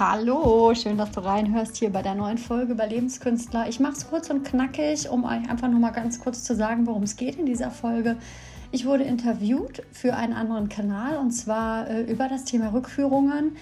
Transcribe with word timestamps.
Hallo, 0.00 0.72
schön, 0.76 0.96
dass 0.96 1.10
du 1.10 1.24
reinhörst 1.24 1.76
hier 1.76 1.90
bei 1.90 2.02
der 2.02 2.14
neuen 2.14 2.38
Folge 2.38 2.74
über 2.74 2.86
Lebenskünstler. 2.86 3.68
Ich 3.68 3.80
mache 3.80 3.94
es 3.94 4.08
kurz 4.08 4.30
und 4.30 4.44
knackig, 4.44 5.10
um 5.10 5.24
euch 5.24 5.50
einfach 5.50 5.66
nur 5.66 5.80
mal 5.80 5.90
ganz 5.90 6.20
kurz 6.20 6.44
zu 6.44 6.54
sagen, 6.54 6.86
worum 6.86 7.02
es 7.02 7.16
geht 7.16 7.34
in 7.34 7.46
dieser 7.46 7.72
Folge. 7.72 8.16
Ich 8.70 8.86
wurde 8.86 9.02
interviewt 9.02 9.82
für 9.90 10.14
einen 10.14 10.34
anderen 10.34 10.68
Kanal 10.68 11.16
und 11.16 11.32
zwar 11.32 11.90
äh, 11.90 12.02
über 12.02 12.28
das 12.28 12.44
Thema 12.44 12.72
Rückführungen. 12.72 13.56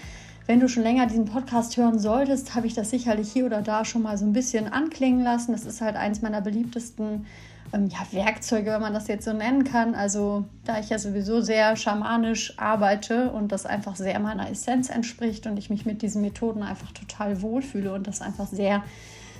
Wenn 0.45 0.59
du 0.59 0.69
schon 0.69 0.83
länger 0.83 1.07
diesen 1.07 1.25
Podcast 1.25 1.75
hören 1.75 1.97
solltest, 1.97 2.53
habe 2.53 2.67
ich 2.67 2.75
das 2.75 2.91
sicherlich 2.91 3.31
hier 3.31 3.47
oder 3.47 3.63
da 3.63 3.83
schon 3.83 4.03
mal 4.03 4.19
so 4.19 4.25
ein 4.25 4.33
bisschen 4.33 4.71
anklingen 4.71 5.23
lassen. 5.23 5.53
Das 5.53 5.65
ist 5.65 5.81
halt 5.81 5.95
eins 5.95 6.21
meiner 6.21 6.41
beliebtesten 6.41 7.25
ähm, 7.73 7.87
ja, 7.87 7.99
Werkzeuge, 8.11 8.71
wenn 8.71 8.81
man 8.81 8.93
das 8.93 9.07
jetzt 9.07 9.25
so 9.25 9.33
nennen 9.33 9.63
kann. 9.63 9.95
Also 9.95 10.45
da 10.65 10.79
ich 10.79 10.89
ja 10.89 10.99
sowieso 10.99 11.41
sehr 11.41 11.75
schamanisch 11.75 12.57
arbeite 12.57 13.31
und 13.31 13.51
das 13.51 13.65
einfach 13.65 13.95
sehr 13.95 14.19
meiner 14.19 14.49
Essenz 14.49 14.89
entspricht 14.89 15.47
und 15.47 15.57
ich 15.57 15.69
mich 15.69 15.85
mit 15.85 16.01
diesen 16.01 16.21
Methoden 16.21 16.63
einfach 16.63 16.91
total 16.91 17.41
wohlfühle 17.41 17.93
und 17.93 18.07
das 18.07 18.21
einfach 18.21 18.47
sehr 18.47 18.83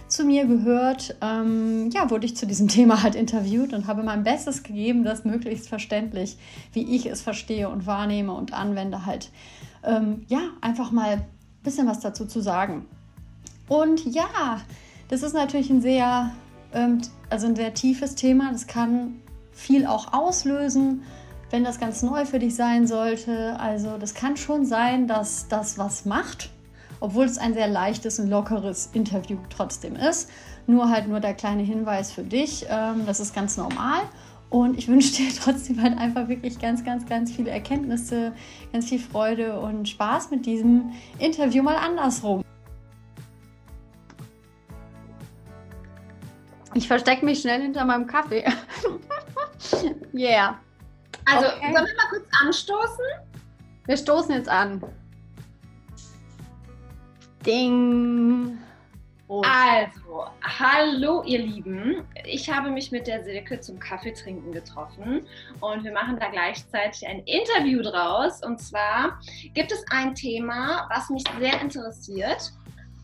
zu 0.08 0.24
mir 0.24 0.46
gehört, 0.46 1.16
ähm, 1.22 1.90
ja, 1.92 2.10
wurde 2.10 2.26
ich 2.26 2.38
zu 2.38 2.48
diesem 2.48 2.68
Thema 2.70 3.04
halt 3.04 3.16
interviewt 3.16 3.74
und 3.74 3.88
habe 3.88 4.04
mein 4.04 4.24
Bestes 4.24 4.64
gegeben, 4.64 5.04
das 5.04 5.26
möglichst 5.26 5.68
verständlich, 5.68 6.38
wie 6.74 6.96
ich 6.96 7.06
es 7.06 7.22
verstehe 7.22 7.70
und 7.70 7.86
wahrnehme 7.86 8.34
und 8.34 8.54
anwende, 8.54 9.06
halt, 9.06 9.32
ähm, 9.84 10.26
ja, 10.28 10.40
einfach 10.62 10.92
mal 10.92 11.10
ein 11.10 11.26
bisschen 11.64 11.88
was 11.88 12.00
dazu 12.00 12.26
zu 12.26 12.42
sagen. 12.42 12.86
Und 13.68 14.06
ja, 14.06 14.62
das 15.10 15.24
ist 15.24 15.34
natürlich 15.34 15.70
ein 15.70 15.82
sehr 15.82 16.32
ähm, 16.74 17.02
also 17.30 17.48
ein 17.48 17.56
sehr 17.56 17.74
tiefes 17.74 18.16
Thema. 18.16 18.52
Das 18.52 18.68
kann 18.68 19.22
viel 19.52 19.86
auch 19.86 20.14
auslösen, 20.14 21.04
wenn 21.50 21.64
das 21.64 21.80
ganz 21.80 22.04
neu 22.04 22.26
für 22.26 22.40
dich 22.40 22.56
sein 22.56 22.88
sollte. 22.88 23.60
Also 23.60 23.98
das 23.98 24.14
kann 24.14 24.38
schon 24.38 24.66
sein, 24.66 25.08
dass 25.08 25.48
das 25.48 25.78
was 25.78 26.06
macht, 26.06 26.50
obwohl 27.00 27.26
es 27.26 27.38
ein 27.38 27.54
sehr 27.54 27.68
leichtes 27.68 28.20
und 28.20 28.30
lockeres 28.30 28.90
Interview 28.94 29.38
trotzdem 29.50 29.96
ist. 29.96 30.30
Nur 30.68 30.90
halt 30.90 31.08
nur 31.08 31.20
der 31.20 31.34
kleine 31.34 31.64
Hinweis 31.64 32.12
für 32.12 32.24
dich, 32.24 32.66
ähm, 32.70 33.06
das 33.06 33.20
ist 33.20 33.34
ganz 33.34 33.58
normal. 33.58 34.02
Und 34.50 34.78
ich 34.78 34.88
wünsche 34.88 35.14
dir 35.16 35.30
trotzdem 35.44 35.82
halt 35.82 35.98
einfach 35.98 36.28
wirklich 36.28 36.60
ganz, 36.60 36.84
ganz, 36.84 37.06
ganz 37.06 37.32
viele 37.32 37.50
Erkenntnisse, 37.50 38.34
ganz 38.72 38.88
viel 38.90 39.00
Freude 39.00 39.60
und 39.60 39.90
Spaß 39.90 40.32
mit 40.32 40.46
diesem 40.46 40.92
Interview 41.20 41.64
mal 41.64 41.76
andersrum. 41.76 42.44
Ich 46.78 46.88
verstecke 46.88 47.26
mich 47.26 47.42
schnell 47.42 47.60
hinter 47.60 47.84
meinem 47.86 48.06
Kaffee. 48.06 48.46
yeah. 50.14 50.60
Also, 51.26 51.48
okay. 51.48 51.74
sollen 51.74 51.74
wir 51.74 51.96
mal 51.96 52.10
kurz 52.12 52.26
anstoßen? 52.40 53.06
Wir 53.88 53.98
stoßen 53.98 54.36
jetzt 54.36 54.48
an. 54.48 54.84
Ding. 57.44 58.60
Prost. 59.26 59.50
Also, 59.50 60.28
hallo 60.44 61.24
ihr 61.24 61.40
Lieben. 61.40 62.04
Ich 62.26 62.48
habe 62.48 62.70
mich 62.70 62.92
mit 62.92 63.08
der 63.08 63.24
Silke 63.24 63.60
zum 63.60 63.80
Kaffeetrinken 63.80 64.52
getroffen 64.52 65.26
und 65.62 65.84
wir 65.84 65.92
machen 65.92 66.20
da 66.20 66.30
gleichzeitig 66.30 67.08
ein 67.08 67.24
Interview 67.26 67.82
draus. 67.82 68.44
Und 68.46 68.62
zwar 68.62 69.20
gibt 69.56 69.72
es 69.72 69.84
ein 69.90 70.14
Thema, 70.14 70.88
was 70.94 71.10
mich 71.10 71.24
sehr 71.40 71.60
interessiert. 71.60 72.54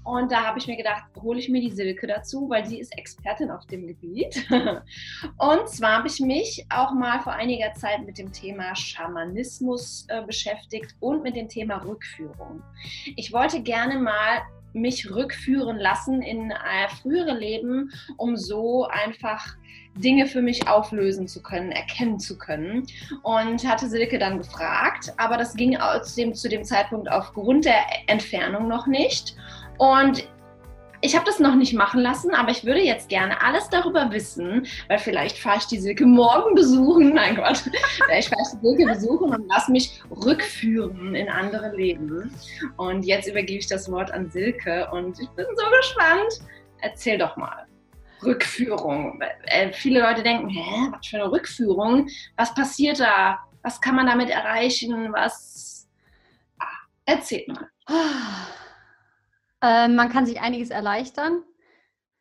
Und 0.04 0.32
da 0.32 0.44
habe 0.44 0.60
ich 0.60 0.68
mir 0.68 0.76
gedacht, 0.76 1.04
hole 1.22 1.40
ich 1.40 1.50
mir 1.50 1.62
die 1.62 1.72
Silke 1.72 2.08
dazu, 2.08 2.50
weil 2.50 2.66
sie 2.66 2.80
ist 2.80 2.98
Expertin 2.98 3.52
auf 3.52 3.66
dem 3.68 3.88
Gebiet. 3.88 4.46
Und 5.38 5.70
zwar 5.70 5.98
habe 5.98 6.08
ich 6.08 6.20
mich 6.20 6.66
auch 6.70 6.94
mal 6.94 7.22
vor 7.22 7.34
einiger 7.34 7.74
Zeit 7.74 8.06
mit 8.06 8.18
dem 8.18 8.32
Thema 8.32 8.76
Schamanismus 8.76 10.06
äh, 10.10 10.22
beschäftigt 10.24 10.96
und 11.00 11.24
mit 11.24 11.36
dem 11.36 11.48
Thema 11.48 11.78
Rückführung. 11.78 12.62
Ich 13.16 13.32
wollte 13.32 13.62
gerne 13.62 13.98
mal 13.98 14.42
mich 14.74 15.10
rückführen 15.12 15.78
lassen 15.78 16.22
in 16.22 16.52
äh, 16.52 16.90
frühere 17.02 17.38
Leben, 17.38 17.92
um 18.18 18.36
so 18.36 18.88
einfach 18.88 19.56
Dinge 19.96 20.26
für 20.26 20.42
mich 20.42 20.68
auflösen 20.68 21.28
zu 21.28 21.42
können, 21.42 21.72
erkennen 21.72 22.20
zu 22.20 22.38
können. 22.38 22.86
Und 23.22 23.68
hatte 23.68 23.88
Silke 23.88 24.18
dann 24.18 24.40
gefragt, 24.40 25.14
aber 25.18 25.38
das 25.38 25.54
ging 25.56 25.78
dem, 26.18 26.34
zu 26.34 26.50
dem 26.50 26.64
Zeitpunkt 26.64 27.10
aufgrund 27.12 27.66
der 27.66 27.84
Entfernung 28.08 28.68
noch 28.68 28.88
nicht. 28.88 29.36
Und 29.78 30.28
ich 31.04 31.16
habe 31.16 31.26
das 31.26 31.40
noch 31.40 31.56
nicht 31.56 31.74
machen 31.74 32.00
lassen, 32.00 32.34
aber 32.34 32.52
ich 32.52 32.64
würde 32.64 32.80
jetzt 32.80 33.10
gerne 33.10 33.42
alles 33.42 33.68
darüber 33.70 34.10
wissen, 34.12 34.66
weil 34.88 35.00
vielleicht 35.00 35.38
fahre 35.38 35.58
ich 35.58 35.66
die 35.66 35.78
Silke 35.78 36.06
morgen 36.06 36.56
besuchen. 36.56 37.10
Nein 37.14 37.36
Gott, 37.36 37.62
vielleicht 38.06 38.30
fahre 38.30 38.42
ich 38.42 38.60
die 38.60 38.66
Silke 38.66 38.86
besuchen 38.86 39.36
und 39.36 39.46
lass 39.50 39.68
mich 39.68 40.02
rückführen 40.10 41.14
in 41.14 41.28
andere 41.28 41.76
Leben. 41.76 42.34
Und 42.78 43.04
jetzt 43.04 43.28
übergebe 43.28 43.60
ich 43.60 43.68
das 43.68 43.92
Wort 43.92 44.12
an 44.12 44.30
Silke 44.30 44.90
und 44.92 45.20
ich 45.20 45.30
bin 45.32 45.46
so 45.56 45.66
gespannt. 45.78 46.40
Erzähl 46.80 47.18
doch 47.18 47.36
mal. 47.36 47.66
Rückführung. 48.24 49.22
Äh, 49.48 49.74
viele 49.74 50.00
Leute 50.00 50.24
denken, 50.24 50.48
hä, 50.48 50.88
was 50.92 51.06
für 51.06 51.18
eine 51.18 51.30
Rückführung? 51.30 52.08
Was 52.38 52.54
passiert 52.54 53.02
da? 53.02 53.40
Was 53.62 53.82
kann 53.82 53.96
man 53.96 54.06
damit 54.06 54.30
erreichen? 54.30 55.12
Was? 55.12 55.90
Ah, 56.60 56.66
erzähl 57.06 57.46
mal. 57.48 57.68
Ähm, 59.64 59.96
man 59.96 60.10
kann 60.10 60.26
sich 60.26 60.42
einiges 60.42 60.70
erleichtern. 60.70 61.42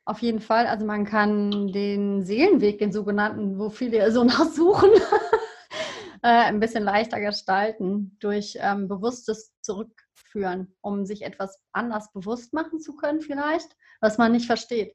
Auf 0.04 0.20
jeden 0.20 0.40
Fall. 0.40 0.66
Also 0.66 0.86
man 0.86 1.04
kann 1.04 1.72
den 1.72 2.24
Seelenweg, 2.24 2.78
den 2.78 2.92
sogenannten, 2.92 3.58
wo 3.58 3.68
viele 3.68 4.10
so 4.12 4.22
nachsuchen, 4.24 4.90
äh, 6.22 6.28
ein 6.28 6.60
bisschen 6.60 6.84
leichter 6.84 7.20
gestalten 7.20 8.16
durch 8.20 8.56
ähm, 8.60 8.86
bewusstes 8.88 9.52
Zurückführen, 9.60 10.74
um 10.80 11.04
sich 11.04 11.22
etwas 11.22 11.60
anders 11.72 12.12
bewusst 12.12 12.52
machen 12.52 12.80
zu 12.80 12.94
können 12.94 13.20
vielleicht, 13.20 13.76
was 14.00 14.18
man 14.18 14.32
nicht 14.32 14.46
versteht. 14.46 14.94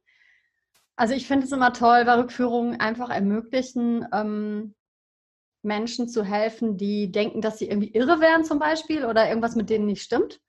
Also 0.95 1.13
ich 1.13 1.27
finde 1.27 1.45
es 1.45 1.51
immer 1.51 1.73
toll, 1.73 2.05
weil 2.05 2.21
Rückführungen 2.21 2.79
einfach 2.79 3.09
ermöglichen, 3.09 4.07
ähm, 4.13 4.73
Menschen 5.63 6.07
zu 6.07 6.23
helfen, 6.23 6.77
die 6.77 7.11
denken, 7.11 7.41
dass 7.41 7.59
sie 7.59 7.67
irgendwie 7.67 7.91
irre 7.93 8.21
wären 8.21 8.45
zum 8.45 8.57
Beispiel 8.57 9.05
oder 9.05 9.27
irgendwas 9.27 9.55
mit 9.55 9.69
denen 9.69 9.85
nicht 9.85 10.01
stimmt 10.01 10.39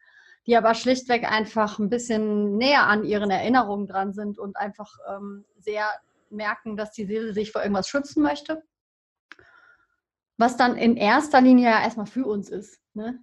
die 0.48 0.56
aber 0.56 0.72
schlichtweg 0.72 1.30
einfach 1.30 1.78
ein 1.78 1.90
bisschen 1.90 2.56
näher 2.56 2.86
an 2.86 3.04
ihren 3.04 3.30
Erinnerungen 3.30 3.86
dran 3.86 4.14
sind 4.14 4.38
und 4.38 4.56
einfach 4.56 4.90
ähm, 5.06 5.44
sehr 5.58 5.86
merken, 6.30 6.74
dass 6.74 6.90
die 6.92 7.04
Seele 7.04 7.34
sich 7.34 7.52
vor 7.52 7.60
irgendwas 7.62 7.86
schützen 7.86 8.22
möchte. 8.22 8.62
Was 10.38 10.56
dann 10.56 10.78
in 10.78 10.96
erster 10.96 11.42
Linie 11.42 11.66
ja 11.68 11.82
erstmal 11.82 12.06
für 12.06 12.24
uns 12.24 12.48
ist. 12.48 12.80
Ne? 12.94 13.18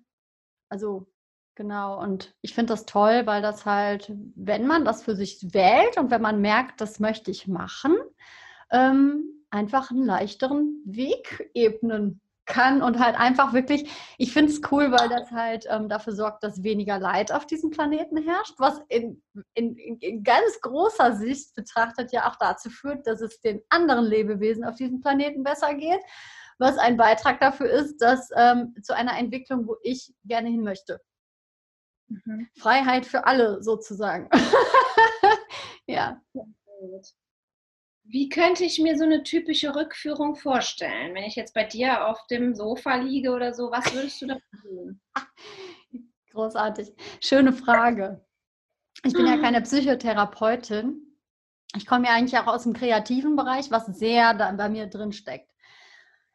Also 0.70 1.08
genau, 1.56 2.00
und 2.00 2.36
ich 2.42 2.54
finde 2.54 2.74
das 2.74 2.86
toll, 2.86 3.26
weil 3.26 3.42
das 3.42 3.66
halt, 3.66 4.14
wenn 4.36 4.68
man 4.68 4.86
das 4.86 5.02
für 5.04 5.16
sich 5.16 5.52
wählt 5.52 5.98
und 5.98 6.12
wenn 6.12 6.22
man 6.22 6.42
merkt, 6.42 6.80
das 6.80 7.00
möchte 7.00 7.32
ich 7.32 7.48
machen, 7.48 7.96
ähm, 8.70 9.24
einfach 9.50 9.90
einen 9.90 10.06
leichteren 10.06 10.80
Weg 10.86 11.50
ebnen 11.56 12.22
kann 12.46 12.82
und 12.82 13.00
halt 13.00 13.16
einfach 13.16 13.54
wirklich, 13.54 13.92
ich 14.18 14.32
finde 14.32 14.52
es 14.52 14.62
cool, 14.72 14.92
weil 14.92 15.10
das 15.10 15.32
halt 15.32 15.66
ähm, 15.70 15.90
dafür 15.90 16.14
sorgt, 16.14 16.44
dass 16.44 16.64
weniger 16.64 17.00
Leid 17.00 17.32
auf 17.32 17.46
diesem 17.46 17.72
Planeten 17.72 18.18
herrscht, 18.18 18.56
was 18.58 18.82
in, 18.88 19.22
in, 19.54 19.76
in, 19.78 20.24
ganz 20.24 20.62
großer 20.62 21.16
Sicht 21.16 21.56
betrachtet 21.56 22.12
ja 22.12 22.30
auch 22.30 22.36
dazu 22.36 22.70
führt, 22.70 23.08
dass 23.08 23.22
es 23.22 23.42
den 23.42 23.62
anderen 23.70 24.06
Lebewesen 24.06 24.64
auf 24.64 24.76
diesem 24.76 25.02
Planeten 25.02 25.44
besser 25.44 25.74
geht, 25.74 26.02
was 26.58 26.78
ein 26.78 26.98
Beitrag 26.98 27.40
dafür 27.40 27.70
ist, 27.70 27.98
dass 27.98 28.30
ähm, 28.36 28.76
zu 28.82 28.96
einer 28.96 29.18
Entwicklung, 29.18 29.68
wo 29.68 29.78
ich 29.82 30.14
gerne 30.24 30.50
hin 30.50 30.64
möchte. 30.64 31.02
Mhm. 32.08 32.48
Freiheit 32.58 33.06
für 33.06 33.26
alle 33.26 33.64
sozusagen. 33.64 34.30
ja. 35.88 36.22
Wie 38.08 38.30
könnte 38.30 38.64
ich 38.64 38.80
mir 38.80 38.98
so 38.98 39.04
eine 39.04 39.24
typische 39.24 39.76
Rückführung 39.76 40.36
vorstellen? 40.36 41.16
Wenn 41.16 41.24
ich 41.24 41.36
jetzt 41.36 41.56
bei 41.56 41.64
dir 41.64 42.08
auf 42.08 42.28
dem 42.28 42.54
Sofa 42.54 42.96
liege 42.98 43.32
oder 43.32 43.54
so, 43.54 43.72
was 43.72 43.94
würdest 43.94 44.22
du 44.22 44.28
da 44.28 44.38
tun? 44.62 45.02
Großartig. 46.32 46.94
Schöne 47.20 47.52
Frage. 47.52 48.24
Ich 49.04 49.14
bin 49.14 49.26
ja 49.26 49.38
keine 49.38 49.62
Psychotherapeutin. 49.62 51.02
Ich 51.76 51.86
komme 51.86 52.08
ja 52.08 52.14
eigentlich 52.14 52.40
auch 52.40 52.48
aus 52.48 52.64
dem 52.64 52.74
kreativen 52.74 53.36
Bereich, 53.36 53.72
was 53.72 53.86
sehr 53.88 54.34
bei 54.34 54.70
mir 54.70 54.88
drin 54.88 55.12
steckt. 55.12 55.52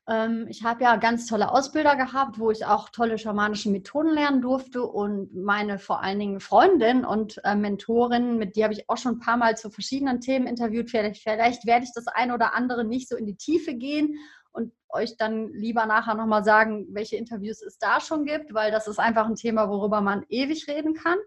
Ähm, 0.08 0.46
ich 0.48 0.64
habe 0.64 0.82
ja 0.84 0.96
ganz 0.96 1.26
tolle 1.26 1.52
Ausbilder 1.52 1.96
gehabt, 1.96 2.38
wo 2.38 2.50
ich 2.50 2.64
auch 2.64 2.88
tolle 2.88 3.18
schamanische 3.18 3.70
Methoden 3.70 4.14
lernen 4.14 4.42
durfte 4.42 4.82
und 4.82 5.34
meine 5.34 5.78
vor 5.78 6.02
allen 6.02 6.18
Dingen 6.18 6.40
Freundin 6.40 7.04
und 7.04 7.40
äh, 7.44 7.54
Mentorin, 7.54 8.38
mit 8.38 8.56
die 8.56 8.64
habe 8.64 8.72
ich 8.72 8.88
auch 8.88 8.96
schon 8.96 9.16
ein 9.16 9.20
paar 9.20 9.36
Mal 9.36 9.56
zu 9.56 9.70
verschiedenen 9.70 10.20
Themen 10.20 10.46
interviewt. 10.46 10.90
Vielleicht, 10.90 11.22
vielleicht 11.22 11.66
werde 11.66 11.84
ich 11.84 11.92
das 11.94 12.06
eine 12.06 12.34
oder 12.34 12.54
andere 12.54 12.84
nicht 12.84 13.08
so 13.08 13.16
in 13.16 13.26
die 13.26 13.36
Tiefe 13.36 13.74
gehen 13.74 14.16
und 14.52 14.72
euch 14.88 15.16
dann 15.16 15.52
lieber 15.52 15.86
nachher 15.86 16.14
nochmal 16.14 16.44
sagen, 16.44 16.86
welche 16.90 17.16
Interviews 17.16 17.62
es 17.62 17.78
da 17.78 18.00
schon 18.00 18.24
gibt, 18.24 18.52
weil 18.54 18.70
das 18.72 18.88
ist 18.88 18.98
einfach 18.98 19.26
ein 19.26 19.36
Thema, 19.36 19.68
worüber 19.68 20.00
man 20.00 20.24
ewig 20.28 20.66
reden 20.68 20.94
kann. 20.94 21.18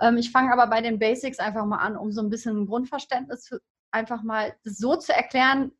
Ähm, 0.00 0.16
ich 0.16 0.30
fange 0.30 0.52
aber 0.52 0.68
bei 0.68 0.80
den 0.80 0.98
Basics 0.98 1.38
einfach 1.38 1.64
mal 1.64 1.78
an, 1.78 1.96
um 1.96 2.12
so 2.12 2.20
ein 2.20 2.30
bisschen 2.30 2.56
ein 2.62 2.66
Grundverständnis 2.66 3.50
einfach 3.90 4.22
mal 4.22 4.54
so 4.64 4.96
zu 4.96 5.14
erklären, 5.14 5.72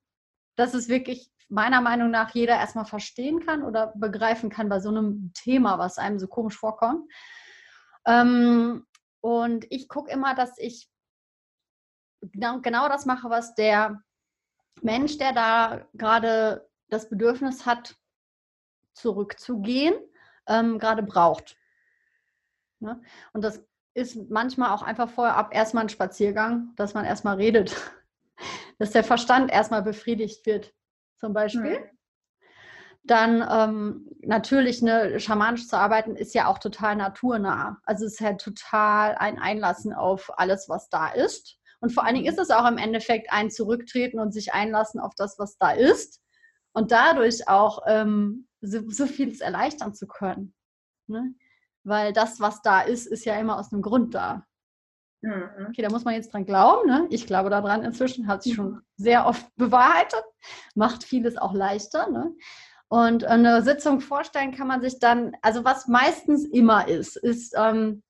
dass 0.56 0.74
es 0.74 0.88
wirklich 0.88 1.31
meiner 1.52 1.82
Meinung 1.82 2.10
nach 2.10 2.34
jeder 2.34 2.54
erstmal 2.54 2.86
verstehen 2.86 3.44
kann 3.44 3.62
oder 3.62 3.92
begreifen 3.94 4.48
kann 4.48 4.70
bei 4.70 4.80
so 4.80 4.88
einem 4.88 5.32
Thema, 5.34 5.78
was 5.78 5.98
einem 5.98 6.18
so 6.18 6.26
komisch 6.26 6.58
vorkommt. 6.58 7.12
Ähm, 8.06 8.86
Und 9.20 9.66
ich 9.70 9.88
gucke 9.88 10.10
immer, 10.10 10.34
dass 10.34 10.58
ich 10.58 10.88
genau, 12.22 12.60
genau 12.60 12.88
das 12.88 13.04
mache, 13.04 13.28
was 13.30 13.54
der 13.54 14.02
Mensch, 14.80 15.18
der 15.18 15.32
da 15.32 15.86
gerade 15.92 16.68
das 16.88 17.08
Bedürfnis 17.08 17.66
hat, 17.66 17.96
zurückzugehen, 18.94 19.94
ähm, 20.46 20.78
gerade 20.78 21.02
braucht. 21.02 21.56
Ne? 22.80 23.00
Und 23.32 23.42
das 23.42 23.62
ist 23.94 24.30
manchmal 24.30 24.70
auch 24.70 24.82
einfach 24.82 25.10
vorher 25.10 25.36
ab 25.36 25.54
erstmal 25.54 25.84
ein 25.84 25.90
Spaziergang, 25.90 26.74
dass 26.76 26.94
man 26.94 27.04
erstmal 27.04 27.36
redet, 27.36 27.76
dass 28.78 28.90
der 28.90 29.04
Verstand 29.04 29.52
erstmal 29.52 29.82
befriedigt 29.82 30.46
wird, 30.46 30.74
zum 31.22 31.34
Beispiel. 31.34 31.78
Mhm. 31.78 31.98
Dann 33.04 33.46
ähm, 33.48 34.08
natürlich 34.22 34.82
ne, 34.82 35.20
schamanisch 35.20 35.68
zu 35.68 35.78
arbeiten 35.78 36.16
ist 36.16 36.34
ja 36.34 36.48
auch 36.48 36.58
total 36.58 36.96
naturnah. 36.96 37.78
Also 37.84 38.06
es 38.06 38.14
ist 38.14 38.20
halt 38.20 38.40
total 38.40 39.14
ein 39.14 39.38
Einlassen 39.38 39.92
auf 39.92 40.36
alles, 40.36 40.68
was 40.68 40.88
da 40.88 41.08
ist. 41.08 41.58
Und 41.80 41.92
vor 41.92 42.04
allen 42.04 42.16
Dingen 42.16 42.26
ist 42.26 42.38
es 42.38 42.50
auch 42.50 42.66
im 42.68 42.78
Endeffekt 42.78 43.32
ein 43.32 43.50
Zurücktreten 43.50 44.18
und 44.18 44.32
sich 44.32 44.52
einlassen 44.52 45.00
auf 45.00 45.14
das, 45.16 45.38
was 45.38 45.58
da 45.58 45.70
ist. 45.70 46.20
Und 46.72 46.90
dadurch 46.90 47.48
auch 47.48 47.82
ähm, 47.86 48.48
so, 48.60 48.88
so 48.88 49.06
vieles 49.06 49.40
erleichtern 49.40 49.94
zu 49.94 50.06
können. 50.08 50.54
Ne? 51.06 51.34
Weil 51.84 52.12
das, 52.12 52.40
was 52.40 52.62
da 52.62 52.80
ist, 52.80 53.06
ist 53.06 53.24
ja 53.24 53.34
immer 53.36 53.58
aus 53.58 53.72
einem 53.72 53.82
Grund 53.82 54.14
da. 54.14 54.44
Mhm. 55.22 55.68
Okay, 55.68 55.82
da 55.82 55.88
muss 55.88 56.04
man 56.04 56.14
jetzt 56.14 56.32
dran 56.32 56.44
glauben. 56.44 56.88
Ne? 56.88 57.06
Ich 57.10 57.26
glaube 57.26 57.48
daran 57.48 57.84
inzwischen, 57.84 58.26
hat 58.26 58.42
sich 58.42 58.54
schon 58.54 58.82
sehr 58.96 59.26
oft 59.26 59.46
bewahrheitet, 59.56 60.24
macht 60.74 61.04
vieles 61.04 61.36
auch 61.36 61.54
leichter. 61.54 62.10
Ne? 62.10 62.32
Und 62.88 63.24
eine 63.24 63.62
Sitzung 63.62 64.00
vorstellen 64.00 64.52
kann 64.52 64.66
man 64.66 64.82
sich 64.82 64.98
dann, 64.98 65.34
also 65.40 65.64
was 65.64 65.86
meistens 65.86 66.44
immer 66.44 66.88
ist, 66.88 67.16
ist 67.16 67.54
ähm, 67.56 68.02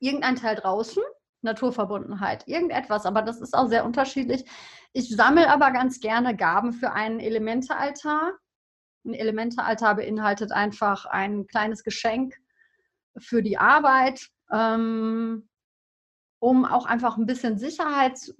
irgendein 0.00 0.36
Teil 0.36 0.56
draußen, 0.56 1.02
Naturverbundenheit, 1.42 2.46
irgendetwas, 2.46 3.06
aber 3.06 3.22
das 3.22 3.40
ist 3.40 3.54
auch 3.54 3.68
sehr 3.68 3.84
unterschiedlich. 3.84 4.44
Ich 4.92 5.14
sammle 5.14 5.48
aber 5.48 5.70
ganz 5.70 6.00
gerne 6.00 6.36
Gaben 6.36 6.72
für 6.72 6.92
einen 6.92 7.20
Elementealtar. 7.20 8.32
Ein 9.04 9.14
Elementealtar 9.14 9.94
beinhaltet 9.94 10.50
einfach 10.50 11.06
ein 11.06 11.46
kleines 11.46 11.84
Geschenk 11.84 12.34
für 13.16 13.42
die 13.42 13.58
Arbeit, 13.58 14.28
ähm, 14.52 15.48
um 16.38 16.64
auch 16.64 16.86
einfach 16.86 17.16
ein 17.16 17.26
bisschen 17.26 17.58
Sicherheit, 17.58 18.34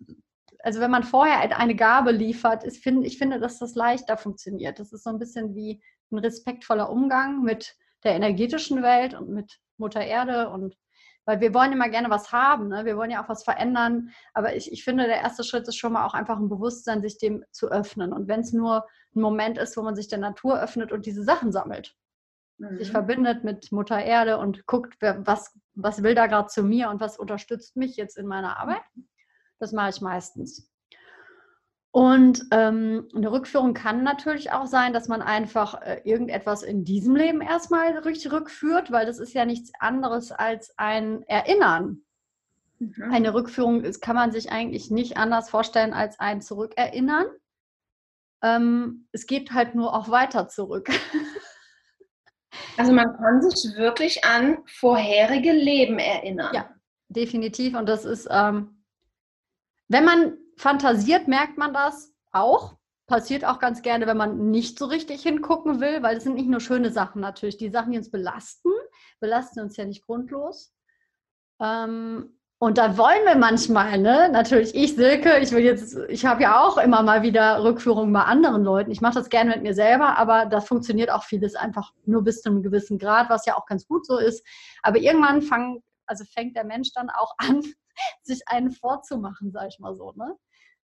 also 0.61 0.81
wenn 0.81 0.91
man 0.91 1.05
vorher 1.05 1.59
eine 1.59 1.77
Gabe 1.77 2.13
liefert, 2.13 2.65
ist, 2.65 2.83
find, 2.83 3.07
ich 3.07 3.19
finde, 3.19 3.39
dass 3.39 3.59
das 3.59 3.75
leichter 3.75 4.17
funktioniert. 4.17 4.79
Das 4.79 4.93
ist 4.93 5.05
so 5.05 5.11
ein 5.11 5.19
bisschen 5.19 5.55
wie 5.55 5.83
ein 6.11 6.19
respektvoller 6.19 6.91
Umgang 6.91 7.43
mit 7.43 7.77
der 8.05 8.15
energetischen 8.15 8.83
Welt 8.83 9.15
und 9.15 9.29
mit 9.29 9.59
Mutter 9.79 10.01
Erde 10.01 10.49
und 10.51 10.77
weil 11.25 11.41
wir 11.41 11.53
wollen 11.53 11.73
immer 11.73 11.89
gerne 11.89 12.09
was 12.09 12.31
haben, 12.31 12.69
ne? 12.69 12.85
wir 12.85 12.97
wollen 12.97 13.11
ja 13.11 13.23
auch 13.23 13.29
was 13.29 13.43
verändern, 13.43 14.11
aber 14.33 14.55
ich, 14.55 14.71
ich 14.71 14.85
finde, 14.85 15.07
der 15.07 15.21
erste 15.21 15.43
Schritt 15.43 15.67
ist 15.67 15.77
schon 15.77 15.93
mal 15.93 16.07
auch 16.07 16.15
einfach 16.15 16.39
ein 16.39 16.49
Bewusstsein, 16.49 17.03
sich 17.03 17.19
dem 17.19 17.45
zu 17.51 17.69
öffnen 17.69 18.13
und 18.13 18.29
wenn 18.29 18.41
es 18.41 18.53
nur 18.53 18.87
ein 19.15 19.21
Moment 19.21 19.59
ist, 19.59 19.77
wo 19.77 19.83
man 19.83 19.97
sich 19.97 20.07
der 20.07 20.19
Natur 20.19 20.61
öffnet 20.61 20.93
und 20.93 21.05
diese 21.05 21.25
Sachen 21.25 21.51
sammelt 21.51 21.97
mhm. 22.59 22.79
sich 22.79 22.91
verbindet 22.91 23.45
mit 23.45 23.73
Mutter 23.73 24.03
Erde 24.03 24.39
und 24.39 24.67
guckt, 24.67 24.95
was, 25.01 25.57
was 25.75 26.03
will 26.03 26.15
da 26.15 26.27
gerade 26.27 26.49
zu 26.49 26.63
mir 26.63 26.91
und 26.91 27.01
was 27.01 27.19
unterstützt 27.19 27.77
mich 27.77 27.97
jetzt 27.97 28.17
in 28.17 28.27
meiner 28.27 28.59
Arbeit. 28.59 28.83
Das 29.59 29.73
mache 29.73 29.91
ich 29.91 30.01
meistens. 30.01 30.71
Und 31.97 32.45
ähm, 32.51 33.09
eine 33.15 33.33
Rückführung 33.33 33.73
kann 33.73 34.03
natürlich 34.03 34.53
auch 34.53 34.67
sein, 34.67 34.93
dass 34.93 35.09
man 35.09 35.23
einfach 35.23 35.81
äh, 35.81 36.03
irgendetwas 36.05 36.63
in 36.63 36.85
diesem 36.85 37.17
Leben 37.17 37.41
erstmal 37.41 37.97
rückführt, 37.97 38.93
weil 38.93 39.07
das 39.07 39.19
ist 39.19 39.33
ja 39.33 39.47
nichts 39.47 39.73
anderes 39.79 40.31
als 40.31 40.75
ein 40.77 41.23
Erinnern. 41.23 42.03
Mhm. 42.81 43.11
Eine 43.11 43.33
Rückführung 43.33 43.83
ist, 43.83 44.03
kann 44.03 44.15
man 44.15 44.31
sich 44.31 44.53
eigentlich 44.53 44.91
nicht 44.91 45.17
anders 45.17 45.49
vorstellen 45.49 45.95
als 45.95 46.21
ein 46.21 46.43
Zurückerinnern. 46.43 47.29
Ähm, 48.43 49.09
es 49.13 49.27
geht 49.27 49.53
halt 49.53 49.75
nur 49.75 49.95
auch 49.95 50.11
weiter 50.11 50.49
zurück. 50.49 50.91
Also 52.77 52.93
man 52.93 53.17
kann 53.17 53.43
sich 53.43 53.77
wirklich 53.77 54.25
an 54.25 54.59
vorherige 54.67 55.53
Leben 55.53 55.99
erinnern. 55.99 56.55
Ja, 56.55 56.71
definitiv. 57.09 57.77
Und 57.77 57.89
das 57.89 58.05
ist, 58.05 58.29
ähm, 58.31 58.83
wenn 59.89 60.05
man 60.05 60.37
fantasiert, 60.57 61.29
merkt 61.29 61.59
man 61.59 61.73
das 61.73 62.13
auch. 62.33 62.77
Passiert 63.07 63.45
auch 63.45 63.61
ganz 63.61 63.83
gerne, 63.83 64.07
wenn 64.09 64.17
man 64.17 64.51
nicht 64.51 64.79
so 64.79 64.87
richtig 64.87 65.23
hingucken 65.23 65.81
will, 65.81 66.03
weil 66.03 66.17
es 66.17 66.25
sind 66.25 66.35
nicht 66.35 66.49
nur 66.49 66.61
schöne 66.61 66.91
Sachen 66.91 67.21
natürlich. 67.21 67.57
Die 67.57 67.71
Sachen, 67.71 67.93
die 67.93 67.99
uns 67.99 68.11
belasten, 68.11 68.71
belasten 69.21 69.61
uns 69.61 69.77
ja 69.77 69.85
nicht 69.85 70.05
grundlos. 70.05 70.75
Ähm, 71.61 72.36
und 72.59 72.79
da 72.79 72.97
wollen 72.97 73.25
wir 73.27 73.37
manchmal, 73.37 73.99
ne? 73.99 74.31
Natürlich, 74.33 74.75
ich, 74.75 74.95
Silke, 74.95 75.39
ich 75.39 75.53
will 75.53 75.63
jetzt, 75.63 75.95
ich 76.09 76.25
habe 76.25 76.43
ja 76.43 76.63
auch 76.63 76.79
immer 76.79 77.03
mal 77.03 77.23
wieder 77.23 77.63
Rückführungen 77.63 78.13
bei 78.15 78.23
anderen 78.23 78.65
Leuten. 78.65 78.91
Ich 78.91 79.03
mache 79.03 79.15
das 79.15 79.29
gerne 79.29 79.51
mit 79.51 79.63
mir 79.63 79.75
selber, 79.75 80.17
aber 80.17 80.47
das 80.47 80.67
funktioniert 80.67 81.11
auch 81.11 81.23
vieles 81.23 81.55
einfach 81.55 81.93
nur 82.07 82.25
bis 82.25 82.41
zu 82.41 82.49
einem 82.49 82.63
gewissen 82.63 82.99
Grad, 82.99 83.29
was 83.29 83.45
ja 83.45 83.57
auch 83.57 83.67
ganz 83.67 83.87
gut 83.87 84.07
so 84.07 84.17
ist. 84.17 84.43
Aber 84.83 84.97
irgendwann 84.99 85.43
fang, 85.43 85.83
also 86.07 86.25
fängt 86.25 86.57
der 86.57 86.65
Mensch 86.65 86.93
dann 86.95 87.11
auch 87.11 87.35
an, 87.39 87.63
sich 88.23 88.41
einen 88.47 88.71
vorzumachen, 88.71 89.51
sag 89.53 89.69
ich 89.69 89.79
mal 89.79 89.95
so, 89.95 90.13
ne? 90.17 90.35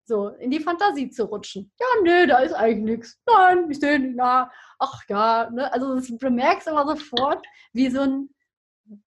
So, 0.05 0.29
in 0.29 0.51
die 0.51 0.61
Fantasie 0.61 1.09
zu 1.11 1.25
rutschen. 1.25 1.73
Ja, 1.81 1.87
nee, 2.03 2.27
da 2.27 2.39
ist 2.39 2.55
eigentlich 2.55 2.99
nichts. 2.99 3.21
Nein, 3.27 3.71
ich 3.71 3.79
sehe 3.79 3.99
nicht 3.99 4.17
nah. 4.17 4.51
Ach 4.79 5.01
ja, 5.09 5.49
ne? 5.51 5.73
Also 5.73 5.99
du 6.01 6.31
merkst 6.31 6.69
immer 6.69 6.87
sofort, 6.87 7.47
wie 7.73 7.89
so 7.89 8.01
ein 8.01 8.29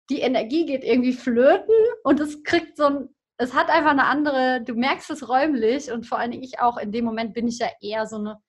die 0.09 0.21
Energie 0.21 0.65
geht 0.65 0.83
irgendwie 0.83 1.13
flöten 1.13 1.75
und 2.03 2.19
es 2.19 2.43
kriegt 2.43 2.77
so 2.77 2.85
ein, 2.85 3.15
es 3.37 3.53
hat 3.53 3.69
einfach 3.69 3.91
eine 3.91 4.05
andere, 4.05 4.61
du 4.63 4.75
merkst 4.75 5.09
es 5.09 5.27
räumlich 5.27 5.91
und 5.91 6.05
vor 6.05 6.19
allen 6.19 6.31
Dingen 6.31 6.43
ich 6.43 6.59
auch, 6.59 6.77
in 6.77 6.91
dem 6.91 7.05
Moment 7.05 7.33
bin 7.33 7.47
ich 7.47 7.59
ja 7.59 7.67
eher 7.81 8.07
so 8.07 8.17
eine 8.17 8.39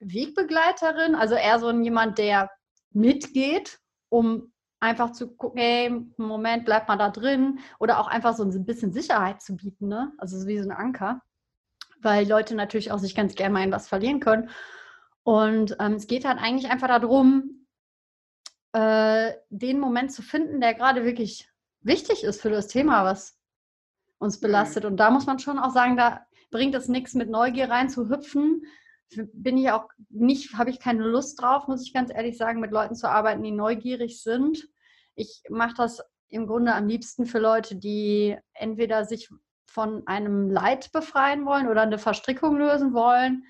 Wegbegleiterin, 0.00 1.14
also 1.14 1.34
eher 1.34 1.58
so 1.58 1.70
jemand, 1.70 2.18
der 2.18 2.50
mitgeht, 2.92 3.78
um 4.08 4.52
einfach 4.80 5.12
zu 5.12 5.28
gucken, 5.36 5.60
hey, 5.60 6.06
Moment, 6.16 6.64
bleibt 6.64 6.88
mal 6.88 6.96
da 6.96 7.10
drin 7.10 7.60
oder 7.78 8.00
auch 8.00 8.08
einfach 8.08 8.34
so 8.34 8.42
ein 8.44 8.64
bisschen 8.64 8.92
Sicherheit 8.92 9.42
zu 9.42 9.56
bieten, 9.56 9.88
ne? 9.88 10.12
also 10.18 10.46
wie 10.46 10.58
so 10.58 10.68
ein 10.68 10.76
Anker, 10.76 11.20
weil 12.00 12.26
Leute 12.26 12.54
natürlich 12.54 12.90
auch 12.90 12.98
sich 12.98 13.14
ganz 13.14 13.34
gerne 13.34 13.52
mal 13.52 13.62
in 13.62 13.72
was 13.72 13.88
verlieren 13.88 14.20
können. 14.20 14.48
Und 15.22 15.76
ähm, 15.80 15.94
es 15.94 16.06
geht 16.06 16.24
halt 16.24 16.38
eigentlich 16.38 16.70
einfach 16.70 16.88
darum, 16.88 17.59
äh, 18.72 19.32
den 19.48 19.80
Moment 19.80 20.12
zu 20.12 20.22
finden, 20.22 20.60
der 20.60 20.74
gerade 20.74 21.04
wirklich 21.04 21.48
wichtig 21.80 22.24
ist 22.24 22.40
für 22.40 22.50
das 22.50 22.68
Thema, 22.68 23.04
was 23.04 23.38
uns 24.18 24.38
mhm. 24.38 24.46
belastet. 24.46 24.84
Und 24.84 24.96
da 24.98 25.10
muss 25.10 25.26
man 25.26 25.38
schon 25.38 25.58
auch 25.58 25.72
sagen, 25.72 25.96
da 25.96 26.26
bringt 26.50 26.74
es 26.74 26.88
nichts 26.88 27.14
mit 27.14 27.30
Neugier 27.30 27.70
rein 27.70 27.88
zu 27.88 28.08
hüpfen. 28.08 28.64
Bin 29.32 29.56
ich 29.56 29.70
auch 29.70 29.88
nicht, 30.08 30.54
habe 30.54 30.70
ich 30.70 30.78
keine 30.78 31.02
Lust 31.02 31.40
drauf, 31.40 31.66
muss 31.66 31.84
ich 31.84 31.92
ganz 31.92 32.12
ehrlich 32.12 32.36
sagen, 32.36 32.60
mit 32.60 32.70
Leuten 32.70 32.94
zu 32.94 33.08
arbeiten, 33.08 33.42
die 33.42 33.50
neugierig 33.50 34.22
sind. 34.22 34.68
Ich 35.16 35.42
mache 35.48 35.74
das 35.76 36.02
im 36.28 36.46
Grunde 36.46 36.74
am 36.74 36.86
liebsten 36.86 37.26
für 37.26 37.40
Leute, 37.40 37.74
die 37.74 38.36
entweder 38.54 39.04
sich 39.04 39.28
von 39.66 40.06
einem 40.06 40.50
Leid 40.50 40.92
befreien 40.92 41.44
wollen 41.44 41.68
oder 41.68 41.82
eine 41.82 41.98
Verstrickung 41.98 42.56
lösen 42.56 42.92
wollen 42.92 43.44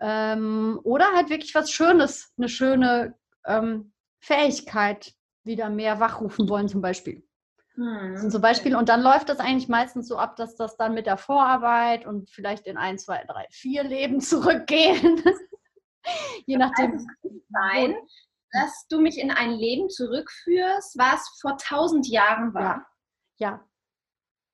ähm, 0.00 0.80
oder 0.84 1.06
halt 1.14 1.30
wirklich 1.30 1.54
was 1.54 1.70
Schönes, 1.70 2.32
eine 2.36 2.48
schöne 2.48 3.14
ähm, 3.46 3.93
Fähigkeit 4.24 5.14
wieder 5.44 5.68
mehr 5.68 6.00
wachrufen 6.00 6.48
wollen, 6.48 6.68
zum 6.68 6.80
Beispiel. 6.80 7.26
Das 7.76 8.20
sind 8.20 8.30
so 8.30 8.40
Beispiele. 8.40 8.78
Und 8.78 8.88
dann 8.88 9.02
läuft 9.02 9.28
das 9.28 9.40
eigentlich 9.40 9.68
meistens 9.68 10.06
so 10.06 10.16
ab, 10.16 10.36
dass 10.36 10.54
das 10.54 10.76
dann 10.76 10.94
mit 10.94 11.06
der 11.06 11.16
Vorarbeit 11.16 12.06
und 12.06 12.30
vielleicht 12.30 12.66
in 12.66 12.76
ein, 12.76 12.98
zwei, 12.98 13.24
drei, 13.24 13.46
vier 13.50 13.82
Leben 13.82 14.20
zurückgehen. 14.20 15.22
Je 16.46 16.56
nachdem. 16.56 17.04
Sein, 17.48 17.94
dass 18.52 18.86
du 18.88 19.00
mich 19.00 19.18
in 19.18 19.30
ein 19.30 19.52
Leben 19.52 19.88
zurückführst, 19.88 20.98
was 20.98 21.28
vor 21.40 21.56
tausend 21.56 22.08
Jahren 22.08 22.54
war. 22.54 22.86
Ja. 23.38 23.50
ja. 23.50 23.64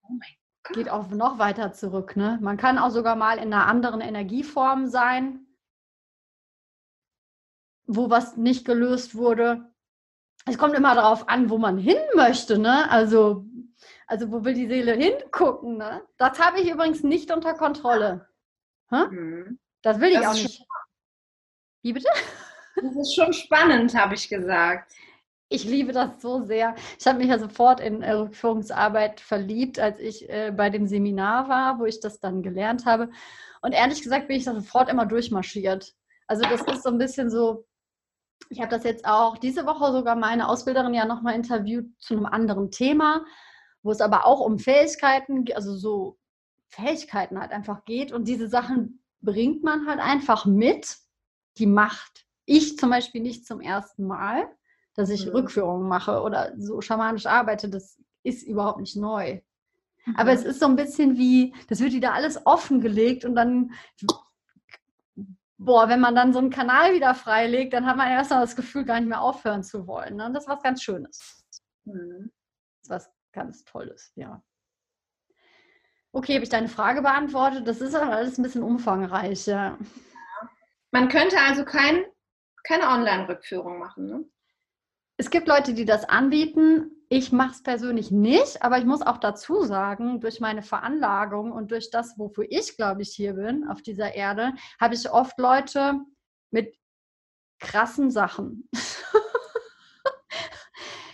Oh 0.02 0.08
mein 0.10 0.36
Gott. 0.64 0.76
Geht 0.76 0.90
auch 0.90 1.08
noch 1.08 1.38
weiter 1.38 1.72
zurück. 1.72 2.16
Ne? 2.16 2.38
Man 2.42 2.56
kann 2.56 2.78
auch 2.78 2.90
sogar 2.90 3.16
mal 3.16 3.38
in 3.38 3.52
einer 3.52 3.66
anderen 3.66 4.00
Energieform 4.00 4.86
sein 4.86 5.46
wo 7.90 8.08
was 8.08 8.36
nicht 8.36 8.64
gelöst 8.64 9.14
wurde. 9.14 9.68
Es 10.46 10.56
kommt 10.56 10.74
immer 10.74 10.94
darauf 10.94 11.28
an, 11.28 11.50
wo 11.50 11.58
man 11.58 11.76
hin 11.76 11.98
möchte, 12.14 12.58
ne? 12.58 12.90
Also, 12.90 13.44
also 14.06 14.30
wo 14.30 14.44
will 14.44 14.54
die 14.54 14.68
Seele 14.68 14.92
hingucken, 14.92 15.76
ne? 15.76 16.02
Das 16.16 16.38
habe 16.38 16.60
ich 16.60 16.70
übrigens 16.70 17.02
nicht 17.02 17.30
unter 17.30 17.54
Kontrolle. 17.54 18.28
Mhm. 18.90 19.58
Das 19.82 20.00
will 20.00 20.10
ich 20.10 20.18
das 20.18 20.26
auch 20.26 20.34
nicht. 20.34 20.62
Wie 21.82 21.92
bitte? 21.92 22.08
Das 22.76 22.96
ist 22.96 23.14
schon 23.14 23.32
spannend, 23.32 23.94
habe 23.94 24.14
ich 24.14 24.28
gesagt. 24.28 24.92
Ich 25.48 25.64
liebe 25.64 25.92
das 25.92 26.22
so 26.22 26.44
sehr. 26.44 26.76
Ich 26.98 27.06
habe 27.06 27.18
mich 27.18 27.28
ja 27.28 27.38
sofort 27.38 27.80
in 27.80 28.04
Rückführungsarbeit 28.04 29.20
verliebt, 29.20 29.80
als 29.80 29.98
ich 29.98 30.30
äh, 30.30 30.52
bei 30.56 30.70
dem 30.70 30.86
Seminar 30.86 31.48
war, 31.48 31.80
wo 31.80 31.86
ich 31.86 31.98
das 31.98 32.20
dann 32.20 32.42
gelernt 32.42 32.86
habe. 32.86 33.10
Und 33.60 33.72
ehrlich 33.72 34.00
gesagt 34.02 34.28
bin 34.28 34.36
ich 34.36 34.44
da 34.44 34.54
sofort 34.54 34.88
immer 34.88 35.06
durchmarschiert. 35.06 35.92
Also 36.28 36.44
das 36.44 36.62
ist 36.62 36.84
so 36.84 36.90
ein 36.90 36.98
bisschen 36.98 37.30
so, 37.30 37.66
ich 38.48 38.60
habe 38.60 38.70
das 38.70 38.84
jetzt 38.84 39.06
auch 39.06 39.38
diese 39.38 39.66
Woche 39.66 39.92
sogar 39.92 40.16
meine 40.16 40.48
Ausbilderin 40.48 40.94
ja 40.94 41.04
nochmal 41.04 41.34
interviewt 41.34 41.90
zu 42.00 42.14
einem 42.14 42.26
anderen 42.26 42.70
Thema. 42.70 43.24
wo 43.82 43.90
es 43.90 44.00
aber 44.00 44.26
auch 44.26 44.40
um 44.40 44.58
Fähigkeiten, 44.58 45.46
also 45.54 45.74
so 45.74 46.18
Fähigkeiten 46.68 47.40
halt 47.40 47.52
einfach 47.52 47.84
geht. 47.84 48.12
Und 48.12 48.28
diese 48.28 48.48
Sachen 48.48 49.02
bringt 49.22 49.62
man 49.62 49.86
halt 49.86 50.00
einfach 50.00 50.44
mit, 50.44 50.98
die 51.56 51.66
macht 51.66 52.26
ich 52.50 52.76
zum 52.78 52.90
Beispiel 52.90 53.22
nicht 53.22 53.46
zum 53.46 53.60
ersten 53.60 54.06
Mal, 54.06 54.48
dass 54.94 55.08
ich 55.08 55.26
mhm. 55.26 55.32
Rückführungen 55.32 55.88
mache 55.88 56.20
oder 56.20 56.52
so 56.58 56.80
schamanisch 56.80 57.26
arbeite. 57.26 57.68
Das 57.68 57.96
ist 58.24 58.42
überhaupt 58.42 58.80
nicht 58.80 58.96
neu. 58.96 59.40
Mhm. 60.04 60.16
Aber 60.16 60.32
es 60.32 60.42
ist 60.42 60.58
so 60.58 60.66
ein 60.66 60.76
bisschen 60.76 61.16
wie, 61.16 61.54
das 61.68 61.80
wird 61.80 61.92
wieder 61.92 62.12
alles 62.12 62.44
offengelegt 62.46 63.24
und 63.24 63.36
dann, 63.36 63.72
boah, 65.60 65.88
wenn 65.88 66.00
man 66.00 66.14
dann 66.14 66.32
so 66.32 66.38
einen 66.38 66.50
Kanal 66.50 66.94
wieder 66.94 67.14
freilegt, 67.14 67.74
dann 67.74 67.86
hat 67.86 67.96
man 67.96 68.08
erstmal 68.08 68.40
das 68.40 68.56
Gefühl, 68.56 68.84
gar 68.84 68.98
nicht 68.98 69.08
mehr 69.08 69.20
aufhören 69.20 69.62
zu 69.62 69.86
wollen. 69.86 70.16
Ne? 70.16 70.26
Und 70.26 70.34
das 70.34 70.44
ist 70.44 70.48
was 70.48 70.62
ganz 70.62 70.82
Schönes. 70.82 71.44
Mhm. 71.84 72.32
Das 72.82 72.82
ist 72.82 72.90
was 72.90 73.12
ganz 73.32 73.64
Tolles, 73.64 74.12
ja. 74.14 74.42
Okay, 76.12 76.34
habe 76.34 76.42
ich 76.42 76.50
deine 76.50 76.68
Frage 76.68 77.02
beantwortet? 77.02 77.68
Das 77.68 77.80
ist 77.80 77.94
aber 77.94 78.12
alles 78.12 78.38
ein 78.38 78.42
bisschen 78.42 78.62
umfangreich, 78.62 79.46
ja. 79.46 79.78
Man 80.90 81.08
könnte 81.08 81.38
also 81.38 81.64
kein 81.64 82.04
keine 82.64 82.88
Online-Rückführung 82.88 83.78
machen. 83.78 84.06
Ne? 84.06 84.24
Es 85.16 85.30
gibt 85.30 85.48
Leute, 85.48 85.74
die 85.74 85.84
das 85.84 86.08
anbieten. 86.08 86.90
Ich 87.12 87.32
mache 87.32 87.50
es 87.50 87.62
persönlich 87.64 88.12
nicht, 88.12 88.62
aber 88.62 88.78
ich 88.78 88.84
muss 88.84 89.02
auch 89.02 89.18
dazu 89.18 89.64
sagen, 89.64 90.20
durch 90.20 90.38
meine 90.38 90.62
Veranlagung 90.62 91.50
und 91.50 91.72
durch 91.72 91.90
das, 91.90 92.16
wofür 92.16 92.46
ich, 92.48 92.76
glaube 92.76 93.02
ich, 93.02 93.10
hier 93.10 93.34
bin 93.34 93.66
auf 93.66 93.82
dieser 93.82 94.14
Erde, 94.14 94.52
habe 94.80 94.94
ich 94.94 95.10
oft 95.10 95.36
Leute 95.36 95.98
mit 96.52 96.76
krassen 97.58 98.12
Sachen. 98.12 98.68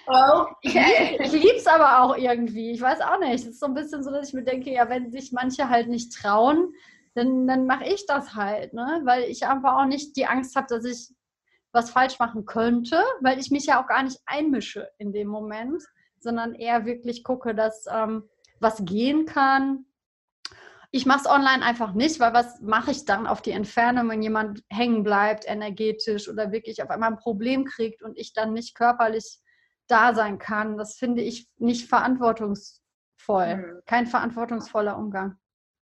Okay. 0.08 1.18
Ich 1.20 1.32
liebe 1.32 1.56
es 1.56 1.66
aber 1.66 2.02
auch 2.02 2.16
irgendwie. 2.16 2.70
Ich 2.70 2.80
weiß 2.80 3.00
auch 3.00 3.18
nicht. 3.18 3.32
Es 3.32 3.46
ist 3.46 3.58
so 3.58 3.66
ein 3.66 3.74
bisschen 3.74 4.04
so, 4.04 4.12
dass 4.12 4.28
ich 4.28 4.34
mir 4.34 4.44
denke, 4.44 4.70
ja, 4.70 4.88
wenn 4.88 5.10
sich 5.10 5.32
manche 5.32 5.68
halt 5.68 5.88
nicht 5.88 6.14
trauen, 6.14 6.72
dann, 7.14 7.48
dann 7.48 7.66
mache 7.66 7.86
ich 7.86 8.06
das 8.06 8.36
halt, 8.36 8.72
ne? 8.72 9.00
Weil 9.02 9.24
ich 9.24 9.46
einfach 9.46 9.78
auch 9.78 9.86
nicht 9.86 10.16
die 10.16 10.26
Angst 10.26 10.54
habe, 10.54 10.68
dass 10.68 10.84
ich 10.84 11.15
was 11.76 11.90
falsch 11.90 12.18
machen 12.18 12.46
könnte, 12.46 13.00
weil 13.20 13.38
ich 13.38 13.50
mich 13.52 13.66
ja 13.66 13.80
auch 13.80 13.86
gar 13.86 14.02
nicht 14.02 14.18
einmische 14.26 14.88
in 14.98 15.12
dem 15.12 15.28
Moment, 15.28 15.82
sondern 16.18 16.54
eher 16.54 16.86
wirklich 16.86 17.22
gucke, 17.22 17.54
dass 17.54 17.86
ähm, 17.88 18.24
was 18.58 18.84
gehen 18.84 19.26
kann. 19.26 19.84
Ich 20.90 21.04
mache 21.04 21.20
es 21.20 21.26
online 21.26 21.62
einfach 21.62 21.92
nicht, 21.92 22.18
weil 22.18 22.32
was 22.32 22.60
mache 22.62 22.90
ich 22.90 23.04
dann 23.04 23.26
auf 23.26 23.42
die 23.42 23.50
Entfernung, 23.50 24.08
wenn 24.08 24.22
jemand 24.22 24.64
hängen 24.70 25.02
bleibt, 25.02 25.46
energetisch 25.46 26.28
oder 26.28 26.52
wirklich 26.52 26.82
auf 26.82 26.90
einmal 26.90 27.10
ein 27.10 27.18
Problem 27.18 27.64
kriegt 27.64 28.02
und 28.02 28.18
ich 28.18 28.32
dann 28.32 28.54
nicht 28.54 28.74
körperlich 28.74 29.38
da 29.88 30.14
sein 30.14 30.38
kann. 30.38 30.78
Das 30.78 30.96
finde 30.96 31.22
ich 31.22 31.48
nicht 31.58 31.88
verantwortungsvoll. 31.88 33.56
Mhm. 33.56 33.80
Kein 33.86 34.06
verantwortungsvoller 34.06 34.96
Umgang. 34.96 35.38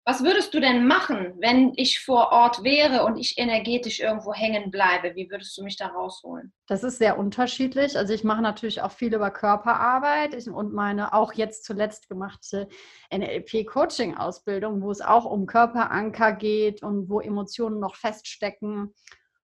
Was 0.08 0.22
würdest 0.22 0.54
du 0.54 0.60
denn 0.60 0.86
machen, 0.86 1.34
wenn 1.40 1.72
ich 1.74 1.98
vor 1.98 2.30
Ort 2.30 2.62
wäre 2.62 3.04
und 3.04 3.16
ich 3.16 3.38
energetisch 3.38 3.98
irgendwo 3.98 4.32
hängen 4.32 4.70
bleibe? 4.70 5.16
Wie 5.16 5.28
würdest 5.28 5.58
du 5.58 5.64
mich 5.64 5.76
da 5.76 5.88
rausholen? 5.88 6.52
Das 6.68 6.84
ist 6.84 6.98
sehr 6.98 7.18
unterschiedlich. 7.18 7.98
Also 7.98 8.14
ich 8.14 8.22
mache 8.22 8.40
natürlich 8.40 8.82
auch 8.82 8.92
viel 8.92 9.12
über 9.12 9.32
Körperarbeit 9.32 10.46
und 10.46 10.72
meine 10.72 11.12
auch 11.12 11.32
jetzt 11.32 11.64
zuletzt 11.64 12.08
gemachte 12.08 12.68
NLP-Coaching-Ausbildung, 13.12 14.80
wo 14.80 14.92
es 14.92 15.00
auch 15.00 15.24
um 15.24 15.46
Körperanker 15.46 16.34
geht 16.34 16.84
und 16.84 17.10
wo 17.10 17.18
Emotionen 17.18 17.80
noch 17.80 17.96
feststecken. 17.96 18.94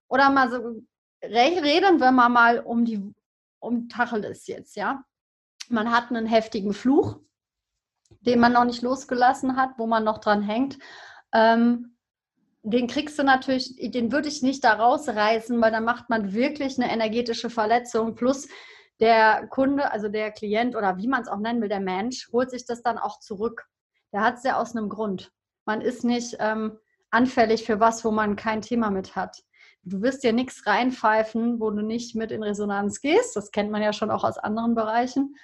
Oder 0.07 0.31
mal 0.31 0.49
so 0.49 0.81
reden 1.25 1.99
wir 1.99 2.13
mal 2.13 2.61
um 2.61 2.85
die 2.85 3.03
um 3.59 3.89
Tacheles 3.89 4.47
jetzt, 4.47 4.77
ja. 4.77 5.03
Man 5.69 5.91
hat 5.91 6.11
einen 6.11 6.27
heftigen 6.27 6.73
Fluch, 6.73 7.19
den 8.21 8.41
man 8.41 8.53
noch 8.53 8.65
nicht 8.65 8.83
losgelassen 8.83 9.57
hat, 9.57 9.71
wo 9.79 9.87
man 9.87 10.05
noch 10.05 10.19
dran 10.19 10.43
hängt. 10.43 10.79
Ähm, 11.33 11.97
den 12.63 12.87
kriegst 12.87 13.19
du 13.19 13.25
natürlich, 13.25 13.75
den 13.91 14.13
würde 14.13 14.29
ich 14.29 14.43
nicht 14.43 14.63
da 14.63 14.75
rausreißen, 14.75 15.61
weil 15.61 15.73
dann 15.73 15.85
macht 15.85 16.09
man 16.11 16.33
wirklich 16.33 16.81
eine 16.81 16.93
energetische 16.93 17.51
Verletzung. 17.51 18.15
Plus 18.15 18.49
der 19.01 19.49
Kunde, 19.49 19.91
also 19.91 20.09
der 20.09 20.31
Klient 20.31 20.77
oder 20.77 20.97
wie 20.97 21.09
man 21.09 21.23
es 21.23 21.29
auch 21.29 21.39
nennen 21.39 21.61
will, 21.61 21.69
der 21.69 21.81
Mensch, 21.81 22.29
holt 22.33 22.51
sich 22.51 22.65
das 22.65 22.83
dann 22.83 22.99
auch 22.99 23.19
zurück. 23.19 23.67
Der 24.13 24.21
hat 24.21 24.37
es 24.37 24.45
ja 24.45 24.61
aus 24.61 24.77
einem 24.77 24.89
Grund. 24.89 25.33
Man 25.65 25.81
ist 25.81 26.05
nicht 26.05 26.37
ähm, 26.39 26.79
anfällig 27.11 27.65
für 27.65 27.81
was, 27.81 28.05
wo 28.05 28.13
man 28.13 28.37
kein 28.37 28.63
Thema 28.63 28.91
mit 28.91 29.17
hat. 29.17 29.43
Du 29.85 30.01
wirst 30.03 30.23
dir 30.23 30.33
nichts 30.33 30.65
reinpfeifen, 30.67 31.59
wo 31.59 31.71
du 31.71 31.83
nicht 31.83 32.15
mit 32.15 32.31
in 32.31 32.45
Resonanz 32.45 33.01
gehst. 33.01 33.35
Das 33.35 33.51
kennt 33.51 33.73
man 33.73 33.83
ja 33.83 33.93
schon 33.93 34.13
auch 34.13 34.23
aus 34.23 34.39
anderen 34.39 34.77
Bereichen. 34.77 35.35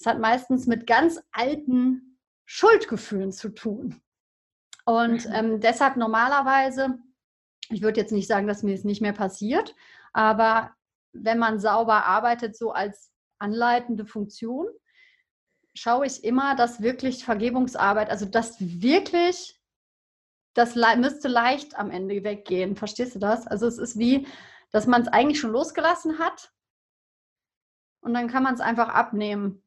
Es 0.00 0.06
hat 0.06 0.18
meistens 0.18 0.66
mit 0.66 0.86
ganz 0.86 1.20
alten 1.30 2.18
Schuldgefühlen 2.46 3.32
zu 3.32 3.50
tun. 3.50 4.00
Und 4.86 5.26
mhm. 5.26 5.32
ähm, 5.34 5.60
deshalb 5.60 5.96
normalerweise, 5.96 6.98
ich 7.68 7.82
würde 7.82 8.00
jetzt 8.00 8.12
nicht 8.12 8.26
sagen, 8.26 8.46
dass 8.46 8.62
mir 8.62 8.74
es 8.74 8.84
nicht 8.84 9.02
mehr 9.02 9.12
passiert, 9.12 9.76
aber 10.14 10.74
wenn 11.12 11.38
man 11.38 11.60
sauber 11.60 12.06
arbeitet, 12.06 12.56
so 12.56 12.72
als 12.72 13.12
anleitende 13.38 14.06
Funktion, 14.06 14.68
schaue 15.74 16.06
ich 16.06 16.24
immer, 16.24 16.56
dass 16.56 16.80
wirklich 16.80 17.24
Vergebungsarbeit, 17.24 18.08
also 18.08 18.24
dass 18.24 18.56
wirklich, 18.58 19.60
das 20.54 20.74
müsste 20.96 21.28
leicht 21.28 21.78
am 21.78 21.90
Ende 21.90 22.24
weggehen. 22.24 22.74
Verstehst 22.74 23.14
du 23.14 23.18
das? 23.18 23.46
Also 23.46 23.66
es 23.66 23.78
ist 23.78 23.98
wie, 23.98 24.26
dass 24.72 24.86
man 24.86 25.02
es 25.02 25.08
eigentlich 25.08 25.40
schon 25.40 25.52
losgelassen 25.52 26.18
hat 26.18 26.52
und 28.00 28.14
dann 28.14 28.28
kann 28.28 28.42
man 28.42 28.54
es 28.54 28.60
einfach 28.60 28.88
abnehmen. 28.88 29.62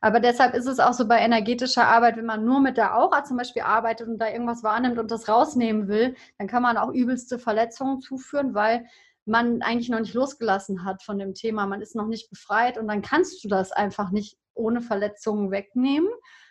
Aber 0.00 0.20
deshalb 0.20 0.54
ist 0.54 0.66
es 0.66 0.78
auch 0.78 0.92
so 0.92 1.06
bei 1.06 1.18
energetischer 1.18 1.86
Arbeit, 1.86 2.16
wenn 2.16 2.26
man 2.26 2.44
nur 2.44 2.60
mit 2.60 2.76
der 2.76 2.96
Aura 2.96 3.24
zum 3.24 3.36
Beispiel 3.36 3.62
arbeitet 3.62 4.08
und 4.08 4.18
da 4.18 4.28
irgendwas 4.28 4.62
wahrnimmt 4.62 4.98
und 4.98 5.10
das 5.10 5.28
rausnehmen 5.28 5.88
will, 5.88 6.14
dann 6.38 6.46
kann 6.46 6.62
man 6.62 6.76
auch 6.76 6.92
übelste 6.92 7.38
Verletzungen 7.38 8.00
zuführen, 8.00 8.54
weil 8.54 8.86
man 9.24 9.62
eigentlich 9.62 9.90
noch 9.90 10.00
nicht 10.00 10.14
losgelassen 10.14 10.84
hat 10.84 11.02
von 11.02 11.18
dem 11.18 11.34
Thema. 11.34 11.66
Man 11.66 11.82
ist 11.82 11.94
noch 11.94 12.06
nicht 12.06 12.30
befreit 12.30 12.78
und 12.78 12.88
dann 12.88 13.02
kannst 13.02 13.44
du 13.44 13.48
das 13.48 13.72
einfach 13.72 14.10
nicht 14.10 14.38
ohne 14.54 14.80
Verletzungen 14.80 15.50
wegnehmen. 15.50 16.08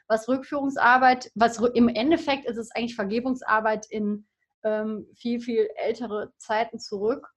Was 0.08 0.30
Rückführungsarbeit, 0.30 1.32
was 1.36 1.58
im 1.60 1.90
Endeffekt 1.90 2.46
ist 2.46 2.58
es 2.58 2.72
eigentlich 2.72 2.96
Vergebungsarbeit 2.96 3.88
in 3.90 4.26
ähm, 4.64 5.08
viel, 5.16 5.42
viel 5.42 5.68
ältere 5.76 6.32
Zeiten 6.38 6.80
zurück. 6.80 7.28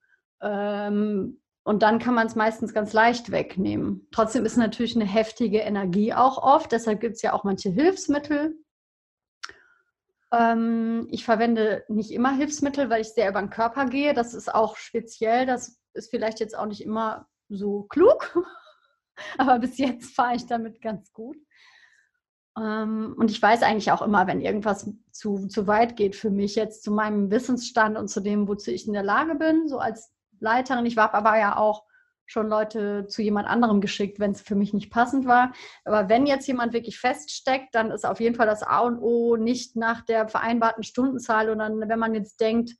Ähm, 0.40 1.39
und 1.62 1.82
dann 1.82 1.98
kann 1.98 2.14
man 2.14 2.26
es 2.26 2.34
meistens 2.34 2.72
ganz 2.72 2.92
leicht 2.92 3.30
wegnehmen. 3.30 4.08
Trotzdem 4.12 4.44
ist 4.44 4.56
natürlich 4.56 4.96
eine 4.96 5.04
heftige 5.04 5.58
Energie 5.58 6.14
auch 6.14 6.38
oft. 6.42 6.72
Deshalb 6.72 7.00
gibt 7.00 7.16
es 7.16 7.22
ja 7.22 7.32
auch 7.32 7.44
manche 7.44 7.70
Hilfsmittel. 7.70 8.56
Ähm, 10.32 11.06
ich 11.10 11.24
verwende 11.24 11.84
nicht 11.88 12.12
immer 12.12 12.32
Hilfsmittel, 12.32 12.88
weil 12.88 13.02
ich 13.02 13.08
sehr 13.08 13.28
über 13.28 13.40
den 13.40 13.50
Körper 13.50 13.86
gehe. 13.86 14.14
Das 14.14 14.32
ist 14.32 14.52
auch 14.52 14.76
speziell. 14.76 15.44
Das 15.44 15.78
ist 15.92 16.10
vielleicht 16.10 16.40
jetzt 16.40 16.56
auch 16.56 16.66
nicht 16.66 16.80
immer 16.80 17.28
so 17.48 17.82
klug. 17.84 18.42
Aber 19.38 19.58
bis 19.58 19.76
jetzt 19.76 20.14
fahre 20.14 20.36
ich 20.36 20.46
damit 20.46 20.80
ganz 20.80 21.12
gut. 21.12 21.36
Ähm, 22.58 23.14
und 23.18 23.30
ich 23.30 23.40
weiß 23.40 23.62
eigentlich 23.62 23.92
auch 23.92 24.02
immer, 24.02 24.26
wenn 24.26 24.40
irgendwas 24.40 24.90
zu, 25.12 25.46
zu 25.46 25.66
weit 25.66 25.96
geht 25.96 26.16
für 26.16 26.30
mich, 26.30 26.54
jetzt 26.54 26.82
zu 26.82 26.90
meinem 26.90 27.30
Wissensstand 27.30 27.98
und 27.98 28.08
zu 28.08 28.20
dem, 28.20 28.48
wozu 28.48 28.70
ich 28.70 28.86
in 28.86 28.94
der 28.94 29.02
Lage 29.02 29.34
bin, 29.34 29.68
so 29.68 29.78
als 29.78 30.12
Leiterin. 30.40 30.86
Ich 30.86 30.96
habe 30.96 31.14
aber 31.14 31.38
ja 31.38 31.56
auch 31.56 31.84
schon 32.26 32.48
Leute 32.48 33.06
zu 33.08 33.22
jemand 33.22 33.48
anderem 33.48 33.80
geschickt, 33.80 34.20
wenn 34.20 34.30
es 34.30 34.40
für 34.40 34.54
mich 34.54 34.72
nicht 34.72 34.90
passend 34.90 35.26
war. 35.26 35.52
Aber 35.84 36.08
wenn 36.08 36.26
jetzt 36.26 36.46
jemand 36.46 36.72
wirklich 36.72 36.98
feststeckt, 36.98 37.74
dann 37.74 37.90
ist 37.90 38.06
auf 38.06 38.20
jeden 38.20 38.36
Fall 38.36 38.46
das 38.46 38.62
A 38.62 38.80
und 38.80 38.98
O 38.98 39.36
nicht 39.36 39.74
nach 39.76 40.02
der 40.02 40.28
vereinbarten 40.28 40.84
Stundenzahl 40.84 41.50
und 41.50 41.58
dann, 41.58 41.88
wenn 41.88 41.98
man 41.98 42.14
jetzt 42.14 42.40
denkt, 42.40 42.72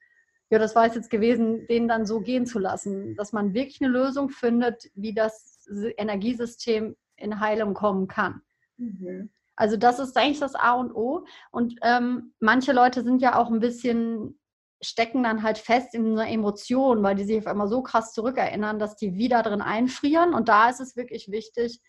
ja, 0.50 0.58
das 0.58 0.74
war 0.74 0.86
es 0.86 0.94
jetzt 0.94 1.10
gewesen, 1.10 1.66
den 1.68 1.88
dann 1.88 2.06
so 2.06 2.20
gehen 2.20 2.46
zu 2.46 2.58
lassen, 2.58 3.14
dass 3.16 3.32
man 3.32 3.54
wirklich 3.54 3.80
eine 3.80 3.90
Lösung 3.90 4.30
findet, 4.30 4.90
wie 4.94 5.14
das 5.14 5.68
Energiesystem 5.96 6.96
in 7.16 7.40
Heilung 7.40 7.74
kommen 7.74 8.08
kann. 8.08 8.42
Mhm. 8.76 9.30
Also 9.54 9.76
das 9.76 9.98
ist 9.98 10.16
eigentlich 10.16 10.40
das 10.40 10.54
A 10.54 10.72
und 10.72 10.92
O. 10.92 11.24
Und 11.50 11.76
ähm, 11.82 12.32
manche 12.40 12.72
Leute 12.72 13.02
sind 13.02 13.20
ja 13.20 13.36
auch 13.36 13.50
ein 13.50 13.60
bisschen 13.60 14.39
stecken 14.82 15.22
dann 15.22 15.42
halt 15.42 15.58
fest 15.58 15.94
in 15.94 16.18
einer 16.18 16.28
Emotion, 16.28 17.02
weil 17.02 17.14
die 17.14 17.24
sich 17.24 17.38
auf 17.38 17.46
einmal 17.46 17.68
so 17.68 17.82
krass 17.82 18.12
zurückerinnern, 18.12 18.78
dass 18.78 18.96
die 18.96 19.16
wieder 19.16 19.42
drin 19.42 19.60
einfrieren. 19.60 20.34
Und 20.34 20.48
da 20.48 20.70
ist 20.70 20.80
es 20.80 20.96
wirklich 20.96 21.30
wichtig, 21.30 21.80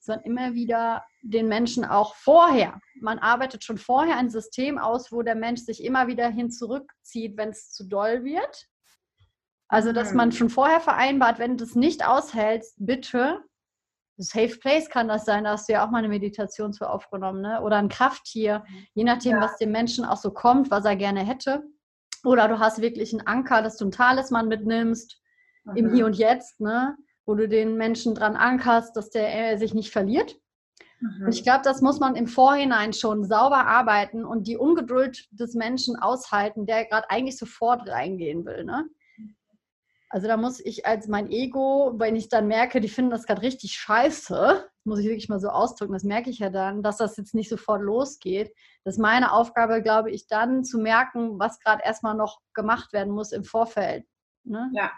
sondern 0.00 0.24
immer 0.24 0.54
wieder 0.54 1.04
den 1.22 1.48
Menschen 1.48 1.84
auch 1.84 2.14
vorher. 2.14 2.80
Man 3.00 3.18
arbeitet 3.18 3.64
schon 3.64 3.78
vorher 3.78 4.16
ein 4.16 4.30
System 4.30 4.78
aus, 4.78 5.12
wo 5.12 5.22
der 5.22 5.34
Mensch 5.34 5.60
sich 5.60 5.84
immer 5.84 6.06
wieder 6.06 6.28
hin 6.28 6.50
zurückzieht, 6.50 7.36
wenn 7.36 7.50
es 7.50 7.70
zu 7.70 7.84
doll 7.84 8.24
wird. 8.24 8.66
Also, 9.68 9.92
dass 9.92 10.12
man 10.12 10.30
mhm. 10.30 10.32
schon 10.32 10.50
vorher 10.50 10.80
vereinbart, 10.80 11.38
wenn 11.38 11.56
du 11.56 11.64
es 11.64 11.76
nicht 11.76 12.04
aushältst, 12.04 12.74
bitte, 12.78 13.44
Safe 14.22 14.56
Place 14.58 14.90
kann 14.90 15.08
das 15.08 15.24
sein, 15.24 15.44
da 15.44 15.52
hast 15.52 15.68
du 15.68 15.72
ja 15.72 15.86
auch 15.86 15.90
mal 15.90 15.98
eine 15.98 16.08
Meditation 16.08 16.72
zu 16.72 16.88
aufgenommen, 16.88 17.40
ne? 17.40 17.62
oder 17.62 17.76
ein 17.76 17.88
Krafttier, 17.88 18.64
je 18.92 19.04
nachdem, 19.04 19.32
ja. 19.32 19.40
was 19.40 19.56
dem 19.56 19.72
Menschen 19.72 20.04
auch 20.04 20.18
so 20.18 20.30
kommt, 20.30 20.70
was 20.70 20.84
er 20.84 20.96
gerne 20.96 21.20
hätte. 21.20 21.62
Oder 22.24 22.48
du 22.48 22.58
hast 22.58 22.80
wirklich 22.80 23.12
einen 23.12 23.26
Anker, 23.26 23.62
dass 23.62 23.76
du 23.76 23.84
einen 23.84 23.92
Talisman 23.92 24.48
mitnimmst 24.48 25.20
mhm. 25.64 25.76
im 25.76 25.94
Hier 25.94 26.06
und 26.06 26.16
Jetzt, 26.16 26.60
ne? 26.60 26.96
wo 27.26 27.34
du 27.34 27.48
den 27.48 27.76
Menschen 27.76 28.14
dran 28.14 28.36
ankerst, 28.36 28.96
dass 28.96 29.10
der 29.10 29.52
äh, 29.52 29.56
sich 29.56 29.74
nicht 29.74 29.90
verliert. 29.90 30.36
Mhm. 31.00 31.26
Und 31.26 31.34
ich 31.34 31.42
glaube, 31.42 31.62
das 31.64 31.80
muss 31.80 32.00
man 32.00 32.16
im 32.16 32.26
Vorhinein 32.26 32.92
schon 32.92 33.24
sauber 33.24 33.66
arbeiten 33.66 34.24
und 34.24 34.46
die 34.46 34.56
Ungeduld 34.56 35.26
des 35.30 35.54
Menschen 35.54 35.96
aushalten, 35.96 36.66
der 36.66 36.86
gerade 36.86 37.08
eigentlich 37.10 37.38
sofort 37.38 37.88
reingehen 37.88 38.44
will. 38.44 38.64
Ne? 38.64 38.84
Also 40.12 40.26
da 40.26 40.36
muss 40.36 40.58
ich 40.58 40.86
als 40.86 41.06
mein 41.06 41.30
Ego, 41.30 41.94
wenn 41.96 42.16
ich 42.16 42.28
dann 42.28 42.48
merke, 42.48 42.80
die 42.80 42.88
finden 42.88 43.12
das 43.12 43.26
gerade 43.26 43.42
richtig 43.42 43.74
scheiße, 43.74 44.68
muss 44.82 44.98
ich 44.98 45.06
wirklich 45.06 45.28
mal 45.28 45.38
so 45.38 45.50
ausdrücken, 45.50 45.92
das 45.92 46.02
merke 46.02 46.30
ich 46.30 46.40
ja 46.40 46.50
dann, 46.50 46.82
dass 46.82 46.96
das 46.96 47.16
jetzt 47.16 47.32
nicht 47.32 47.48
sofort 47.48 47.80
losgeht. 47.80 48.52
Das 48.82 48.96
ist 48.96 49.00
meine 49.00 49.32
Aufgabe, 49.32 49.82
glaube 49.82 50.10
ich, 50.10 50.26
dann 50.26 50.64
zu 50.64 50.78
merken, 50.78 51.38
was 51.38 51.60
gerade 51.60 51.84
erstmal 51.84 52.16
noch 52.16 52.40
gemacht 52.54 52.92
werden 52.92 53.14
muss 53.14 53.30
im 53.30 53.44
Vorfeld. 53.44 54.04
Ne? 54.42 54.68
Ja. 54.74 54.90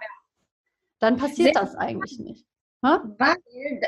Dann 0.98 1.18
passiert 1.18 1.54
Sehr 1.54 1.62
das 1.62 1.74
eigentlich 1.74 2.18
nicht. 2.18 2.46
Weil, 2.82 3.36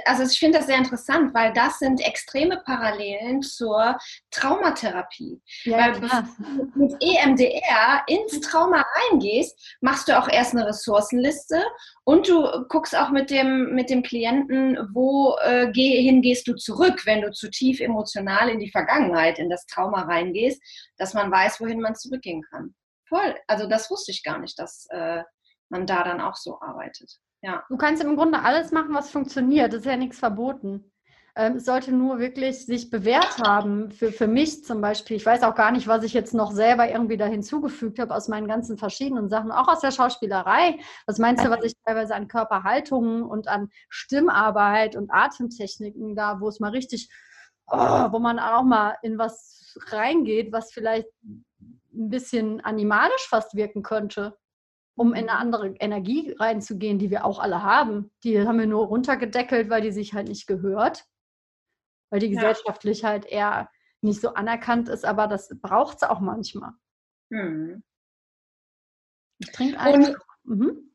also 0.04 0.22
ich 0.22 0.38
finde 0.38 0.58
das 0.58 0.68
sehr 0.68 0.78
interessant, 0.78 1.34
weil 1.34 1.52
das 1.52 1.80
sind 1.80 2.00
extreme 2.00 2.62
Parallelen 2.64 3.42
zur 3.42 3.98
Traumatherapie. 4.30 5.42
Ja, 5.64 5.78
weil 5.78 5.92
klar. 6.00 6.28
du 6.38 6.78
mit 6.78 6.94
EMDR 7.00 8.04
ins 8.06 8.40
Trauma 8.40 8.84
reingehst, 9.10 9.76
machst 9.80 10.06
du 10.06 10.16
auch 10.16 10.28
erst 10.28 10.54
eine 10.54 10.66
Ressourcenliste 10.66 11.64
und 12.04 12.28
du 12.28 12.46
guckst 12.68 12.96
auch 12.96 13.10
mit 13.10 13.30
dem, 13.30 13.74
mit 13.74 13.90
dem 13.90 14.04
Klienten, 14.04 14.78
wo 14.92 15.36
äh, 15.42 15.72
hin 15.74 16.22
gehst 16.22 16.46
du 16.46 16.54
zurück, 16.54 17.04
wenn 17.04 17.22
du 17.22 17.32
zu 17.32 17.50
tief 17.50 17.80
emotional 17.80 18.48
in 18.48 18.60
die 18.60 18.70
Vergangenheit, 18.70 19.40
in 19.40 19.50
das 19.50 19.66
Trauma 19.66 20.02
reingehst, 20.02 20.62
dass 20.98 21.14
man 21.14 21.32
weiß, 21.32 21.60
wohin 21.60 21.80
man 21.80 21.96
zurückgehen 21.96 22.42
kann. 22.48 22.74
Voll. 23.08 23.34
Also 23.48 23.66
das 23.66 23.90
wusste 23.90 24.12
ich 24.12 24.22
gar 24.22 24.38
nicht, 24.38 24.56
dass 24.58 24.86
äh, 24.90 25.22
man 25.68 25.86
da 25.86 26.04
dann 26.04 26.20
auch 26.20 26.36
so 26.36 26.60
arbeitet. 26.60 27.18
Ja. 27.44 27.62
Du 27.68 27.76
kannst 27.76 28.02
im 28.02 28.16
Grunde 28.16 28.40
alles 28.40 28.72
machen, 28.72 28.94
was 28.94 29.10
funktioniert. 29.10 29.74
Das 29.74 29.80
ist 29.80 29.86
ja 29.86 29.98
nichts 29.98 30.18
verboten. 30.18 30.90
Ähm, 31.36 31.56
es 31.56 31.66
sollte 31.66 31.92
nur 31.92 32.18
wirklich 32.18 32.64
sich 32.64 32.88
bewährt 32.88 33.36
haben. 33.38 33.90
Für, 33.90 34.12
für 34.12 34.26
mich 34.26 34.64
zum 34.64 34.80
Beispiel. 34.80 35.18
Ich 35.18 35.26
weiß 35.26 35.42
auch 35.42 35.54
gar 35.54 35.70
nicht, 35.70 35.86
was 35.86 36.04
ich 36.04 36.14
jetzt 36.14 36.32
noch 36.32 36.52
selber 36.52 36.88
irgendwie 36.88 37.18
da 37.18 37.26
hinzugefügt 37.26 37.98
habe 37.98 38.14
aus 38.14 38.28
meinen 38.28 38.48
ganzen 38.48 38.78
verschiedenen 38.78 39.28
Sachen, 39.28 39.52
auch 39.52 39.68
aus 39.68 39.80
der 39.80 39.90
Schauspielerei. 39.90 40.78
Was 41.06 41.18
meinst 41.18 41.44
du, 41.44 41.50
was 41.50 41.62
ich 41.64 41.74
teilweise 41.84 42.14
an 42.14 42.28
Körperhaltungen 42.28 43.22
und 43.22 43.46
an 43.46 43.68
Stimmarbeit 43.90 44.96
und 44.96 45.10
Atemtechniken 45.12 46.16
da, 46.16 46.40
wo 46.40 46.48
es 46.48 46.60
mal 46.60 46.70
richtig, 46.70 47.10
oh, 47.66 47.76
wo 47.76 48.20
man 48.20 48.38
auch 48.38 48.62
mal 48.62 48.96
in 49.02 49.18
was 49.18 49.76
reingeht, 49.88 50.50
was 50.50 50.72
vielleicht 50.72 51.08
ein 51.22 51.44
bisschen 52.08 52.62
animalisch 52.62 53.28
fast 53.28 53.54
wirken 53.54 53.82
könnte 53.82 54.34
um 54.96 55.12
in 55.12 55.28
eine 55.28 55.38
andere 55.38 55.74
Energie 55.80 56.34
reinzugehen, 56.38 56.98
die 56.98 57.10
wir 57.10 57.24
auch 57.24 57.38
alle 57.38 57.62
haben. 57.62 58.12
Die 58.22 58.46
haben 58.46 58.58
wir 58.58 58.66
nur 58.66 58.86
runtergedeckelt, 58.86 59.68
weil 59.70 59.82
die 59.82 59.92
sich 59.92 60.14
halt 60.14 60.28
nicht 60.28 60.46
gehört, 60.46 61.04
weil 62.10 62.20
die 62.20 62.30
gesellschaftlich 62.30 63.02
ja. 63.02 63.08
halt 63.08 63.26
eher 63.26 63.68
nicht 64.02 64.20
so 64.20 64.34
anerkannt 64.34 64.88
ist, 64.88 65.04
aber 65.04 65.26
das 65.26 65.48
braucht 65.60 65.96
es 65.96 66.02
auch 66.02 66.20
manchmal. 66.20 66.72
Hm. 67.32 67.82
Ich 69.38 69.50
trinke 69.50 69.78
einen. 69.80 70.16
Mhm. 70.44 70.90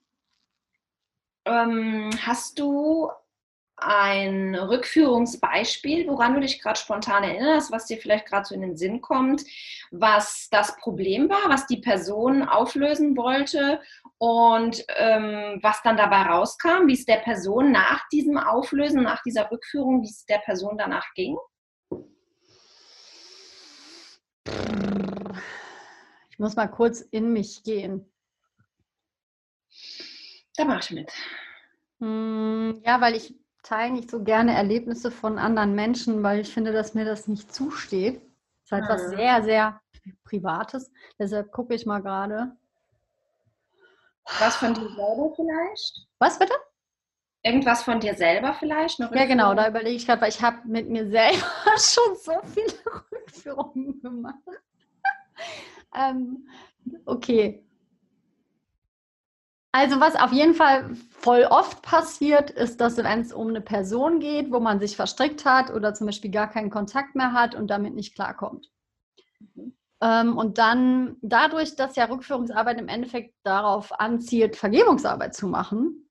Ähm, 1.45 2.11
hast 2.21 2.59
du 2.59 3.09
ein 3.81 4.55
Rückführungsbeispiel, 4.55 6.07
woran 6.07 6.33
du 6.35 6.41
dich 6.41 6.61
gerade 6.61 6.79
spontan 6.79 7.23
erinnerst, 7.23 7.71
was 7.71 7.85
dir 7.85 7.97
vielleicht 7.97 8.25
gerade 8.25 8.45
so 8.45 8.55
in 8.55 8.61
den 8.61 8.77
Sinn 8.77 9.01
kommt, 9.01 9.43
was 9.91 10.47
das 10.51 10.75
Problem 10.77 11.29
war, 11.29 11.49
was 11.49 11.67
die 11.67 11.77
Person 11.77 12.43
auflösen 12.43 13.15
wollte 13.17 13.81
und 14.17 14.85
ähm, 14.97 15.59
was 15.61 15.81
dann 15.83 15.97
dabei 15.97 16.23
rauskam, 16.23 16.87
wie 16.87 16.93
es 16.93 17.05
der 17.05 17.17
Person 17.17 17.71
nach 17.71 18.07
diesem 18.09 18.37
Auflösen, 18.37 19.03
nach 19.03 19.21
dieser 19.23 19.49
Rückführung, 19.49 20.01
wie 20.01 20.09
es 20.09 20.25
der 20.25 20.39
Person 20.39 20.77
danach 20.77 21.13
ging? 21.15 21.37
Ich 26.29 26.39
muss 26.39 26.55
mal 26.55 26.67
kurz 26.67 27.01
in 27.01 27.33
mich 27.33 27.63
gehen. 27.63 28.09
Da 30.55 30.65
mache 30.65 30.79
ich 30.79 30.91
mit. 30.91 31.11
Hm, 31.99 32.81
ja, 32.85 33.01
weil 33.01 33.15
ich 33.15 33.35
teile 33.69 33.93
nicht 33.93 34.09
so 34.09 34.23
gerne 34.23 34.55
Erlebnisse 34.55 35.11
von 35.11 35.37
anderen 35.37 35.75
Menschen, 35.75 36.23
weil 36.23 36.39
ich 36.39 36.51
finde, 36.51 36.71
dass 36.71 36.95
mir 36.95 37.05
das 37.05 37.27
nicht 37.27 37.53
zusteht. 37.53 38.15
Das 38.15 38.65
ist 38.65 38.71
halt 38.71 38.83
mhm. 38.83 38.89
was 38.89 39.09
sehr, 39.09 39.43
sehr 39.43 39.81
Privates. 40.23 40.91
Deshalb 41.19 41.51
gucke 41.51 41.75
ich 41.75 41.85
mal 41.85 42.01
gerade. 42.01 42.55
Was 44.39 44.55
von 44.55 44.73
dir 44.73 44.89
selber 44.89 45.33
vielleicht? 45.35 46.07
Was 46.17 46.39
bitte? 46.39 46.53
Irgendwas 47.43 47.83
von 47.83 47.99
dir 47.99 48.15
selber 48.15 48.53
vielleicht? 48.53 48.99
ja, 48.99 49.25
genau, 49.25 49.53
da 49.53 49.69
überlege 49.69 49.95
ich 49.95 50.05
gerade, 50.05 50.21
weil 50.21 50.29
ich 50.29 50.41
habe 50.41 50.57
mit 50.65 50.89
mir 50.89 51.07
selber 51.07 51.47
schon 51.77 52.15
so 52.15 52.41
viele 52.53 52.73
Rückführungen 53.11 54.01
gemacht. 54.01 54.35
ähm, 55.95 56.47
okay, 57.05 57.63
also 59.71 59.99
was 59.99 60.15
auf 60.15 60.31
jeden 60.31 60.55
Fall 60.55 60.95
voll 61.11 61.43
oft 61.49 61.81
passiert, 61.81 62.49
ist, 62.49 62.81
dass 62.81 62.97
wenn 62.97 63.21
es 63.21 63.33
um 63.33 63.49
eine 63.49 63.61
Person 63.61 64.19
geht, 64.19 64.51
wo 64.51 64.59
man 64.59 64.79
sich 64.79 64.95
verstrickt 64.95 65.45
hat 65.45 65.71
oder 65.71 65.93
zum 65.93 66.07
Beispiel 66.07 66.31
gar 66.31 66.49
keinen 66.49 66.69
Kontakt 66.69 67.15
mehr 67.15 67.33
hat 67.33 67.55
und 67.55 67.67
damit 67.67 67.93
nicht 67.93 68.15
klarkommt. 68.15 68.71
Mhm. 69.39 69.75
Ähm, 70.01 70.37
und 70.37 70.57
dann 70.57 71.17
dadurch, 71.21 71.75
dass 71.75 71.95
ja 71.95 72.05
Rückführungsarbeit 72.05 72.79
im 72.79 72.87
Endeffekt 72.87 73.35
darauf 73.43 73.99
anzielt, 73.99 74.55
Vergebungsarbeit 74.55 75.35
zu 75.35 75.47
machen. 75.47 76.09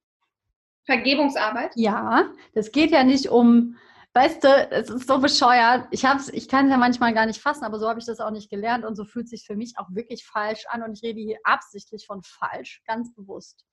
Vergebungsarbeit? 0.84 1.72
Ja, 1.74 2.30
das 2.54 2.70
geht 2.70 2.90
ja 2.92 3.02
nicht 3.04 3.28
um 3.28 3.76
weißt 4.14 4.44
du, 4.44 4.48
es 4.70 4.90
ist 4.90 5.06
so 5.06 5.18
bescheuert. 5.18 5.86
Ich, 5.90 6.04
ich 6.04 6.48
kann 6.48 6.66
es 6.66 6.70
ja 6.70 6.76
manchmal 6.76 7.14
gar 7.14 7.26
nicht 7.26 7.40
fassen, 7.40 7.64
aber 7.64 7.78
so 7.78 7.88
habe 7.88 8.00
ich 8.00 8.06
das 8.06 8.20
auch 8.20 8.30
nicht 8.30 8.50
gelernt 8.50 8.84
und 8.84 8.96
so 8.96 9.04
fühlt 9.04 9.26
es 9.26 9.30
sich 9.30 9.46
für 9.46 9.56
mich 9.56 9.74
auch 9.76 9.88
wirklich 9.90 10.24
falsch 10.26 10.64
an 10.68 10.82
und 10.82 10.92
ich 10.92 11.02
rede 11.02 11.20
hier 11.20 11.38
absichtlich 11.44 12.06
von 12.06 12.22
falsch, 12.22 12.82
ganz 12.86 13.14
bewusst. 13.14 13.64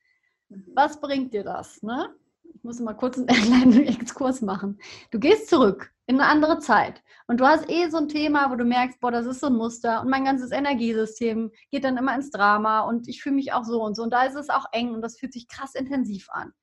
Mhm. 0.49 0.71
Was 0.75 0.99
bringt 0.99 1.33
dir 1.33 1.43
das? 1.43 1.81
Ne? 1.81 2.13
Ich 2.53 2.63
muss 2.63 2.79
mal 2.79 2.93
kurz 2.93 3.17
einen 3.17 3.27
kleinen 3.27 3.87
Exkurs 3.87 4.41
machen. 4.41 4.79
Du 5.11 5.19
gehst 5.19 5.49
zurück 5.49 5.91
in 6.07 6.19
eine 6.19 6.29
andere 6.29 6.59
Zeit 6.59 7.01
und 7.27 7.39
du 7.39 7.45
hast 7.45 7.69
eh 7.69 7.89
so 7.89 7.97
ein 7.97 8.09
Thema, 8.09 8.51
wo 8.51 8.55
du 8.55 8.65
merkst, 8.65 8.99
boah, 8.99 9.11
das 9.11 9.25
ist 9.25 9.39
so 9.39 9.47
ein 9.47 9.55
Muster 9.55 10.01
und 10.01 10.09
mein 10.09 10.25
ganzes 10.25 10.51
Energiesystem 10.51 11.51
geht 11.71 11.83
dann 11.83 11.97
immer 11.97 12.13
ins 12.13 12.29
Drama 12.29 12.81
und 12.81 13.07
ich 13.07 13.23
fühle 13.23 13.35
mich 13.35 13.53
auch 13.53 13.63
so 13.63 13.81
und 13.81 13.95
so 13.95 14.03
und 14.03 14.11
da 14.11 14.23
ist 14.23 14.35
es 14.35 14.49
auch 14.49 14.65
eng 14.71 14.93
und 14.93 15.01
das 15.01 15.17
fühlt 15.17 15.33
sich 15.33 15.47
krass 15.47 15.73
intensiv 15.73 16.27
an. 16.29 16.53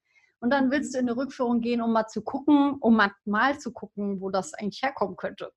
Und 0.43 0.51
dann 0.51 0.73
willst 0.73 0.93
du 0.93 0.99
in 0.99 1.09
eine 1.09 1.17
Rückführung 1.17 1.61
gehen, 1.61 1.81
um 1.81 1.93
mal 1.93 2.09
zu 2.09 2.21
gucken, 2.21 2.77
um 2.81 3.01
mal, 3.25 3.59
zu 3.61 3.73
gucken, 3.73 4.21
wo 4.21 4.29
das 4.29 4.55
eigentlich 4.55 4.83
herkommen 4.83 5.17
könnte. 5.17 5.53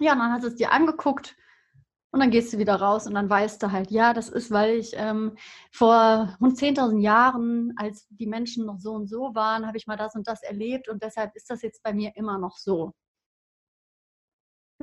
Ja, 0.00 0.14
und 0.14 0.20
dann 0.20 0.32
hast 0.32 0.44
du 0.44 0.48
es 0.48 0.54
dir 0.56 0.72
angeguckt 0.72 1.36
und 2.10 2.20
dann 2.20 2.30
gehst 2.30 2.50
du 2.52 2.58
wieder 2.58 2.76
raus 2.76 3.06
und 3.06 3.12
dann 3.12 3.28
weißt 3.28 3.62
du 3.62 3.70
halt, 3.70 3.90
ja, 3.90 4.14
das 4.14 4.30
ist, 4.30 4.50
weil 4.50 4.76
ich 4.78 4.92
ähm, 4.94 5.36
vor 5.70 6.38
rund 6.40 6.56
10.000 6.56 7.00
Jahren, 7.00 7.74
als 7.76 8.08
die 8.08 8.26
Menschen 8.26 8.64
noch 8.64 8.78
so 8.78 8.92
und 8.92 9.08
so 9.08 9.34
waren, 9.34 9.66
habe 9.66 9.76
ich 9.76 9.86
mal 9.86 9.98
das 9.98 10.14
und 10.14 10.26
das 10.26 10.42
erlebt 10.42 10.88
und 10.88 11.02
deshalb 11.02 11.36
ist 11.36 11.50
das 11.50 11.60
jetzt 11.60 11.82
bei 11.82 11.92
mir 11.92 12.12
immer 12.16 12.38
noch 12.38 12.56
so. 12.56 12.94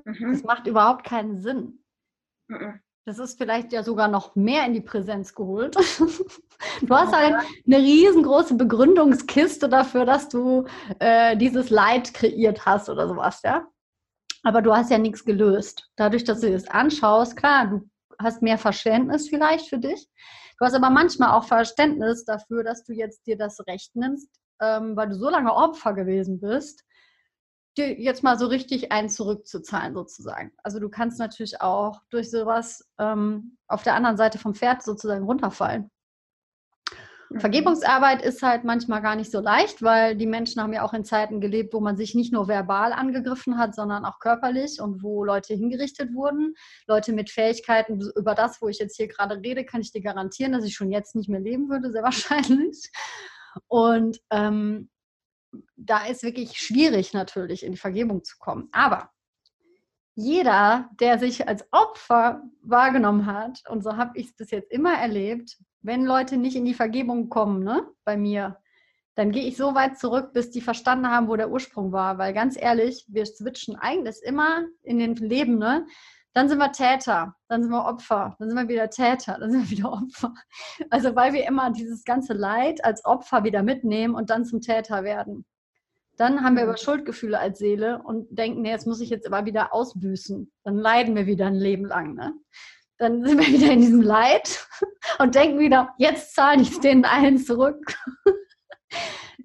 Mhm. 0.06 0.34
Das 0.34 0.44
macht 0.44 0.68
überhaupt 0.68 1.04
keinen 1.04 1.40
Sinn. 1.42 1.84
Mhm. 2.48 2.80
Das 3.06 3.18
ist 3.18 3.38
vielleicht 3.38 3.74
ja 3.74 3.84
sogar 3.84 4.08
noch 4.08 4.36
mehr 4.36 4.66
in 4.66 4.74
die 4.74 4.82
Präsenz 4.82 5.34
geholt. 5.34 5.76
Du 6.84 6.96
hast 6.96 7.12
halt 7.12 7.34
eine 7.66 7.78
riesengroße 7.78 8.54
Begründungskiste 8.54 9.68
dafür, 9.68 10.06
dass 10.06 10.30
du 10.30 10.66
äh, 11.00 11.36
dieses 11.36 11.72
Leid 11.72 12.14
kreiert 12.14 12.68
hast 12.68 12.88
oder 12.88 13.08
sowas, 13.08 13.42
ja. 13.44 13.66
Aber 14.44 14.62
du 14.62 14.72
hast 14.72 14.92
ja 14.92 15.00
nichts 15.00 15.26
gelöst. 15.26 15.90
Dadurch, 15.96 16.24
dass 16.24 16.42
du 16.42 16.52
das 16.52 16.68
anschaust, 16.68 17.36
klar, 17.36 17.68
du 17.68 17.90
hast 18.20 18.44
mehr 18.44 18.60
Verständnis 18.60 19.28
vielleicht 19.28 19.70
für 19.70 19.80
dich. 19.80 20.08
Du 20.60 20.66
hast 20.66 20.76
aber 20.76 20.92
manchmal 20.92 21.32
auch 21.32 21.46
Verständnis 21.46 22.26
dafür, 22.26 22.64
dass 22.64 22.84
du 22.84 22.94
jetzt 22.94 23.26
dir 23.26 23.38
das 23.38 23.60
Recht 23.66 23.96
nimmst, 23.96 24.30
ähm, 24.62 24.96
weil 24.96 25.10
du 25.10 25.16
so 25.16 25.30
lange 25.30 25.54
Opfer 25.54 25.94
gewesen 25.94 26.40
bist, 26.40 26.84
dir 27.78 28.00
jetzt 28.00 28.24
mal 28.24 28.38
so 28.38 28.48
richtig 28.48 28.92
ein 28.92 29.10
zurückzuzahlen 29.10 29.94
sozusagen. 29.94 30.52
Also 30.64 30.80
du 30.80 30.90
kannst 30.90 31.20
natürlich 31.20 31.62
auch 31.62 32.02
durch 32.10 32.30
sowas 32.30 32.90
ähm, 33.00 33.58
auf 33.68 33.84
der 33.84 33.96
anderen 33.96 34.18
Seite 34.18 34.40
vom 34.40 34.54
Pferd 34.54 34.84
sozusagen 34.84 35.24
runterfallen. 35.24 35.90
Mhm. 37.32 37.40
Vergebungsarbeit 37.40 38.22
ist 38.22 38.44
halt 38.44 38.64
manchmal 38.64 39.02
gar 39.02 39.16
nicht 39.16 39.32
so 39.32 39.40
leicht, 39.40 39.82
weil 39.82 40.16
die 40.16 40.26
Menschen 40.26 40.62
haben 40.62 40.74
ja 40.74 40.84
auch 40.84 40.94
in 40.94 41.06
Zeiten 41.06 41.40
gelebt, 41.40 41.74
wo 41.74 41.80
man 41.80 41.96
sich 41.96 42.14
nicht 42.14 42.34
nur 42.34 42.48
verbal 42.48 42.92
angegriffen 42.92 43.58
hat, 43.58 43.74
sondern 43.74 44.06
auch 44.06 44.20
körperlich 44.20 44.82
und 44.82 45.02
wo 45.02 45.24
Leute 45.24 45.54
hingerichtet 45.54 46.14
wurden. 46.14 46.56
Leute 46.88 47.14
mit 47.14 47.30
Fähigkeiten, 47.30 48.02
über 48.18 48.36
das, 48.36 48.62
wo 48.62 48.68
ich 48.68 48.80
jetzt 48.80 48.98
hier 48.98 49.08
gerade 49.08 49.38
rede, 49.38 49.64
kann 49.64 49.82
ich 49.82 49.92
dir 49.92 50.02
garantieren, 50.02 50.52
dass 50.52 50.66
ich 50.66 50.76
schon 50.76 50.92
jetzt 50.92 51.16
nicht 51.16 51.30
mehr 51.30 51.40
leben 51.40 51.70
würde, 51.70 51.92
sehr 51.92 52.04
wahrscheinlich. 52.04 52.92
Und 53.68 54.20
ähm, 54.30 54.90
da 55.76 56.06
ist 56.06 56.24
wirklich 56.24 56.58
schwierig 56.58 57.14
natürlich 57.14 57.64
in 57.64 57.72
die 57.72 57.78
Vergebung 57.78 58.24
zu 58.24 58.38
kommen. 58.40 58.70
Aber 58.72 59.12
jeder, 60.16 60.90
der 61.00 61.20
sich 61.20 61.48
als 61.48 61.66
Opfer 61.72 62.44
wahrgenommen 62.62 63.26
hat, 63.26 63.64
und 63.70 63.84
so 63.84 63.98
habe 63.98 64.20
ich 64.20 64.28
es 64.28 64.36
bis 64.36 64.52
jetzt 64.52 64.72
immer 64.72 64.94
erlebt, 64.94 65.58
wenn 65.82 66.06
Leute 66.06 66.38
nicht 66.38 66.56
in 66.56 66.66
die 66.66 66.74
Vergebung 66.74 67.30
kommen, 67.30 67.64
ne, 67.64 67.88
bei 68.04 68.18
mir, 68.18 68.58
dann 69.16 69.32
gehe 69.32 69.44
ich 69.44 69.58
so 69.58 69.76
weit 69.76 69.98
zurück, 69.98 70.32
bis 70.34 70.52
die 70.52 70.62
verstanden 70.62 71.10
haben, 71.10 71.28
wo 71.28 71.36
der 71.36 71.52
Ursprung 71.52 71.92
war. 71.92 72.18
Weil 72.18 72.34
ganz 72.34 72.60
ehrlich, 72.60 73.06
wir 73.10 73.26
switchen 73.26 73.76
eigentlich 73.76 74.18
immer 74.24 74.66
in 74.84 75.00
den 75.00 75.16
Leben, 75.16 75.58
ne? 75.58 75.86
Dann 76.34 76.48
sind 76.48 76.60
wir 76.60 76.72
Täter, 76.72 77.36
dann 77.50 77.64
sind 77.64 77.72
wir 77.72 77.86
Opfer, 77.86 78.36
dann 78.40 78.50
sind 78.50 78.58
wir 78.58 78.70
wieder 78.70 78.90
Täter, 78.90 79.38
dann 79.40 79.52
sind 79.52 79.70
wir 79.70 79.78
wieder 79.78 79.92
Opfer. 79.92 80.34
Also 80.90 81.16
weil 81.16 81.34
wir 81.34 81.46
immer 81.46 81.72
dieses 81.72 82.06
ganze 82.06 82.34
Leid 82.34 82.84
als 82.86 83.04
Opfer 83.04 83.44
wieder 83.44 83.64
mitnehmen 83.64 84.16
und 84.16 84.30
dann 84.30 84.46
zum 84.46 84.62
Täter 84.62 85.04
werden. 85.04 85.46
Dann 86.18 86.44
haben 86.44 86.56
wir 86.56 86.64
aber 86.64 86.74
mhm. 86.74 86.78
Schuldgefühle 86.78 87.40
als 87.40 87.60
Seele 87.60 88.02
und 88.04 88.28
denken, 88.38 88.62
nee, 88.62 88.70
jetzt 88.70 88.88
muss 88.88 89.02
ich 89.02 89.10
jetzt 89.10 89.28
aber 89.28 89.46
wieder 89.46 89.74
ausbüßen. 89.74 90.52
Dann 90.64 90.78
leiden 90.78 91.16
wir 91.16 91.26
wieder 91.26 91.48
ein 91.48 91.56
Leben 91.56 91.86
lang. 91.86 92.16
Ne? 92.16 92.34
Dann 92.98 93.26
sind 93.26 93.40
wir 93.40 93.48
wieder 93.48 93.72
in 93.72 93.80
diesem 93.80 94.02
Leid 94.02 94.68
und 95.20 95.36
denken 95.36 95.60
wieder, 95.60 95.94
jetzt 95.98 96.36
zahle 96.36 96.62
ich 96.62 96.72
es 96.72 96.80
denen 96.80 97.06
allen 97.06 97.38
zurück. 97.38 97.98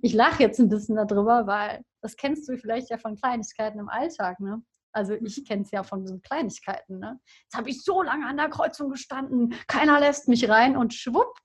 Ich 0.02 0.12
lache 0.12 0.42
jetzt 0.42 0.60
ein 0.60 0.68
bisschen 0.68 0.94
darüber, 0.94 1.46
weil 1.46 1.82
das 2.00 2.16
kennst 2.16 2.48
du 2.48 2.56
vielleicht 2.58 2.90
ja 2.90 2.98
von 2.98 3.16
Kleinigkeiten 3.16 3.78
im 3.78 3.88
Alltag. 3.88 4.38
Ne? 4.40 4.62
Also 4.96 5.14
ich 5.14 5.44
kenne 5.44 5.62
es 5.62 5.70
ja 5.70 5.82
von 5.82 6.06
so 6.06 6.18
Kleinigkeiten. 6.18 6.98
Ne? 6.98 7.20
Jetzt 7.42 7.56
habe 7.56 7.70
ich 7.70 7.84
so 7.84 8.02
lange 8.02 8.26
an 8.26 8.36
der 8.36 8.48
Kreuzung 8.48 8.90
gestanden, 8.90 9.54
keiner 9.68 10.00
lässt 10.00 10.28
mich 10.28 10.48
rein 10.48 10.76
und 10.76 10.94
schwupp, 10.94 11.38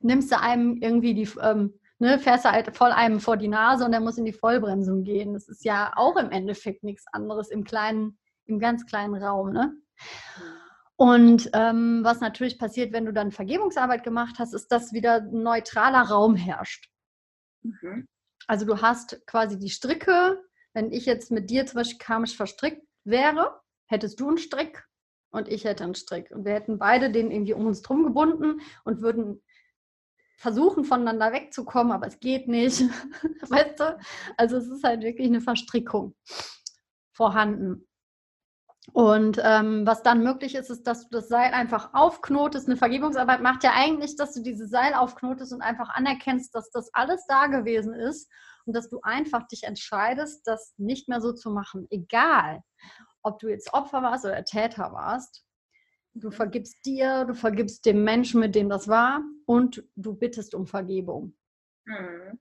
nimmst 0.00 0.32
du 0.32 0.40
einem 0.40 0.78
irgendwie 0.80 1.14
die 1.14 1.28
ähm, 1.40 1.78
ne, 2.02 2.18
fährst 2.18 2.44
du 2.44 2.50
halt 2.50 2.76
voll 2.76 2.90
einem 2.90 3.20
vor 3.20 3.36
die 3.36 3.48
Nase 3.48 3.84
und 3.84 3.92
er 3.92 4.00
muss 4.00 4.18
in 4.18 4.24
die 4.24 4.32
Vollbremsung 4.32 5.04
gehen. 5.04 5.32
Das 5.32 5.48
ist 5.48 5.64
ja 5.64 5.92
auch 5.94 6.16
im 6.16 6.30
Endeffekt 6.30 6.82
nichts 6.82 7.04
anderes 7.12 7.48
im 7.48 7.64
kleinen, 7.64 8.18
im 8.46 8.58
ganz 8.58 8.84
kleinen 8.84 9.14
Raum. 9.14 9.52
Ne? 9.52 9.72
Und 10.96 11.48
ähm, 11.52 12.00
was 12.02 12.20
natürlich 12.20 12.58
passiert, 12.58 12.92
wenn 12.92 13.06
du 13.06 13.12
dann 13.12 13.30
Vergebungsarbeit 13.30 14.02
gemacht 14.02 14.36
hast, 14.38 14.52
ist, 14.52 14.68
dass 14.68 14.92
wieder 14.92 15.16
ein 15.16 15.42
neutraler 15.42 16.02
Raum 16.02 16.36
herrscht. 16.36 16.90
Mhm. 17.62 18.06
Also 18.48 18.66
du 18.66 18.82
hast 18.82 19.24
quasi 19.26 19.58
die 19.58 19.70
Stricke. 19.70 20.42
Wenn 20.74 20.92
ich 20.92 21.06
jetzt 21.06 21.30
mit 21.30 21.50
dir 21.50 21.66
zum 21.66 21.78
Beispiel 21.78 21.98
karmisch 21.98 22.36
verstrickt 22.36 22.86
wäre, 23.04 23.60
hättest 23.86 24.20
du 24.20 24.28
einen 24.28 24.38
Strick 24.38 24.86
und 25.30 25.48
ich 25.48 25.64
hätte 25.64 25.84
einen 25.84 25.94
Strick. 25.94 26.30
Und 26.30 26.44
wir 26.44 26.52
hätten 26.52 26.78
beide 26.78 27.10
den 27.10 27.30
irgendwie 27.30 27.54
um 27.54 27.66
uns 27.66 27.82
drum 27.82 28.04
gebunden 28.04 28.60
und 28.84 29.02
würden 29.02 29.42
versuchen, 30.36 30.84
voneinander 30.84 31.32
wegzukommen, 31.32 31.92
aber 31.92 32.06
es 32.06 32.18
geht 32.20 32.48
nicht. 32.48 32.80
weißt 33.48 33.80
du? 33.80 33.98
Also 34.36 34.56
es 34.56 34.68
ist 34.68 34.82
halt 34.82 35.02
wirklich 35.02 35.28
eine 35.28 35.40
Verstrickung 35.40 36.14
vorhanden. 37.12 37.86
Und 38.92 39.40
ähm, 39.42 39.86
was 39.86 40.02
dann 40.02 40.24
möglich 40.24 40.56
ist, 40.56 40.68
ist, 40.68 40.82
dass 40.86 41.08
du 41.08 41.16
das 41.16 41.28
Seil 41.28 41.54
einfach 41.54 41.94
aufknotest. 41.94 42.66
Eine 42.66 42.76
Vergebungsarbeit 42.76 43.40
macht 43.40 43.62
ja 43.62 43.72
eigentlich, 43.74 44.16
dass 44.16 44.34
du 44.34 44.42
dieses 44.42 44.70
Seil 44.70 44.94
aufknotest 44.94 45.52
und 45.52 45.62
einfach 45.62 45.90
anerkennst, 45.90 46.54
dass 46.54 46.70
das 46.70 46.92
alles 46.92 47.24
da 47.28 47.46
gewesen 47.46 47.94
ist 47.94 48.28
und 48.66 48.74
dass 48.74 48.88
du 48.88 49.00
einfach 49.02 49.46
dich 49.48 49.64
entscheidest, 49.64 50.46
das 50.46 50.74
nicht 50.76 51.08
mehr 51.08 51.20
so 51.20 51.32
zu 51.32 51.50
machen. 51.50 51.86
Egal, 51.90 52.62
ob 53.22 53.38
du 53.38 53.48
jetzt 53.48 53.72
Opfer 53.72 54.02
warst 54.02 54.24
oder 54.24 54.44
Täter 54.44 54.92
warst. 54.92 55.44
Du 56.14 56.30
vergibst 56.30 56.84
dir, 56.84 57.24
du 57.24 57.34
vergibst 57.34 57.86
dem 57.86 58.04
Menschen, 58.04 58.40
mit 58.40 58.54
dem 58.54 58.68
das 58.68 58.88
war 58.88 59.22
und 59.46 59.82
du 59.96 60.14
bittest 60.14 60.54
um 60.54 60.66
Vergebung. 60.66 61.34
Mhm. 61.86 62.38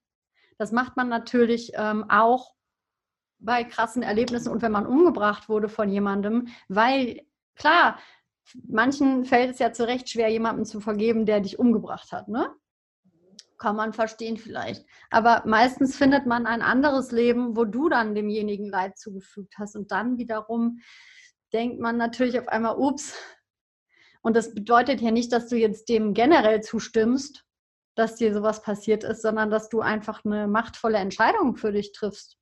Das 0.58 0.72
macht 0.72 0.98
man 0.98 1.08
natürlich 1.08 1.72
ähm, 1.76 2.06
auch 2.10 2.54
bei 3.40 3.64
krassen 3.64 4.04
Erlebnissen 4.04 4.52
und 4.52 4.62
wenn 4.62 4.72
man 4.72 4.86
umgebracht 4.86 5.50
wurde 5.50 5.70
von 5.70 5.90
jemandem, 5.90 6.48
weil 6.68 7.26
klar, 7.56 8.00
manchen 8.68 9.26
fällt 9.26 9.52
es 9.52 9.60
ja 9.60 9.74
zurecht 9.74 10.10
schwer, 10.10 10.30
jemandem 10.30 10.66
zu 10.66 10.80
vergeben, 10.80 11.26
der 11.26 11.40
dich 11.40 11.58
umgebracht 11.58 12.12
hat, 12.12 12.28
ne? 12.28 12.54
Kann 13.62 13.76
man 13.76 13.94
verstehen 13.94 14.38
vielleicht. 14.38 14.88
Aber 15.12 15.44
meistens 15.46 15.96
findet 15.96 16.26
man 16.26 16.48
ein 16.48 16.64
anderes 16.64 17.12
Leben, 17.12 17.56
wo 17.56 17.64
du 17.64 17.90
dann 17.90 18.16
demjenigen 18.16 18.68
Leid 18.68 18.98
zugefügt 18.98 19.54
hast. 19.60 19.76
Und 19.76 19.92
dann 19.92 20.18
wiederum 20.18 20.80
denkt 21.54 21.80
man 21.80 21.96
natürlich 21.96 22.40
auf 22.40 22.48
einmal, 22.48 22.76
ups, 22.76 23.16
und 24.24 24.36
das 24.36 24.56
bedeutet 24.56 25.00
ja 25.00 25.12
nicht, 25.12 25.32
dass 25.32 25.48
du 25.48 25.58
jetzt 25.58 25.90
dem 25.90 26.16
generell 26.16 26.62
zustimmst, 26.62 27.46
dass 27.96 28.16
dir 28.16 28.34
sowas 28.34 28.64
passiert 28.64 29.04
ist, 29.04 29.22
sondern 29.22 29.52
dass 29.52 29.70
du 29.70 29.82
einfach 29.82 30.26
eine 30.26 30.48
machtvolle 30.48 30.98
Entscheidung 30.98 31.56
für 31.56 31.72
dich 31.72 31.92
triffst. 31.92 32.40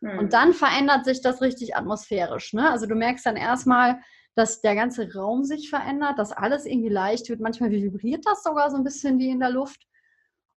Hm. 0.00 0.18
Und 0.18 0.34
dann 0.34 0.52
verändert 0.52 1.06
sich 1.06 1.22
das 1.22 1.40
richtig 1.40 1.74
atmosphärisch. 1.74 2.52
Ne? 2.52 2.70
Also 2.70 2.84
du 2.84 2.96
merkst 2.96 3.24
dann 3.24 3.36
erstmal, 3.36 4.02
dass 4.34 4.60
der 4.60 4.74
ganze 4.74 5.10
Raum 5.14 5.42
sich 5.42 5.70
verändert, 5.70 6.18
dass 6.18 6.32
alles 6.32 6.66
irgendwie 6.66 6.90
leicht 6.90 7.30
wird. 7.30 7.40
Manchmal 7.40 7.70
vibriert 7.70 8.26
das 8.26 8.42
sogar 8.42 8.70
so 8.70 8.76
ein 8.76 8.84
bisschen 8.84 9.18
wie 9.18 9.30
in 9.30 9.40
der 9.40 9.50
Luft. 9.50 9.86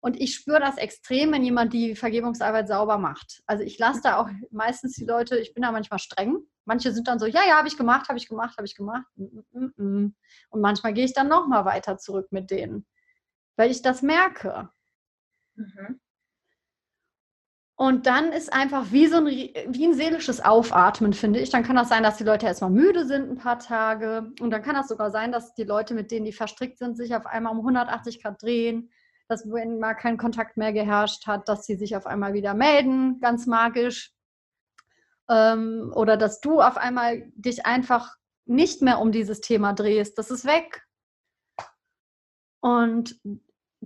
Und 0.03 0.19
ich 0.19 0.35
spüre 0.35 0.59
das 0.59 0.77
extrem, 0.77 1.31
wenn 1.31 1.45
jemand 1.45 1.71
die 1.71 1.95
Vergebungsarbeit 1.95 2.67
sauber 2.67 2.97
macht. 2.97 3.41
Also 3.45 3.63
ich 3.63 3.79
lasse 3.79 4.01
da 4.03 4.17
auch 4.17 4.29
meistens 4.51 4.95
die 4.95 5.05
Leute, 5.05 5.37
ich 5.37 5.53
bin 5.53 5.63
da 5.63 5.71
manchmal 5.71 5.97
streng. 5.97 6.39
Manche 6.65 6.91
sind 6.91 7.07
dann 7.07 7.19
so, 7.19 7.25
ja, 7.25 7.39
ja, 7.47 7.55
habe 7.55 7.69
ich 7.69 7.77
gemacht, 7.77 8.09
habe 8.09 8.17
ich 8.17 8.27
gemacht, 8.27 8.57
habe 8.57 8.65
ich 8.65 8.75
gemacht. 8.75 9.05
Mm, 9.15 9.39
mm, 9.53 9.73
mm, 9.77 10.15
Und 10.49 10.61
manchmal 10.61 10.93
gehe 10.93 11.05
ich 11.05 11.13
dann 11.13 11.29
nochmal 11.29 11.63
weiter 11.63 11.97
zurück 11.97 12.27
mit 12.31 12.51
denen, 12.51 12.85
weil 13.55 13.71
ich 13.71 13.81
das 13.81 14.01
merke. 14.01 14.69
Mhm. 15.55 16.01
Und 17.75 18.05
dann 18.05 18.33
ist 18.33 18.51
einfach 18.51 18.91
wie 18.91 19.07
so 19.07 19.19
ein, 19.19 19.25
wie 19.25 19.85
ein 19.85 19.93
seelisches 19.93 20.41
Aufatmen, 20.41 21.13
finde 21.13 21.39
ich. 21.39 21.49
Dann 21.49 21.63
kann 21.63 21.77
das 21.77 21.87
sein, 21.87 22.03
dass 22.03 22.17
die 22.17 22.25
Leute 22.25 22.45
erstmal 22.45 22.71
müde 22.71 23.05
sind 23.05 23.31
ein 23.31 23.37
paar 23.37 23.59
Tage. 23.59 24.33
Und 24.41 24.51
dann 24.51 24.63
kann 24.63 24.75
das 24.75 24.89
sogar 24.89 25.11
sein, 25.11 25.31
dass 25.31 25.53
die 25.53 25.63
Leute, 25.63 25.93
mit 25.93 26.11
denen 26.11 26.25
die 26.25 26.33
verstrickt 26.33 26.77
sind, 26.77 26.97
sich 26.97 27.15
auf 27.15 27.25
einmal 27.25 27.53
um 27.53 27.59
180 27.59 28.21
Grad 28.21 28.41
drehen 28.41 28.89
dass 29.33 29.51
wenn 29.51 29.79
mal 29.79 29.95
kein 29.95 30.17
Kontakt 30.17 30.57
mehr 30.57 30.71
geherrscht 30.73 31.25
hat, 31.25 31.49
dass 31.49 31.65
sie 31.65 31.75
sich 31.75 31.95
auf 31.95 32.05
einmal 32.05 32.33
wieder 32.33 32.53
melden, 32.53 33.19
ganz 33.19 33.47
magisch. 33.47 34.13
Ähm, 35.27 35.91
oder 35.95 36.17
dass 36.17 36.39
du 36.39 36.61
auf 36.61 36.77
einmal 36.77 37.31
dich 37.35 37.65
einfach 37.65 38.15
nicht 38.45 38.83
mehr 38.83 38.99
um 38.99 39.11
dieses 39.11 39.41
Thema 39.41 39.73
drehst. 39.73 40.19
Das 40.19 40.29
ist 40.29 40.45
weg. 40.45 40.85
Und 42.61 43.19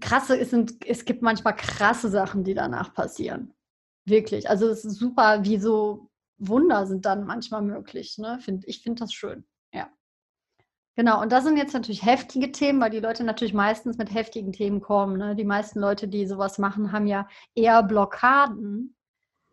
krasse, 0.01 0.37
es, 0.37 0.49
sind, 0.49 0.85
es 0.85 1.05
gibt 1.05 1.21
manchmal 1.21 1.55
krasse 1.55 2.09
Sachen, 2.09 2.43
die 2.43 2.53
danach 2.53 2.93
passieren. 2.93 3.53
Wirklich. 4.05 4.49
Also 4.49 4.67
es 4.67 4.83
ist 4.83 4.97
super, 4.97 5.45
wie 5.45 5.59
so 5.59 6.09
Wunder 6.37 6.85
sind 6.85 7.05
dann 7.05 7.25
manchmal 7.25 7.61
möglich. 7.61 8.17
Ne? 8.17 8.39
ich 8.65 8.83
finde 8.83 8.99
das 8.99 9.13
schön. 9.13 9.45
Genau, 10.97 11.21
und 11.21 11.31
das 11.31 11.43
sind 11.43 11.57
jetzt 11.57 11.75
natürlich 11.75 12.03
heftige 12.03 12.51
Themen, 12.51 12.81
weil 12.81 12.89
die 12.89 12.99
Leute 12.99 13.23
natürlich 13.23 13.53
meistens 13.53 13.99
mit 13.99 14.11
heftigen 14.11 14.51
Themen 14.51 14.81
kommen. 14.81 15.17
Ne? 15.17 15.35
Die 15.35 15.45
meisten 15.45 15.79
Leute, 15.79 16.07
die 16.07 16.25
sowas 16.25 16.57
machen, 16.57 16.91
haben 16.91 17.05
ja 17.05 17.27
eher 17.53 17.83
Blockaden, 17.83 18.95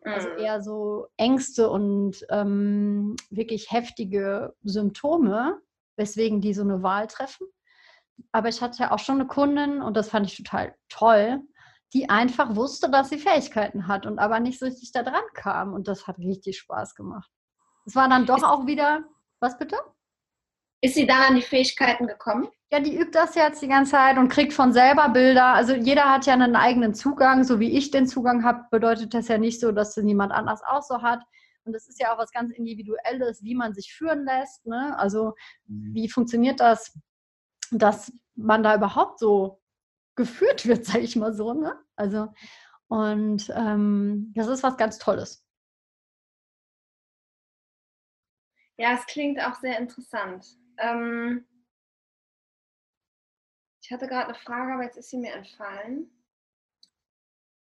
also 0.02 0.26
mhm. 0.30 0.38
eher 0.38 0.62
so 0.62 1.08
Ängste 1.18 1.68
und 1.68 2.24
ähm, 2.30 3.14
wirklich 3.28 3.70
heftige 3.70 4.54
Symptome, 4.62 5.60
weswegen 5.96 6.40
die 6.40 6.54
so 6.54 6.62
eine 6.62 6.82
Wahl 6.82 7.08
treffen. 7.08 7.46
Aber 8.32 8.48
ich 8.48 8.62
hatte 8.62 8.82
ja 8.82 8.90
auch 8.90 8.98
schon 8.98 9.16
eine 9.16 9.26
Kundin, 9.26 9.82
und 9.82 9.98
das 9.98 10.08
fand 10.08 10.26
ich 10.26 10.38
total 10.38 10.74
toll, 10.88 11.42
die 11.92 12.08
einfach 12.08 12.56
wusste, 12.56 12.88
dass 12.88 13.10
sie 13.10 13.18
Fähigkeiten 13.18 13.86
hat 13.86 14.06
und 14.06 14.18
aber 14.18 14.40
nicht 14.40 14.58
so 14.58 14.64
richtig 14.64 14.92
da 14.92 15.02
dran 15.02 15.24
kam. 15.34 15.74
Und 15.74 15.88
das 15.88 16.06
hat 16.06 16.16
richtig 16.18 16.56
Spaß 16.56 16.94
gemacht. 16.94 17.30
Es 17.84 17.94
war 17.94 18.08
dann 18.08 18.24
doch 18.24 18.42
auch 18.42 18.64
wieder, 18.66 19.04
was 19.40 19.58
bitte? 19.58 19.76
Ist 20.84 20.96
sie 20.96 21.06
da 21.06 21.28
an 21.28 21.36
die 21.36 21.40
Fähigkeiten 21.40 22.06
gekommen? 22.06 22.46
Ja, 22.70 22.78
die 22.78 22.94
übt 22.94 23.12
das 23.12 23.34
jetzt 23.36 23.62
die 23.62 23.68
ganze 23.68 23.92
Zeit 23.92 24.18
und 24.18 24.28
kriegt 24.28 24.52
von 24.52 24.74
selber 24.74 25.08
Bilder. 25.08 25.46
Also 25.46 25.72
jeder 25.74 26.10
hat 26.10 26.26
ja 26.26 26.34
einen 26.34 26.56
eigenen 26.56 26.92
Zugang. 26.92 27.42
So 27.42 27.58
wie 27.58 27.70
ich 27.70 27.90
den 27.90 28.06
Zugang 28.06 28.44
habe, 28.44 28.66
bedeutet 28.70 29.14
das 29.14 29.28
ja 29.28 29.38
nicht 29.38 29.60
so, 29.60 29.72
dass 29.72 29.96
niemand 29.96 30.30
anders 30.32 30.62
auch 30.62 30.82
so 30.82 31.00
hat. 31.00 31.22
Und 31.64 31.72
das 31.72 31.88
ist 31.88 31.98
ja 32.02 32.12
auch 32.12 32.18
was 32.18 32.32
ganz 32.32 32.52
Individuelles, 32.52 33.42
wie 33.42 33.54
man 33.54 33.72
sich 33.72 33.94
führen 33.94 34.26
lässt. 34.26 34.66
Ne? 34.66 34.94
Also 34.98 35.32
mhm. 35.68 35.94
wie 35.94 36.10
funktioniert 36.10 36.60
das, 36.60 36.92
dass 37.70 38.12
man 38.34 38.62
da 38.62 38.76
überhaupt 38.76 39.20
so 39.20 39.62
geführt 40.16 40.66
wird, 40.66 40.84
sage 40.84 40.98
ich 40.98 41.16
mal 41.16 41.32
so. 41.32 41.54
Ne? 41.54 41.74
Also 41.96 42.28
und 42.88 43.50
ähm, 43.56 44.34
das 44.36 44.48
ist 44.48 44.62
was 44.62 44.76
ganz 44.76 44.98
Tolles. 44.98 45.46
Ja, 48.76 48.92
es 48.92 49.06
klingt 49.06 49.40
auch 49.40 49.54
sehr 49.54 49.78
interessant. 49.78 50.58
Ähm, 50.78 51.46
ich 53.82 53.90
hatte 53.90 54.06
gerade 54.06 54.28
eine 54.28 54.34
Frage, 54.34 54.72
aber 54.74 54.84
jetzt 54.84 54.96
ist 54.96 55.10
sie 55.10 55.18
mir 55.18 55.32
entfallen. 55.32 56.10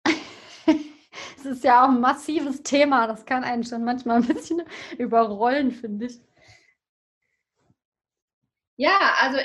Es 1.37 1.45
ist 1.45 1.63
ja 1.63 1.83
auch 1.83 1.89
ein 1.89 2.01
massives 2.01 2.63
Thema. 2.63 3.05
Das 3.05 3.23
kann 3.23 3.43
einen 3.43 3.63
schon 3.63 3.83
manchmal 3.83 4.17
ein 4.17 4.27
bisschen 4.27 4.63
überrollen, 4.97 5.71
finde 5.71 6.07
ich. 6.07 6.19
Ja, 8.77 9.15
also 9.21 9.37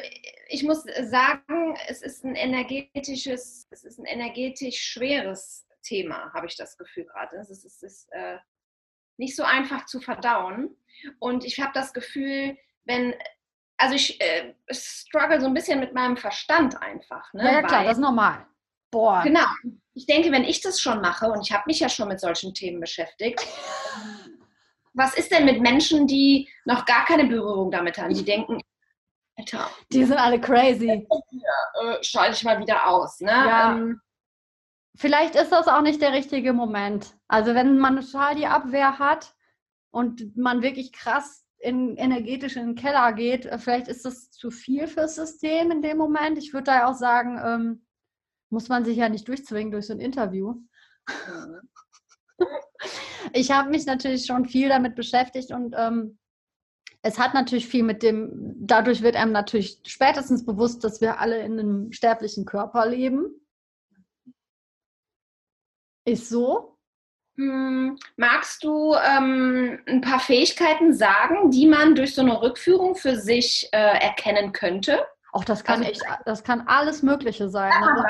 ich 0.49 0.63
muss 0.63 0.83
sagen, 0.83 1.77
es 1.89 2.03
ist 2.03 2.25
ein 2.25 2.35
energetisches, 2.35 3.69
es 3.71 3.85
ist 3.85 3.99
ein 3.99 4.07
energetisch 4.07 4.83
schweres 4.83 5.67
Thema, 5.83 6.33
habe 6.33 6.47
ich 6.47 6.57
das 6.57 6.77
Gefühl 6.77 7.05
gerade. 7.05 7.37
Es 7.37 7.51
ist, 7.51 7.65
es 7.65 7.83
ist 7.83 8.09
äh, 8.13 8.39
nicht 9.17 9.37
so 9.37 9.45
einfach 9.45 9.87
zu 9.87 10.01
verdauen. 10.01 10.77
Und 11.19 11.45
ich 11.45 11.61
habe 11.61 11.73
das 11.75 11.93
Gefühl, 11.93 12.59
wenn 12.85 13.15
also 13.81 13.95
ich 13.95 14.21
äh, 14.21 14.55
struggle 14.71 15.41
so 15.41 15.47
ein 15.47 15.55
bisschen 15.55 15.81
mit 15.81 15.95
meinem 15.95 16.17
Verstand 16.17 16.81
einfach. 16.81 17.33
Ne? 17.33 17.45
Ja, 17.45 17.53
ja 17.53 17.63
klar, 17.63 17.81
Weil, 17.81 17.87
das 17.87 17.97
ist 17.97 18.03
normal. 18.03 18.47
Boah. 18.91 19.23
Genau. 19.23 19.47
Ich 19.95 20.07
denke, 20.07 20.31
wenn 20.31 20.45
ich 20.45 20.61
das 20.61 20.81
schon 20.81 21.01
mache, 21.01 21.31
und 21.31 21.41
ich 21.43 21.53
habe 21.53 21.65
mich 21.67 21.81
ja 21.81 21.89
schon 21.89 22.09
mit 22.09 22.21
solchen 22.21 22.53
Themen 22.53 22.81
beschäftigt, 22.81 23.41
was 24.93 25.15
ist 25.15 25.31
denn 25.31 25.47
mit 25.47 25.61
Menschen, 25.61 26.07
die 26.07 26.49
noch 26.65 26.85
gar 26.85 27.05
keine 27.07 27.25
Berührung 27.25 27.71
damit 27.71 27.97
haben? 27.99 28.13
Die 28.13 28.25
denken, 28.25 28.61
Alter. 29.39 29.71
Die 29.91 30.05
sind 30.05 30.19
alle 30.19 30.41
crazy. 30.41 31.07
Ja, 31.31 31.93
äh, 31.93 32.05
schalte 32.05 32.35
ich 32.35 32.45
mal 32.45 32.59
wieder 32.61 32.87
aus. 32.87 33.21
Ne? 33.21 33.31
Ja. 33.31 33.73
Ähm, 33.73 34.01
Vielleicht 34.97 35.37
ist 35.37 35.51
das 35.51 35.69
auch 35.69 35.81
nicht 35.81 36.03
der 36.03 36.13
richtige 36.13 36.53
Moment. 36.53 37.15
Also 37.29 37.55
wenn 37.55 37.79
man 37.79 37.99
total 38.01 38.35
die 38.35 38.47
Abwehr 38.47 38.99
hat 38.99 39.35
und 39.91 40.37
man 40.37 40.63
wirklich 40.63 40.93
krass 40.93 41.47
in, 41.61 41.97
energetisch 41.97 42.57
in 42.57 42.69
den 42.69 42.75
Keller 42.75 43.13
geht, 43.13 43.47
äh, 43.47 43.59
vielleicht 43.59 43.89
ist 43.89 44.05
das 44.05 44.31
zu 44.31 44.51
viel 44.51 44.87
fürs 44.87 45.15
System 45.15 45.71
in 45.71 45.83
dem 45.83 45.99
Moment. 45.99 46.39
Ich 46.39 46.53
würde 46.53 46.65
da 46.65 46.87
auch 46.87 46.95
sagen, 46.95 47.41
ähm, 47.45 47.87
muss 48.51 48.69
man 48.69 48.85
sich 48.85 48.97
ja 48.97 49.09
nicht 49.09 49.29
durchzwingen 49.29 49.71
durch 49.71 49.87
so 49.87 49.93
ein 49.93 50.01
Interview. 50.01 50.57
ich 53.33 53.51
habe 53.51 53.71
mich 53.71 53.87
natürlich 53.87 54.27
schon 54.27 54.47
viel 54.47 54.69
damit 54.69 54.97
beschäftigt 54.97 55.53
und 55.53 55.75
ähm, 55.77 56.19
es 57.03 57.19
hat 57.19 57.33
natürlich 57.35 57.67
viel 57.67 57.83
mit 57.83 58.03
dem, 58.03 58.55
dadurch 58.59 59.03
wird 59.03 59.17
einem 59.17 59.33
natürlich 59.33 59.81
spätestens 59.87 60.45
bewusst, 60.45 60.85
dass 60.85 61.01
wir 61.01 61.19
alle 61.19 61.43
in 61.43 61.59
einem 61.59 61.93
sterblichen 61.93 62.45
Körper 62.45 62.87
leben. 62.87 63.41
Ist 66.05 66.29
so. 66.29 66.70
Hm, 67.41 67.99
magst 68.17 68.63
du 68.65 68.95
ähm, 68.95 69.81
ein 69.87 70.03
paar 70.03 70.21
Fähigkeiten 70.21 70.93
sagen, 70.93 71.51
die 71.51 71.67
man 71.67 71.95
durch 71.95 72.15
so 72.15 72.21
eine 72.21 72.43
Rückführung 72.43 72.97
für 72.97 73.17
sich 73.17 73.67
äh, 73.73 73.79
erkennen 73.79 74.53
könnte? 74.53 75.07
Auch 75.33 75.45
das 75.45 75.65
kann 75.65 75.79
also, 75.81 75.91
echt, 75.91 76.05
das 76.27 76.45
kann 76.45 76.67
alles 76.67 77.03
Mögliche 77.03 77.49
sein. 77.49 77.73
Sag 77.73 77.81
mal, 77.81 77.95
ne? 77.95 78.07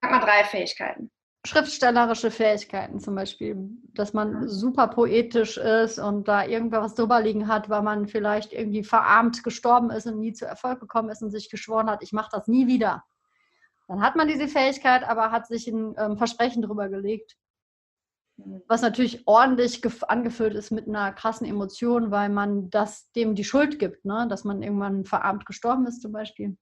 sag 0.00 0.10
mal 0.10 0.20
drei 0.20 0.44
Fähigkeiten 0.44 1.10
schriftstellerische 1.46 2.30
Fähigkeiten 2.30 3.00
zum 3.00 3.14
Beispiel, 3.14 3.56
dass 3.92 4.14
man 4.14 4.32
mhm. 4.32 4.48
super 4.48 4.88
poetisch 4.88 5.58
ist 5.58 5.98
und 5.98 6.26
da 6.26 6.44
irgendwas 6.44 6.94
drüber 6.94 7.20
liegen 7.20 7.48
hat, 7.48 7.68
weil 7.68 7.82
man 7.82 8.08
vielleicht 8.08 8.54
irgendwie 8.54 8.82
verarmt 8.82 9.44
gestorben 9.44 9.90
ist 9.90 10.06
und 10.06 10.18
nie 10.18 10.32
zu 10.32 10.46
Erfolg 10.46 10.80
gekommen 10.80 11.10
ist 11.10 11.22
und 11.22 11.30
sich 11.30 11.50
geschworen 11.50 11.90
hat, 11.90 12.02
ich 12.02 12.12
mache 12.12 12.30
das 12.32 12.48
nie 12.48 12.66
wieder. 12.66 13.04
Dann 13.88 14.00
hat 14.00 14.16
man 14.16 14.26
diese 14.26 14.48
Fähigkeit, 14.48 15.04
aber 15.04 15.30
hat 15.30 15.46
sich 15.46 15.68
ein 15.68 15.94
ähm, 15.98 16.16
Versprechen 16.16 16.62
drüber 16.62 16.88
gelegt. 16.88 17.36
Was 18.36 18.82
natürlich 18.82 19.26
ordentlich 19.26 19.80
angefüllt 20.08 20.54
ist 20.54 20.72
mit 20.72 20.88
einer 20.88 21.12
krassen 21.12 21.46
Emotion, 21.46 22.10
weil 22.10 22.28
man 22.28 22.68
das 22.68 23.10
dem 23.12 23.34
die 23.36 23.44
Schuld 23.44 23.78
gibt, 23.78 24.04
ne? 24.04 24.26
dass 24.28 24.44
man 24.44 24.62
irgendwann 24.62 25.04
verarmt 25.04 25.46
gestorben 25.46 25.86
ist 25.86 26.02
zum 26.02 26.10
Beispiel. 26.12 26.56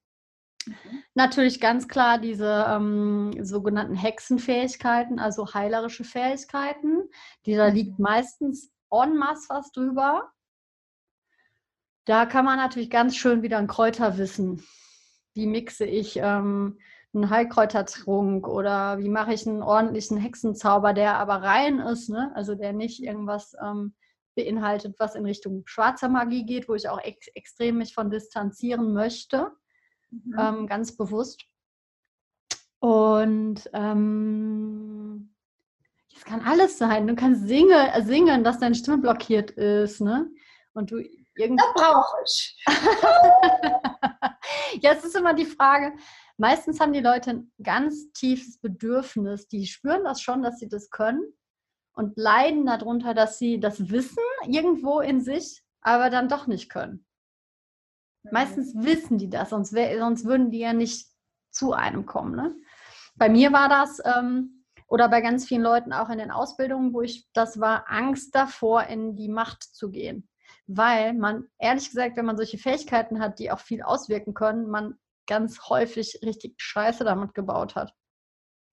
Mhm. 0.66 0.74
Natürlich 1.14 1.61
ganz 1.61 1.88
klar 1.88 2.18
diese 2.18 2.66
ähm, 2.68 3.32
sogenannten 3.42 3.94
Hexenfähigkeiten, 3.94 5.18
also 5.18 5.54
heilerische 5.54 6.04
Fähigkeiten. 6.04 7.08
Die 7.46 7.54
da 7.54 7.68
liegt 7.68 7.98
mhm. 7.98 8.02
meistens 8.04 8.70
en 8.90 9.16
masse 9.16 9.48
was 9.48 9.72
drüber. 9.72 10.30
Da 12.04 12.26
kann 12.26 12.44
man 12.44 12.58
natürlich 12.58 12.90
ganz 12.90 13.16
schön 13.16 13.42
wieder 13.42 13.58
ein 13.58 13.68
Kräuterwissen. 13.68 14.62
Wie 15.35 15.46
mixe 15.46 15.87
ich 15.87 16.16
ähm, 16.16 16.78
einen 17.14 17.31
Heilkräutertrunk 17.31 18.48
oder 18.48 18.98
wie 18.98 19.09
mache 19.09 19.35
ich 19.35 19.46
einen 19.46 19.62
ordentlichen 19.62 20.16
Hexenzauber, 20.16 20.94
der 20.94 21.18
aber 21.18 21.42
rein 21.42 21.79
ist, 21.79 22.09
ne? 22.09 22.33
also 22.35 22.55
der 22.55 22.72
nicht 22.72 23.03
irgendwas 23.03 23.55
ähm, 23.62 23.94
beinhaltet, 24.35 24.96
was 24.98 25.14
in 25.14 25.27
Richtung 25.27 25.62
schwarzer 25.66 26.09
Magie 26.09 26.46
geht, 26.46 26.68
wo 26.68 26.75
ich 26.75 26.88
auch 26.88 27.01
ex 27.01 27.29
extrem 27.35 27.79
mich 27.79 27.94
von 27.94 28.11
distanzieren 28.11 28.94
möchte 28.94 29.53
mhm. 30.12 30.37
ähm, 30.38 30.66
ganz 30.66 30.96
bewusst. 30.96 31.44
Und 32.79 33.68
ähm, 33.72 35.35
es 36.14 36.25
kann 36.25 36.40
alles 36.40 36.79
sein. 36.79 37.07
Du 37.07 37.14
kannst 37.14 37.46
singen, 37.46 37.88
singen, 38.05 38.44
dass 38.44 38.59
deine 38.59 38.75
Stimme 38.75 38.98
blockiert 38.98 39.53
ist, 39.53 40.01
ne? 40.01 40.29
Und 40.72 40.90
du 40.90 40.98
irgendwie. 41.37 41.62
Das 41.62 41.75
brauche 41.75 42.16
ich. 42.25 42.57
ja, 44.83 44.92
es 44.92 45.05
ist 45.05 45.16
immer 45.16 45.35
die 45.35 45.46
Frage. 45.46 45.92
Meistens 46.42 46.81
haben 46.81 46.92
die 46.92 46.98
Leute 46.98 47.31
ein 47.31 47.52
ganz 47.62 48.11
tiefes 48.14 48.59
Bedürfnis. 48.59 49.46
Die 49.46 49.64
spüren 49.64 50.02
das 50.02 50.20
schon, 50.20 50.42
dass 50.42 50.59
sie 50.59 50.68
das 50.68 50.90
können 50.90 51.22
und 51.92 52.18
leiden 52.18 52.66
darunter, 52.66 53.14
dass 53.14 53.38
sie 53.38 53.61
das 53.61 53.90
wissen 53.90 54.24
irgendwo 54.48 54.98
in 54.98 55.20
sich, 55.20 55.62
aber 55.83 56.11
dann 56.11 56.28
doch 56.28 56.48
nicht 56.48 56.68
können. 56.68 57.07
Meistens 58.28 58.74
wissen 58.74 59.18
die 59.18 59.31
das, 59.31 59.50
sonst, 59.50 59.70
sonst 59.70 60.24
würden 60.24 60.50
die 60.50 60.59
ja 60.59 60.72
nicht 60.72 61.07
zu 61.52 61.74
einem 61.74 62.07
kommen. 62.07 62.35
Ne? 62.35 62.57
Bei 63.14 63.28
mir 63.28 63.52
war 63.52 63.68
das, 63.68 64.02
ähm, 64.05 64.64
oder 64.88 65.09
bei 65.09 65.20
ganz 65.20 65.46
vielen 65.46 65.62
Leuten 65.62 65.92
auch 65.92 66.11
in 66.11 66.18
den 66.18 66.33
Ausbildungen, 66.33 66.92
wo 66.92 67.02
ich 67.02 67.28
das 67.35 67.61
war, 67.61 67.85
Angst 67.88 68.35
davor, 68.35 68.83
in 68.88 69.14
die 69.14 69.28
Macht 69.28 69.62
zu 69.62 69.92
gehen. 69.92 70.28
Weil 70.66 71.14
man, 71.14 71.46
ehrlich 71.61 71.88
gesagt, 71.88 72.16
wenn 72.16 72.26
man 72.26 72.37
solche 72.37 72.59
Fähigkeiten 72.59 73.20
hat, 73.20 73.38
die 73.38 73.52
auch 73.52 73.61
viel 73.61 73.83
auswirken 73.83 74.35
können, 74.35 74.68
man 74.68 74.98
ganz 75.33 75.71
häufig 75.71 76.18
richtig 76.23 76.61
Scheiße 76.61 77.05
damit 77.05 77.33
gebaut 77.33 77.75
hat. 77.75 77.95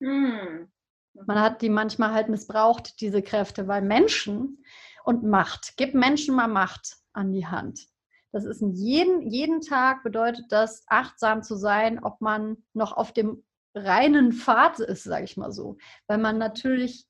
Hm. 0.02 0.70
Man 1.14 1.40
hat 1.40 1.62
die 1.62 1.70
manchmal 1.70 2.14
halt 2.14 2.28
missbraucht, 2.28 3.00
diese 3.00 3.22
Kräfte, 3.22 3.70
weil 3.70 3.82
Menschen 3.82 4.62
und 5.06 5.24
Macht, 5.24 5.76
gib 5.78 5.94
Menschen 5.94 6.36
mal 6.36 6.50
Macht 6.50 6.98
an 7.14 7.32
die 7.32 7.48
Hand. 7.48 7.88
Das 8.34 8.44
ist 8.44 8.62
jeden, 8.62 9.22
jeden 9.22 9.62
Tag 9.62 10.04
bedeutet 10.04 10.48
das, 10.50 10.84
achtsam 10.88 11.44
zu 11.44 11.56
sein, 11.56 12.04
ob 12.04 12.20
man 12.20 12.58
noch 12.74 12.92
auf 12.92 13.14
dem 13.14 13.46
reinen 13.74 14.34
Pfad 14.34 14.80
ist, 14.80 15.06
sage 15.06 15.24
ich 15.24 15.38
mal 15.38 15.54
so. 15.54 15.78
Weil 16.08 16.18
man 16.18 16.38
natürlich, 16.38 17.08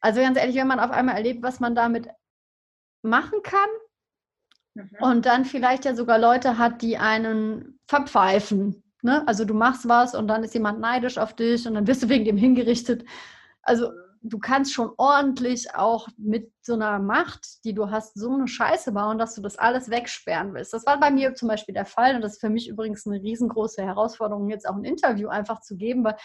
also 0.00 0.20
ganz 0.20 0.36
ehrlich, 0.36 0.56
wenn 0.56 0.68
man 0.68 0.80
auf 0.80 0.90
einmal 0.90 1.16
erlebt, 1.16 1.42
was 1.42 1.58
man 1.58 1.74
damit 1.74 2.06
machen 3.00 3.40
kann 3.42 3.70
mhm. 4.78 4.96
und 5.00 5.26
dann 5.26 5.44
vielleicht 5.44 5.84
ja 5.84 5.94
sogar 5.94 6.18
Leute 6.18 6.58
hat, 6.58 6.82
die 6.82 6.98
einen 6.98 7.78
verpfeifen. 7.86 8.82
Ne? 9.02 9.26
Also 9.26 9.44
du 9.44 9.54
machst 9.54 9.88
was 9.88 10.14
und 10.14 10.28
dann 10.28 10.44
ist 10.44 10.54
jemand 10.54 10.80
neidisch 10.80 11.18
auf 11.18 11.34
dich 11.34 11.66
und 11.66 11.74
dann 11.74 11.86
wirst 11.86 12.02
du 12.02 12.08
wegen 12.08 12.24
dem 12.24 12.36
hingerichtet. 12.36 13.04
Also 13.62 13.90
du 14.22 14.38
kannst 14.38 14.72
schon 14.72 14.90
ordentlich 14.96 15.74
auch 15.74 16.08
mit 16.16 16.52
so 16.62 16.74
einer 16.74 16.98
Macht, 16.98 17.64
die 17.64 17.74
du 17.74 17.90
hast, 17.90 18.18
so 18.18 18.32
eine 18.32 18.48
Scheiße 18.48 18.92
bauen, 18.92 19.18
dass 19.18 19.34
du 19.34 19.42
das 19.42 19.58
alles 19.58 19.90
wegsperren 19.90 20.54
willst. 20.54 20.72
Das 20.72 20.86
war 20.86 20.98
bei 20.98 21.10
mir 21.10 21.34
zum 21.34 21.48
Beispiel 21.48 21.74
der 21.74 21.84
Fall 21.84 22.16
und 22.16 22.22
das 22.22 22.34
ist 22.34 22.40
für 22.40 22.50
mich 22.50 22.68
übrigens 22.68 23.06
eine 23.06 23.20
riesengroße 23.20 23.82
Herausforderung, 23.82 24.50
jetzt 24.50 24.68
auch 24.68 24.76
ein 24.76 24.84
Interview 24.84 25.28
einfach 25.28 25.60
zu 25.60 25.76
geben, 25.76 26.04
weil 26.04 26.16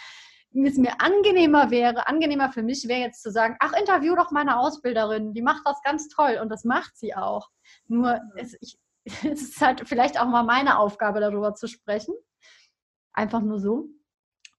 es 0.62 0.76
mir 0.76 1.00
angenehmer 1.00 1.70
wäre, 1.70 2.06
angenehmer 2.06 2.52
für 2.52 2.62
mich 2.62 2.86
wäre 2.86 3.00
jetzt 3.00 3.22
zu 3.22 3.30
sagen, 3.30 3.56
ach, 3.58 3.72
interview 3.72 4.14
doch 4.14 4.30
meine 4.30 4.58
Ausbilderin, 4.58 5.34
die 5.34 5.42
macht 5.42 5.62
das 5.64 5.82
ganz 5.82 6.08
toll 6.08 6.38
und 6.40 6.48
das 6.48 6.64
macht 6.64 6.96
sie 6.96 7.14
auch. 7.14 7.50
Nur 7.88 8.20
es, 8.36 8.56
ich, 8.60 8.78
es 9.04 9.42
ist 9.42 9.60
halt 9.60 9.88
vielleicht 9.88 10.20
auch 10.20 10.26
mal 10.26 10.44
meine 10.44 10.78
Aufgabe, 10.78 11.20
darüber 11.20 11.54
zu 11.54 11.66
sprechen. 11.66 12.14
Einfach 13.12 13.40
nur 13.40 13.58
so. 13.58 13.88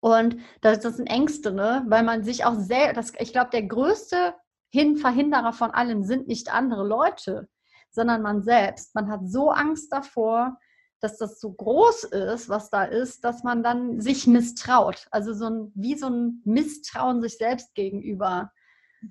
Und 0.02 0.38
das, 0.62 0.82
das 0.82 0.98
sind 0.98 1.08
Ängste, 1.08 1.52
ne? 1.52 1.84
weil 1.88 2.04
man 2.04 2.24
sich 2.24 2.46
auch 2.46 2.56
sehr, 2.56 2.94
das, 2.94 3.14
ich 3.18 3.32
glaube, 3.32 3.50
der 3.52 3.64
größte 3.64 4.36
Hin 4.70 4.98
Verhinderer 4.98 5.54
von 5.54 5.72
allen 5.72 6.04
sind 6.04 6.28
nicht 6.28 6.54
andere 6.54 6.86
Leute, 6.86 7.48
sondern 7.90 8.22
man 8.22 8.44
selbst. 8.44 8.94
Man 8.94 9.10
hat 9.10 9.22
so 9.24 9.50
Angst 9.50 9.92
davor, 9.92 10.60
dass 11.00 11.18
das 11.18 11.40
so 11.40 11.52
groß 11.52 12.06
ist, 12.06 12.50
was 12.50 12.70
da 12.70 12.84
ist, 12.84 13.24
dass 13.24 13.44
man 13.44 13.64
dann 13.64 14.02
sich 14.02 14.28
misstraut. 14.28 15.08
Also 15.12 15.34
so 15.34 15.46
ein, 15.46 15.72
wie 15.76 15.96
so 15.96 16.08
ein 16.08 16.42
Misstrauen 16.46 17.22
sich 17.22 17.38
selbst 17.38 17.76
gegenüber. 17.76 18.52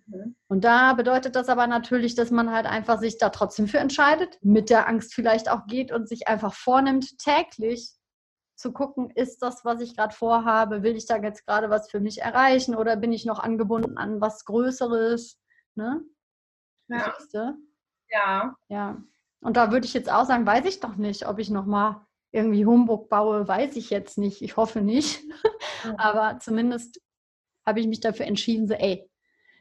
Mhm. 0.07 0.37
Und 0.49 0.65
da 0.65 0.95
bedeutet 0.95 1.37
das 1.37 1.49
aber 1.49 1.67
natürlich, 1.67 2.15
dass 2.15 2.31
man 2.31 2.51
halt 2.51 2.67
einfach 2.67 2.99
sich 2.99 3.19
da 3.19 3.31
trotzdem 3.31 3.69
für 3.69 3.79
entscheidet, 3.79 4.39
mit 4.43 4.71
der 4.71 4.89
Angst 4.89 5.15
vielleicht 5.15 5.49
auch 5.49 5.67
geht 5.67 5.93
und 5.93 6.09
sich 6.09 6.29
einfach 6.29 6.55
vornimmt, 6.55 7.19
täglich 7.19 7.93
zu 8.57 8.73
gucken, 8.73 9.11
ist 9.11 9.43
das, 9.43 9.65
was 9.65 9.81
ich 9.81 9.97
gerade 9.97 10.15
vorhabe, 10.15 10.83
will 10.83 10.97
ich 10.97 11.07
da 11.07 11.17
jetzt 11.17 11.47
gerade 11.47 11.71
was 11.71 11.91
für 11.91 12.01
mich 12.01 12.23
erreichen 12.23 12.75
oder 12.75 12.97
bin 12.97 13.13
ich 13.13 13.25
noch 13.25 13.41
angebunden 13.41 13.99
an 13.99 14.21
was 14.21 14.45
Größeres? 14.45 15.41
Ne? 15.75 16.03
Ja. 16.89 17.15
Ja. 18.11 18.57
Ja. 18.69 19.03
Und 19.45 19.59
da 19.59 19.71
würde 19.71 19.87
ich 19.87 19.93
jetzt 19.93 20.11
auch 20.11 20.25
sagen, 20.25 20.47
weiß 20.47 20.65
ich 20.65 20.81
doch 20.81 20.97
nicht, 20.97 21.29
ob 21.29 21.39
ich 21.39 21.51
nochmal 21.51 22.01
irgendwie 22.33 22.65
Humbug 22.65 23.11
baue, 23.11 23.47
weiß 23.47 23.77
ich 23.77 23.91
jetzt 23.91 24.17
nicht. 24.17 24.41
Ich 24.41 24.57
hoffe 24.57 24.81
nicht. 24.81 25.23
Ja. 25.85 25.95
Aber 25.99 26.39
zumindest 26.41 27.01
habe 27.67 27.79
ich 27.81 27.87
mich 27.87 28.01
dafür 28.01 28.25
entschieden, 28.25 28.67
so, 28.67 28.73
ey, 28.73 29.07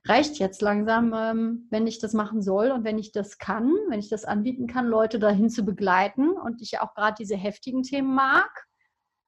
reicht 0.06 0.40
jetzt 0.40 0.62
langsam, 0.62 1.14
ähm, 1.14 1.68
wenn 1.70 1.86
ich 1.86 2.00
das 2.00 2.14
machen 2.14 2.42
soll 2.42 2.72
und 2.72 2.86
wenn 2.86 2.98
ich 2.98 3.12
das 3.12 3.38
kann, 3.38 3.74
wenn 3.90 4.00
ich 4.00 4.08
das 4.08 4.24
anbieten 4.24 4.68
kann, 4.68 4.88
Leute 4.88 5.20
dahin 5.20 5.50
zu 5.50 5.64
begleiten 5.64 6.32
und 6.32 6.62
ich 6.62 6.80
auch 6.80 6.94
gerade 6.96 7.16
diese 7.20 7.36
heftigen 7.36 7.84
Themen 7.84 8.16
mag, 8.16 8.66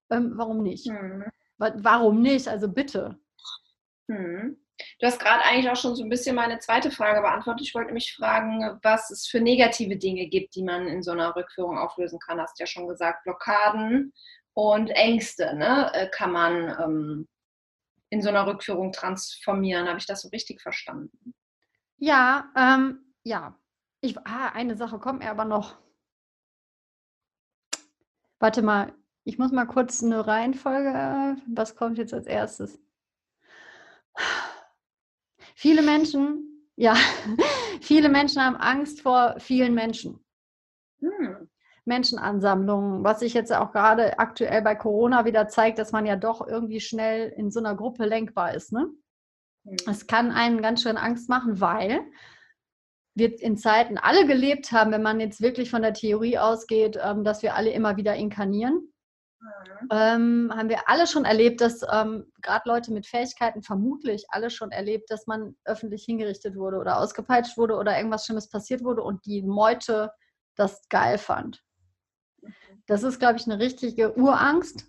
ähm, 0.10 0.34
warum 0.36 0.64
nicht? 0.64 0.88
Hm. 0.88 1.26
Warum 1.58 2.22
nicht? 2.22 2.48
Also 2.48 2.70
bitte. 2.70 3.20
Hm. 4.10 4.58
Du 5.00 5.08
hast 5.08 5.20
gerade 5.20 5.44
eigentlich 5.44 5.70
auch 5.70 5.76
schon 5.76 5.96
so 5.96 6.04
ein 6.04 6.10
bisschen 6.10 6.36
meine 6.36 6.60
zweite 6.60 6.92
Frage 6.92 7.22
beantwortet. 7.22 7.66
Ich 7.66 7.76
wollte 7.76 7.94
mich 7.94 8.14
fragen, 8.14 8.80
was 8.84 9.10
es 9.10 9.28
für 9.28 9.40
negative 9.40 9.96
Dinge 9.96 10.28
gibt, 10.28 10.56
die 10.56 10.64
man 10.64 10.88
in 10.88 11.02
so 11.02 11.12
einer 11.12 11.36
Rückführung 11.36 11.78
auflösen 11.78 12.20
kann. 12.20 12.42
Hast 12.42 12.60
ja 12.60 12.66
schon 12.66 12.88
gesagt, 12.88 13.24
Blockaden 13.24 14.14
und 14.54 14.90
Ängste 14.90 15.56
ne, 15.56 15.92
äh, 15.94 16.10
kann 16.10 16.32
man 16.32 16.76
ähm, 16.82 17.28
in 18.10 18.22
so 18.22 18.30
einer 18.30 18.48
Rückführung 18.48 18.92
transformieren. 18.92 19.88
Habe 19.88 20.00
ich 20.00 20.06
das 20.06 20.22
so 20.22 20.30
richtig 20.30 20.62
verstanden? 20.62 21.34
Ja, 21.98 22.52
ähm, 22.56 23.14
ja. 23.24 23.58
Ich, 24.02 24.18
ah, 24.20 24.50
eine 24.50 24.76
Sache 24.76 25.00
kommt 25.00 25.20
mir 25.20 25.32
aber 25.32 25.46
noch. 25.46 25.78
Warte 28.40 28.62
mal, 28.62 28.94
ich 29.24 29.38
muss 29.38 29.52
mal 29.52 29.66
kurz 29.66 30.04
eine 30.04 30.28
Reihenfolge. 30.28 30.90
Äh, 30.90 31.42
was 31.48 31.76
kommt 31.76 31.98
jetzt 31.98 32.14
als 32.14 32.28
erstes? 32.28 32.80
Viele 35.56 35.82
Menschen, 35.82 36.70
ja, 36.76 36.96
viele 37.82 38.10
Menschen 38.10 38.44
haben 38.44 38.58
Angst 38.58 39.02
vor 39.02 39.36
vielen 39.40 39.74
Menschen. 39.74 40.20
Hm. 41.00 41.50
Menschenansammlungen, 41.86 43.04
was 43.04 43.20
sich 43.20 43.34
jetzt 43.34 43.54
auch 43.54 43.72
gerade 43.72 44.18
aktuell 44.18 44.62
bei 44.64 44.76
Corona 44.76 45.26
wieder 45.26 45.48
zeigt, 45.48 45.78
dass 45.78 45.92
man 45.92 46.06
ja 46.06 46.16
doch 46.16 46.46
irgendwie 46.46 46.82
schnell 46.82 47.30
in 47.30 47.52
so 47.52 47.60
einer 47.60 47.76
Gruppe 47.76 48.06
lenkbar 48.06 48.54
ist. 48.56 48.74
Ne? 48.74 48.90
Hm. 49.66 49.76
Es 49.88 50.08
kann 50.08 50.32
einen 50.32 50.62
ganz 50.62 50.82
schön 50.82 50.98
Angst 50.98 51.30
machen, 51.30 51.62
weil 51.62 52.02
wir 53.14 53.40
in 53.42 53.56
Zeiten 53.56 53.98
alle 53.98 54.28
gelebt 54.28 54.72
haben, 54.74 54.92
wenn 54.92 55.04
man 55.04 55.22
jetzt 55.22 55.42
wirklich 55.42 55.72
von 55.72 55.82
der 55.82 55.94
Theorie 55.94 56.38
ausgeht, 56.38 57.00
ähm, 57.02 57.24
dass 57.24 57.44
wir 57.44 57.56
alle 57.56 57.72
immer 57.72 57.96
wieder 57.96 58.16
inkarnieren. 58.16 58.92
Mhm. 59.82 59.88
Ähm, 59.92 60.54
haben 60.56 60.70
wir 60.70 60.90
alle 60.90 61.08
schon 61.08 61.26
erlebt, 61.26 61.62
dass 61.62 61.82
ähm, 61.92 62.32
gerade 62.42 62.68
Leute 62.68 62.92
mit 62.92 63.06
Fähigkeiten 63.06 63.62
vermutlich 63.62 64.26
alle 64.30 64.50
schon 64.50 64.72
erlebt, 64.72 65.12
dass 65.12 65.28
man 65.28 65.56
öffentlich 65.66 66.04
hingerichtet 66.06 66.56
wurde 66.56 66.78
oder 66.78 67.00
ausgepeitscht 67.00 67.58
wurde 67.58 67.76
oder 67.76 67.98
irgendwas 67.98 68.26
Schlimmes 68.26 68.50
passiert 68.50 68.84
wurde 68.84 69.04
und 69.04 69.26
die 69.26 69.42
Meute 69.42 70.12
das 70.56 70.88
geil 70.90 71.18
fand. 71.18 71.64
Mhm. 72.42 72.54
Das 72.88 73.04
ist, 73.04 73.20
glaube 73.20 73.38
ich, 73.38 73.46
eine 73.46 73.60
richtige 73.60 74.18
Urangst. 74.18 74.86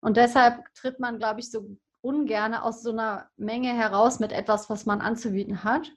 Und 0.00 0.16
deshalb 0.16 0.72
tritt 0.74 1.00
man, 1.00 1.18
glaube 1.18 1.40
ich, 1.40 1.50
so 1.50 1.76
ungern 2.00 2.54
aus 2.54 2.82
so 2.82 2.90
einer 2.90 3.30
Menge 3.36 3.74
heraus 3.74 4.20
mit 4.20 4.32
etwas, 4.32 4.70
was 4.70 4.86
man 4.86 5.00
anzubieten 5.00 5.64
hat. 5.64 5.90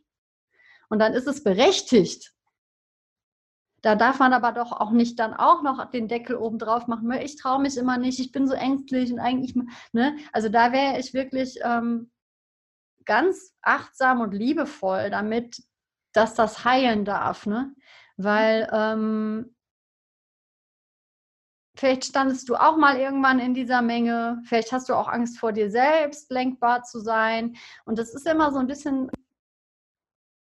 Und 0.89 0.99
dann 0.99 1.13
ist 1.13 1.27
es 1.27 1.43
berechtigt. 1.43 2.33
Da 3.81 3.95
darf 3.95 4.19
man 4.19 4.33
aber 4.33 4.51
doch 4.51 4.71
auch 4.71 4.91
nicht 4.91 5.19
dann 5.19 5.33
auch 5.33 5.61
noch 5.63 5.89
den 5.89 6.07
Deckel 6.07 6.35
oben 6.35 6.59
drauf 6.59 6.87
machen. 6.87 7.11
Ich 7.11 7.37
traue 7.37 7.61
mich 7.61 7.77
immer 7.77 7.97
nicht, 7.97 8.19
ich 8.19 8.31
bin 8.31 8.47
so 8.47 8.53
ängstlich 8.53 9.11
und 9.11 9.19
eigentlich, 9.19 9.55
ne? 9.93 10.17
Also 10.33 10.49
da 10.49 10.71
wäre 10.71 10.99
ich 10.99 11.13
wirklich 11.13 11.59
ähm, 11.63 12.11
ganz 13.05 13.55
achtsam 13.61 14.21
und 14.21 14.33
liebevoll 14.33 15.09
damit, 15.09 15.63
dass 16.13 16.35
das 16.35 16.65
heilen 16.65 17.05
darf, 17.05 17.45
ne? 17.45 17.73
Weil 18.17 18.69
ähm, 18.73 19.55
vielleicht 21.75 22.03
standest 22.05 22.49
du 22.49 22.55
auch 22.55 22.75
mal 22.75 22.97
irgendwann 22.97 23.39
in 23.39 23.53
dieser 23.53 23.81
Menge, 23.81 24.41
vielleicht 24.45 24.73
hast 24.73 24.89
du 24.89 24.93
auch 24.93 25.07
Angst 25.07 25.39
vor 25.39 25.53
dir 25.53 25.71
selbst, 25.71 26.29
lenkbar 26.29 26.83
zu 26.83 26.99
sein. 26.99 27.55
Und 27.85 27.97
das 27.97 28.13
ist 28.13 28.27
immer 28.27 28.51
so 28.51 28.59
ein 28.59 28.67
bisschen 28.67 29.09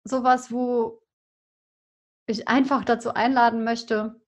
sowas, 0.04 0.52
wo 0.52 1.02
ich 2.26 2.48
einfach 2.48 2.84
dazu 2.84 3.14
einladen 3.14 3.64
möchte, 3.64 4.20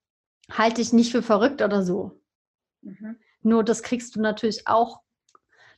halte 0.50 0.76
dich 0.76 0.92
nicht 0.92 1.12
für 1.12 1.22
verrückt 1.22 1.62
oder 1.62 1.82
so. 1.82 2.20
Mhm. 2.82 3.18
Nur 3.42 3.64
das 3.64 3.82
kriegst 3.82 4.16
du 4.16 4.20
natürlich 4.20 4.66
auch, 4.66 5.00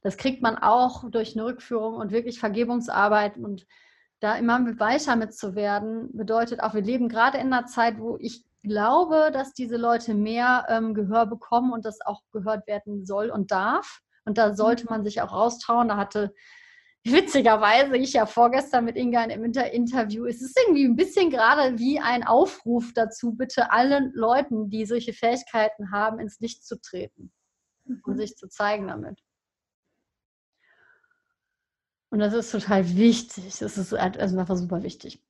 das 0.02 0.16
kriegt 0.16 0.42
man 0.42 0.56
auch 0.56 1.11
durch 1.11 1.37
eine 1.37 1.44
Rückführung 1.44 1.96
und 1.96 2.12
wirklich 2.12 2.38
Vergebungsarbeit 2.38 3.37
und 3.37 3.66
da 4.20 4.37
immer 4.37 4.61
weicher 4.78 5.16
mit 5.16 5.35
zu 5.35 5.54
werden, 5.54 6.11
bedeutet 6.12 6.61
auch, 6.61 6.74
wir 6.74 6.83
leben 6.83 7.09
gerade 7.09 7.38
in 7.38 7.52
einer 7.52 7.66
Zeit, 7.66 7.98
wo 7.98 8.18
ich 8.20 8.44
glaube, 8.62 9.30
dass 9.33 9.54
diese 9.54 9.76
Leute 9.76 10.14
mehr 10.14 10.66
ähm, 10.68 10.92
Gehör 10.94 11.26
bekommen 11.26 11.72
und 11.72 11.87
das 11.87 12.00
auch 12.02 12.22
gehört 12.30 12.66
werden 12.66 13.06
soll 13.06 13.30
und 13.30 13.50
darf. 13.50 14.00
Und 14.26 14.37
da 14.37 14.54
sollte 14.54 14.85
mhm. 14.85 14.90
man 14.90 15.04
sich 15.04 15.22
auch 15.22 15.33
raustrauen. 15.33 15.88
Da 15.88 15.96
hatte 15.96 16.35
witzigerweise 17.04 17.96
ich 17.96 18.12
ja 18.12 18.26
vorgestern 18.26 18.84
mit 18.84 18.96
Inga 18.96 19.24
im 19.24 19.44
Interview, 19.44 20.26
es 20.26 20.42
ist 20.42 20.58
irgendwie 20.58 20.84
ein 20.84 20.96
bisschen 20.96 21.30
gerade 21.30 21.78
wie 21.78 21.98
ein 21.98 22.24
Aufruf 22.24 22.92
dazu, 22.94 23.32
bitte 23.32 23.72
allen 23.72 24.12
Leuten, 24.14 24.68
die 24.68 24.84
solche 24.84 25.12
Fähigkeiten 25.12 25.92
haben, 25.92 26.18
ins 26.18 26.40
Licht 26.40 26.64
zu 26.64 26.80
treten 26.80 27.32
mhm. 27.84 28.02
und 28.04 28.16
sich 28.18 28.36
zu 28.36 28.48
zeigen 28.48 28.88
damit. 28.88 29.20
Und 32.10 32.18
das 32.18 32.34
ist 32.34 32.50
total 32.50 32.96
wichtig. 32.96 33.58
Das 33.58 33.78
ist 33.78 33.92
halt 33.92 34.18
einfach 34.18 34.56
super 34.56 34.82
wichtig. 34.82 35.22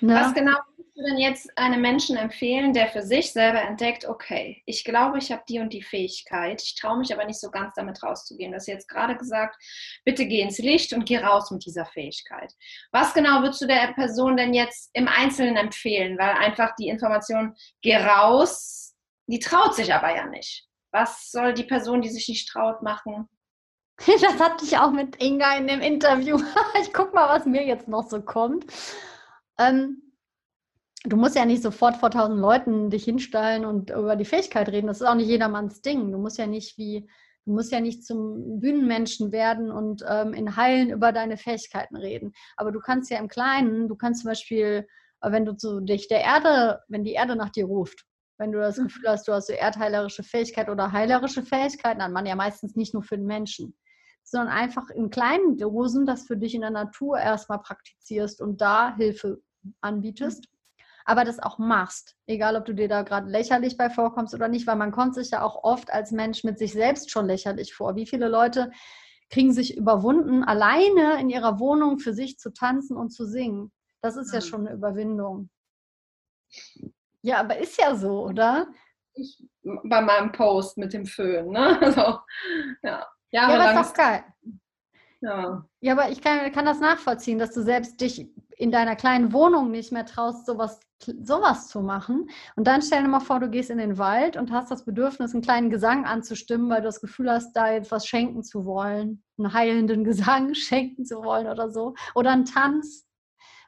Na? 0.00 0.20
Was 0.20 0.34
genau 0.34 0.52
würdest 0.76 0.96
du 0.96 1.02
denn 1.02 1.18
jetzt 1.18 1.58
einem 1.58 1.80
Menschen 1.80 2.16
empfehlen, 2.16 2.72
der 2.72 2.88
für 2.88 3.02
sich 3.02 3.32
selber 3.32 3.60
entdeckt, 3.60 4.06
okay, 4.06 4.62
ich 4.66 4.84
glaube, 4.84 5.18
ich 5.18 5.30
habe 5.30 5.42
die 5.48 5.60
und 5.60 5.72
die 5.72 5.82
Fähigkeit, 5.82 6.62
ich 6.62 6.74
traue 6.74 6.98
mich 6.98 7.12
aber 7.12 7.24
nicht 7.24 7.40
so 7.40 7.50
ganz 7.50 7.74
damit 7.74 8.02
rauszugehen. 8.02 8.50
Du 8.50 8.56
hast 8.56 8.66
jetzt 8.66 8.88
gerade 8.88 9.16
gesagt, 9.16 9.56
bitte 10.04 10.26
geh 10.26 10.40
ins 10.40 10.58
Licht 10.58 10.92
und 10.92 11.06
geh 11.06 11.18
raus 11.18 11.50
mit 11.50 11.64
dieser 11.64 11.86
Fähigkeit. 11.86 12.52
Was 12.92 13.14
genau 13.14 13.42
würdest 13.42 13.60
du 13.60 13.66
der 13.66 13.92
Person 13.94 14.36
denn 14.36 14.54
jetzt 14.54 14.90
im 14.94 15.08
Einzelnen 15.08 15.56
empfehlen? 15.56 16.18
Weil 16.18 16.30
einfach 16.30 16.74
die 16.76 16.88
Information, 16.88 17.54
geh 17.82 17.96
raus, 17.96 18.94
die 19.26 19.38
traut 19.38 19.74
sich 19.74 19.92
aber 19.92 20.14
ja 20.14 20.26
nicht. 20.26 20.66
Was 20.92 21.30
soll 21.30 21.52
die 21.52 21.64
Person, 21.64 22.00
die 22.00 22.08
sich 22.08 22.28
nicht 22.28 22.48
traut, 22.48 22.82
machen? 22.82 23.28
Das 24.20 24.38
hatte 24.38 24.64
ich 24.64 24.76
auch 24.76 24.90
mit 24.90 25.22
Inga 25.22 25.56
in 25.56 25.68
dem 25.68 25.80
Interview. 25.80 26.38
Ich 26.82 26.92
gucke 26.92 27.14
mal, 27.14 27.28
was 27.28 27.46
mir 27.46 27.64
jetzt 27.64 27.88
noch 27.88 28.08
so 28.08 28.20
kommt. 28.20 28.66
Ähm, 29.58 30.02
du 31.04 31.16
musst 31.16 31.36
ja 31.36 31.44
nicht 31.44 31.62
sofort 31.62 31.96
vor 31.96 32.10
tausend 32.10 32.40
Leuten 32.40 32.90
dich 32.90 33.04
hinstellen 33.04 33.64
und 33.64 33.90
über 33.90 34.16
die 34.16 34.24
Fähigkeit 34.24 34.68
reden. 34.68 34.86
Das 34.86 35.00
ist 35.00 35.06
auch 35.06 35.14
nicht 35.14 35.28
jedermanns 35.28 35.80
Ding. 35.82 36.12
Du 36.12 36.18
musst 36.18 36.38
ja 36.38 36.46
nicht 36.46 36.76
wie, 36.78 37.08
du 37.44 37.52
musst 37.52 37.72
ja 37.72 37.80
nicht 37.80 38.04
zum 38.04 38.60
Bühnenmenschen 38.60 39.32
werden 39.32 39.70
und 39.70 40.04
ähm, 40.08 40.34
in 40.34 40.56
Heilen 40.56 40.90
über 40.90 41.12
deine 41.12 41.36
Fähigkeiten 41.36 41.96
reden. 41.96 42.32
Aber 42.56 42.72
du 42.72 42.80
kannst 42.80 43.10
ja 43.10 43.18
im 43.18 43.28
Kleinen, 43.28 43.88
du 43.88 43.96
kannst 43.96 44.22
zum 44.22 44.30
Beispiel, 44.30 44.86
äh, 45.20 45.32
wenn 45.32 45.44
du 45.44 45.56
zu 45.56 45.80
dich 45.80 46.08
der 46.08 46.22
Erde, 46.22 46.80
wenn 46.88 47.04
die 47.04 47.12
Erde 47.12 47.36
nach 47.36 47.50
dir 47.50 47.66
ruft, 47.66 48.04
wenn 48.38 48.52
du 48.52 48.58
das 48.58 48.76
mhm. 48.76 48.84
Gefühl 48.84 49.08
hast, 49.08 49.28
du 49.28 49.32
hast 49.32 49.46
so 49.46 49.52
erdheilerische 49.52 50.22
Fähigkeit 50.22 50.68
oder 50.68 50.92
heilerische 50.92 51.42
Fähigkeiten, 51.42 52.00
dann 52.00 52.12
man 52.12 52.26
ja 52.26 52.34
meistens 52.34 52.74
nicht 52.74 52.94
nur 52.94 53.02
für 53.02 53.16
den 53.16 53.26
Menschen 53.26 53.76
sondern 54.28 54.52
einfach 54.52 54.90
in 54.90 55.08
kleinen 55.08 55.56
Dosen 55.56 56.04
das 56.04 56.26
für 56.26 56.36
dich 56.36 56.54
in 56.54 56.62
der 56.62 56.70
Natur 56.70 57.16
erstmal 57.16 57.60
praktizierst 57.60 58.40
und 58.40 58.60
da 58.60 58.96
Hilfe 58.96 59.40
anbietest. 59.80 60.44
Mhm. 60.44 60.56
Aber 61.08 61.24
das 61.24 61.38
auch 61.38 61.58
machst, 61.58 62.16
egal 62.26 62.56
ob 62.56 62.64
du 62.64 62.74
dir 62.74 62.88
da 62.88 63.02
gerade 63.02 63.30
lächerlich 63.30 63.76
bei 63.76 63.90
vorkommst 63.90 64.34
oder 64.34 64.48
nicht, 64.48 64.66
weil 64.66 64.74
man 64.74 64.90
kommt 64.90 65.14
sich 65.14 65.30
ja 65.30 65.42
auch 65.42 65.62
oft 65.62 65.92
als 65.92 66.10
Mensch 66.10 66.42
mit 66.42 66.58
sich 66.58 66.72
selbst 66.72 67.12
schon 67.12 67.26
lächerlich 67.26 67.74
vor. 67.74 67.94
Wie 67.94 68.06
viele 68.06 68.28
Leute 68.28 68.72
kriegen 69.30 69.52
sich 69.52 69.76
überwunden, 69.76 70.42
alleine 70.42 71.20
in 71.20 71.30
ihrer 71.30 71.60
Wohnung 71.60 72.00
für 72.00 72.12
sich 72.12 72.38
zu 72.38 72.52
tanzen 72.52 72.96
und 72.96 73.10
zu 73.10 73.24
singen? 73.24 73.70
Das 74.02 74.16
ist 74.16 74.32
ja 74.32 74.40
mhm. 74.40 74.44
schon 74.44 74.66
eine 74.66 74.76
Überwindung. 74.76 75.48
Ja, 77.22 77.38
aber 77.38 77.58
ist 77.58 77.78
ja 77.80 77.94
so, 77.94 78.24
oder? 78.24 78.68
Ich, 79.14 79.42
bei 79.62 80.00
meinem 80.00 80.32
Post 80.32 80.76
mit 80.76 80.92
dem 80.92 81.06
Föhn, 81.06 81.50
ne? 81.50 81.78
Also, 81.80 82.18
ja. 82.82 83.06
Ja, 83.30 83.48
aber 83.48 83.80
ist 83.80 83.90
doch 83.90 83.94
geil. 83.94 84.24
Ja. 85.20 85.66
ja, 85.80 85.92
aber 85.92 86.10
ich 86.10 86.20
kann, 86.20 86.52
kann 86.52 86.66
das 86.66 86.78
nachvollziehen, 86.78 87.38
dass 87.38 87.52
du 87.52 87.62
selbst 87.62 88.00
dich 88.00 88.28
in 88.56 88.70
deiner 88.70 88.96
kleinen 88.96 89.32
Wohnung 89.32 89.70
nicht 89.70 89.92
mehr 89.92 90.06
traust, 90.06 90.46
sowas, 90.46 90.80
sowas 90.98 91.68
zu 91.68 91.80
machen. 91.82 92.28
Und 92.56 92.66
dann 92.66 92.80
stell 92.80 93.02
dir 93.02 93.08
mal 93.08 93.20
vor, 93.20 93.38
du 93.38 93.50
gehst 93.50 93.70
in 93.70 93.78
den 93.78 93.98
Wald 93.98 94.36
und 94.36 94.50
hast 94.50 94.70
das 94.70 94.84
Bedürfnis, 94.84 95.34
einen 95.34 95.42
kleinen 95.42 95.70
Gesang 95.70 96.06
anzustimmen, 96.06 96.70
weil 96.70 96.80
du 96.80 96.88
das 96.88 97.00
Gefühl 97.00 97.30
hast, 97.30 97.52
da 97.52 97.70
jetzt 97.70 97.90
was 97.90 98.06
schenken 98.06 98.42
zu 98.42 98.64
wollen, 98.64 99.22
einen 99.38 99.52
heilenden 99.52 100.04
Gesang 100.04 100.54
schenken 100.54 101.04
zu 101.04 101.22
wollen 101.22 101.46
oder 101.46 101.70
so. 101.70 101.94
Oder 102.14 102.30
einen 102.30 102.46
Tanz, 102.46 103.06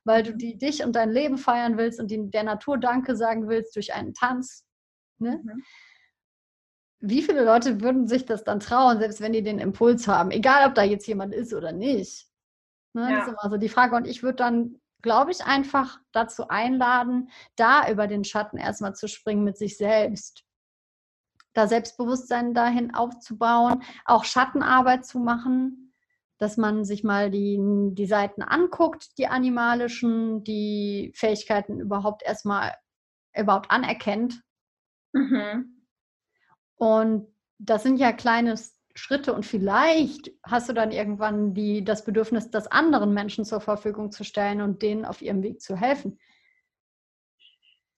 weil 0.05 0.22
du 0.22 0.35
die, 0.35 0.57
dich 0.57 0.83
und 0.85 0.96
dein 0.96 1.11
Leben 1.11 1.37
feiern 1.37 1.77
willst 1.77 2.01
und 2.01 2.11
die, 2.11 2.31
der 2.31 2.44
Natur 2.44 2.79
Danke 2.79 3.14
sagen 3.14 3.48
willst 3.48 3.77
durch 3.77 3.94
einen 3.94 4.14
Tanz. 4.14 4.66
Ne? 5.18 5.40
Mhm 5.44 5.62
wie 7.01 7.22
viele 7.22 7.44
Leute 7.44 7.81
würden 7.81 8.09
sich 8.09 8.24
das 8.24 8.44
dann 8.44 8.61
trauen, 8.61 8.98
selbst 8.98 9.21
wenn 9.21 9.33
die 9.33 9.42
den 9.42 9.58
Impuls 9.58 10.08
haben, 10.08 10.31
egal 10.31 10.69
ob 10.69 10.75
da 10.75 10.83
jetzt 10.83 11.06
jemand 11.06 11.33
ist 11.33 11.54
oder 11.54 11.73
nicht. 11.73 12.27
Ne? 12.92 13.02
Ja. 13.02 13.19
Das 13.19 13.29
ist 13.29 13.35
immer 13.40 13.50
so 13.50 13.56
die 13.56 13.69
Frage. 13.69 13.96
Und 13.96 14.06
ich 14.06 14.23
würde 14.23 14.37
dann, 14.37 14.81
glaube 15.03 15.31
ich, 15.31 15.44
einfach 15.44 16.01
dazu 16.13 16.49
einladen, 16.49 17.31
da 17.57 17.90
über 17.90 18.07
den 18.07 18.25
Schatten 18.25 18.59
erstmal 18.59 18.94
zu 18.94 19.09
springen 19.09 19.44
mit 19.44 19.57
sich 19.57 19.77
selbst. 19.77 20.44
Da 21.55 21.67
Selbstbewusstsein 21.67 22.55
dahin 22.55 22.94
aufzubauen, 22.94 23.83
auch 24.05 24.25
Schattenarbeit 24.25 25.07
zu 25.07 25.19
machen, 25.19 25.92
dass 26.38 26.57
man 26.57 26.85
sich 26.85 27.03
mal 27.03 27.31
die, 27.31 27.59
die 27.94 28.07
Seiten 28.07 28.42
anguckt, 28.42 29.19
die 29.19 29.27
animalischen, 29.27 30.44
die 30.44 31.13
Fähigkeiten 31.15 31.81
überhaupt 31.81 32.23
erstmal 32.23 32.75
überhaupt 33.35 33.71
anerkennt. 33.71 34.42
Mhm 35.13 35.79
und 36.79 37.27
das 37.59 37.83
sind 37.83 37.99
ja 37.99 38.13
kleine 38.13 38.57
Schritte 38.99 39.33
und 39.33 39.46
vielleicht 39.46 40.31
hast 40.44 40.69
du 40.69 40.73
dann 40.73 40.90
irgendwann 40.92 41.55
die, 41.55 41.85
das 41.85 42.05
Bedürfnis, 42.05 42.51
das 42.51 42.67
anderen 42.67 43.15
Menschen 43.15 43.44
zur 43.44 43.61
Verfügung 43.61 44.11
zu 44.11 44.25
stellen 44.25 44.61
und 44.61 44.83
denen 44.83 45.05
auf 45.05 45.23
ihrem 45.23 45.42
Weg 45.42 45.61
zu 45.61 45.77
helfen. 45.77 46.19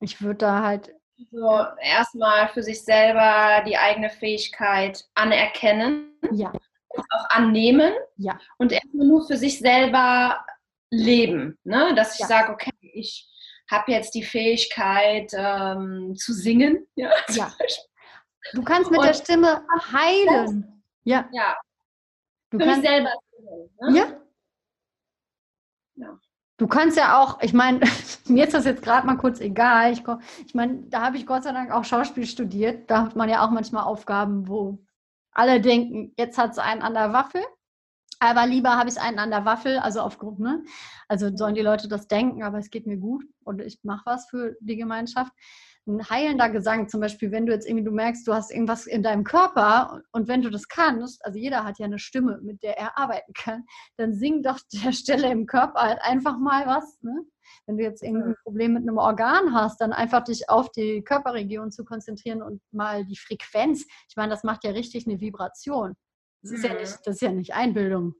Ich 0.00 0.22
würde 0.22 0.38
da 0.38 0.62
halt 0.62 0.94
Also 1.18 1.64
erstmal 1.80 2.48
für 2.48 2.62
sich 2.62 2.82
selber 2.84 3.62
die 3.66 3.76
eigene 3.76 4.10
Fähigkeit 4.10 5.04
anerkennen, 5.14 6.18
Ja, 6.32 6.52
auch 6.90 7.30
annehmen 7.30 7.92
ja, 8.16 8.38
und 8.58 8.72
erstmal 8.72 9.06
nur 9.06 9.26
für 9.26 9.36
sich 9.36 9.58
selber 9.58 10.44
leben. 10.90 11.58
Ne? 11.64 11.94
Dass 11.94 12.14
ich 12.14 12.20
Ja. 12.20 12.26
sage, 12.26 12.52
okay, 12.52 12.72
ich 12.80 13.28
habe 13.70 13.92
jetzt 13.92 14.14
die 14.14 14.24
Fähigkeit 14.24 15.30
ähm, 15.34 16.14
zu 16.16 16.32
singen. 16.32 16.86
Ja, 16.96 17.10
Ja. 17.30 17.52
Du 18.54 18.62
kannst 18.64 18.90
mit 18.90 18.98
Und- 19.00 19.06
der 19.06 19.14
Stimme 19.14 19.64
heilen. 19.92 20.79
Ja, 21.10 21.28
ja 21.32 21.56
du 22.50 22.58
für 22.58 22.66
mich 22.66 22.74
kannst, 22.74 22.88
selber 22.88 23.10
singen. 23.36 23.70
Ne? 23.80 23.98
ja. 23.98 24.06
Ja. 25.96 26.18
Du 26.56 26.66
kannst 26.66 26.96
ja 26.96 27.20
auch, 27.20 27.40
ich 27.42 27.52
meine, 27.52 27.80
mir 28.26 28.44
ist 28.44 28.54
das 28.54 28.64
jetzt 28.64 28.82
gerade 28.82 29.06
mal 29.06 29.16
kurz 29.16 29.40
egal. 29.40 29.92
Ich, 29.92 30.02
ich 30.46 30.54
meine, 30.54 30.82
da 30.88 31.02
habe 31.02 31.16
ich 31.16 31.26
Gott 31.26 31.42
sei 31.42 31.52
Dank 31.52 31.70
auch 31.70 31.84
Schauspiel 31.84 32.26
studiert. 32.26 32.90
Da 32.90 33.02
hat 33.02 33.16
man 33.16 33.28
ja 33.28 33.44
auch 33.44 33.50
manchmal 33.50 33.84
Aufgaben, 33.84 34.46
wo 34.46 34.78
alle 35.32 35.60
denken, 35.60 36.12
jetzt 36.16 36.38
hat 36.38 36.52
es 36.52 36.58
einen 36.58 36.82
an 36.82 36.94
der 36.94 37.12
Waffel. 37.12 37.42
Aber 38.18 38.46
lieber 38.46 38.76
habe 38.76 38.90
ich 38.90 39.00
einen 39.00 39.18
an 39.18 39.30
der 39.30 39.46
Waffel, 39.46 39.78
also 39.78 40.00
aufgrund, 40.00 40.40
ne? 40.40 40.62
Also 41.08 41.34
sollen 41.34 41.54
die 41.54 41.62
Leute 41.62 41.88
das 41.88 42.06
denken, 42.06 42.42
aber 42.42 42.58
es 42.58 42.68
geht 42.68 42.86
mir 42.86 42.98
gut 42.98 43.24
und 43.44 43.62
ich 43.62 43.80
mache 43.82 44.02
was 44.04 44.28
für 44.28 44.56
die 44.60 44.76
Gemeinschaft. 44.76 45.32
Ein 45.90 46.08
heilender 46.08 46.48
Gesang, 46.50 46.88
zum 46.88 47.00
Beispiel, 47.00 47.32
wenn 47.32 47.46
du 47.46 47.52
jetzt 47.52 47.66
irgendwie, 47.66 47.84
du 47.84 47.90
merkst, 47.90 48.26
du 48.26 48.32
hast 48.32 48.52
irgendwas 48.52 48.86
in 48.86 49.02
deinem 49.02 49.24
Körper 49.24 50.02
und 50.12 50.28
wenn 50.28 50.42
du 50.42 50.50
das 50.50 50.68
kannst, 50.68 51.24
also 51.24 51.38
jeder 51.38 51.64
hat 51.64 51.78
ja 51.78 51.86
eine 51.86 51.98
Stimme, 51.98 52.38
mit 52.42 52.62
der 52.62 52.78
er 52.78 52.96
arbeiten 52.96 53.32
kann, 53.34 53.64
dann 53.96 54.14
sing 54.14 54.42
doch 54.42 54.58
der 54.84 54.92
Stelle 54.92 55.30
im 55.30 55.46
Körper 55.46 55.80
halt 55.80 55.98
einfach 56.02 56.38
mal 56.38 56.66
was. 56.66 56.98
Ne? 57.02 57.24
Wenn 57.66 57.76
du 57.76 57.82
jetzt 57.82 58.02
irgendwie 58.02 58.28
ein 58.30 58.36
Problem 58.44 58.74
mit 58.74 58.82
einem 58.82 58.98
Organ 58.98 59.54
hast, 59.54 59.80
dann 59.80 59.92
einfach 59.92 60.22
dich 60.22 60.48
auf 60.48 60.70
die 60.70 61.02
Körperregion 61.02 61.72
zu 61.72 61.84
konzentrieren 61.84 62.42
und 62.42 62.62
mal 62.70 63.04
die 63.04 63.16
Frequenz. 63.16 63.84
Ich 64.08 64.16
meine, 64.16 64.30
das 64.30 64.44
macht 64.44 64.64
ja 64.64 64.70
richtig 64.70 65.06
eine 65.06 65.20
Vibration. 65.20 65.94
Das 66.42 66.52
ist 66.52 66.64
ja 66.64 66.72
Mhm. 66.72 66.80
nicht, 66.80 66.98
das 67.04 67.14
ist 67.16 67.22
ja 67.22 67.32
nicht 67.32 67.54
Einbildung. 67.54 68.14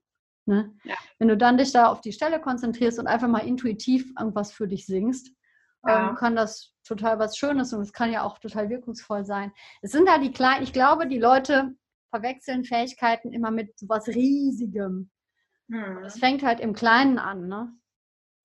Ne? 0.47 0.75
Ja. 0.85 0.97
Wenn 1.19 1.29
du 1.29 1.37
dann 1.37 1.59
dich 1.59 1.73
da 1.73 1.87
auf 1.87 2.01
die 2.01 2.13
Stelle 2.13 2.41
konzentrierst 2.41 2.99
und 2.99 3.07
einfach 3.07 3.29
mal 3.29 3.47
intuitiv 3.47 4.13
irgendwas 4.19 4.53
für 4.53 4.67
dich 4.67 4.87
singst, 4.87 5.33
Ja. 5.87 6.11
ähm, 6.11 6.17
kann 6.17 6.37
das 6.37 6.75
total 6.85 7.19
was 7.19 7.37
Schönes 7.37 7.73
und 7.73 7.81
es 7.83 7.93
kann 7.93 8.13
ja 8.13 8.23
auch 8.23 8.39
total 8.39 8.69
wirkungsvoll 8.69 9.25
sein. 9.25 9.53
Es 9.83 9.93
sind 9.93 10.09
halt 10.11 10.23
die 10.23 10.33
kleinen, 10.33 10.63
ich 10.65 10.73
glaube, 10.73 11.07
die 11.07 11.19
Leute 11.19 11.75
verwechseln 12.11 12.65
Fähigkeiten 12.65 13.33
immer 13.33 13.51
mit 13.51 13.79
sowas 13.79 14.09
Riesigem. 14.09 15.11
Hm. 15.71 15.99
Es 16.05 16.19
fängt 16.19 16.43
halt 16.43 16.61
im 16.61 16.75
Kleinen 16.75 17.19
an, 17.19 17.47
ne? 17.49 17.73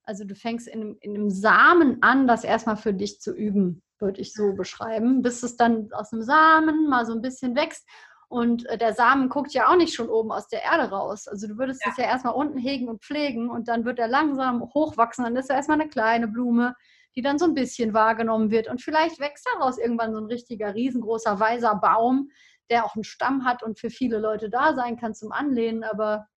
Also 0.04 0.24
du 0.24 0.36
fängst 0.36 0.68
in, 0.68 0.82
einem- 0.82 0.98
in 1.02 1.16
einem 1.16 1.30
Samen 1.32 1.98
an, 2.04 2.28
das 2.28 2.44
erstmal 2.44 2.78
für 2.78 2.94
dich 2.94 3.20
zu 3.22 3.34
üben, 3.34 3.82
würde 4.00 4.22
ich 4.22 4.34
so 4.34 4.54
beschreiben, 4.54 5.24
bis 5.24 5.42
es 5.42 5.58
dann 5.58 5.90
aus 5.94 6.12
dem 6.12 6.22
Samen 6.22 6.88
mal 6.88 7.06
so 7.08 7.14
ein 7.14 7.22
bisschen 7.24 7.56
wächst. 7.56 7.88
Und 8.28 8.66
äh, 8.68 8.78
der 8.78 8.94
Samen 8.94 9.30
guckt 9.30 9.54
ja 9.54 9.68
auch 9.68 9.78
nicht 9.78 9.96
schon 9.96 10.10
oben 10.10 10.32
aus 10.32 10.48
der 10.48 10.62
Erde 10.64 10.90
raus. 10.92 11.28
Also 11.28 11.48
du 11.48 11.58
würdest 11.58 11.82
es 11.88 11.98
ja 11.98 12.04
erstmal 12.06 12.34
unten 12.36 12.60
hegen 12.60 12.88
und 12.88 13.04
pflegen 13.04 13.50
und 13.50 13.68
dann 13.68 13.84
wird 13.86 13.98
er 13.98 14.08
langsam 14.08 14.62
hochwachsen. 14.62 15.24
Dann 15.24 15.36
ist 15.36 15.50
er 15.50 15.56
erstmal 15.56 15.80
eine 15.80 15.90
kleine 15.90 16.28
Blume, 16.28 16.76
die 17.16 17.22
dann 17.22 17.39
so 17.39 17.45
ein 17.45 17.53
bisschen 17.53 17.93
wahrgenommen 17.93 18.51
wird. 18.51 18.68
Und 18.68 18.82
vielleicht 18.82 19.20
wächst 19.20 19.47
daraus 19.53 19.78
irgendwann 19.78 20.13
so 20.13 20.20
ein 20.20 20.26
richtiger, 20.26 20.74
riesengroßer, 20.76 21.39
weiser 21.39 21.76
Baum, 21.76 22.30
der 22.70 22.86
auch 22.86 22.95
einen 22.95 23.03
Stamm 23.03 23.45
hat 23.45 23.63
und 23.63 23.80
für 23.80 23.89
viele 23.89 24.20
Leute 24.20 24.49
da 24.49 24.74
sein 24.74 24.97
kann 24.97 25.13
zum 25.13 25.32
Anlehnen. 25.32 25.84
Aber 25.84 26.28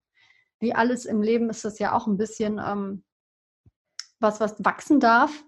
wie 0.61 0.75
alles 0.75 1.05
im 1.05 1.23
Leben 1.23 1.51
ist 1.51 1.65
das 1.65 1.79
ja 1.79 1.95
auch 1.95 2.07
ein 2.07 2.17
bisschen 2.17 2.61
ähm, 2.65 3.05
was, 4.21 4.41
was 4.41 4.65
wachsen 4.65 5.01
darf. 5.01 5.45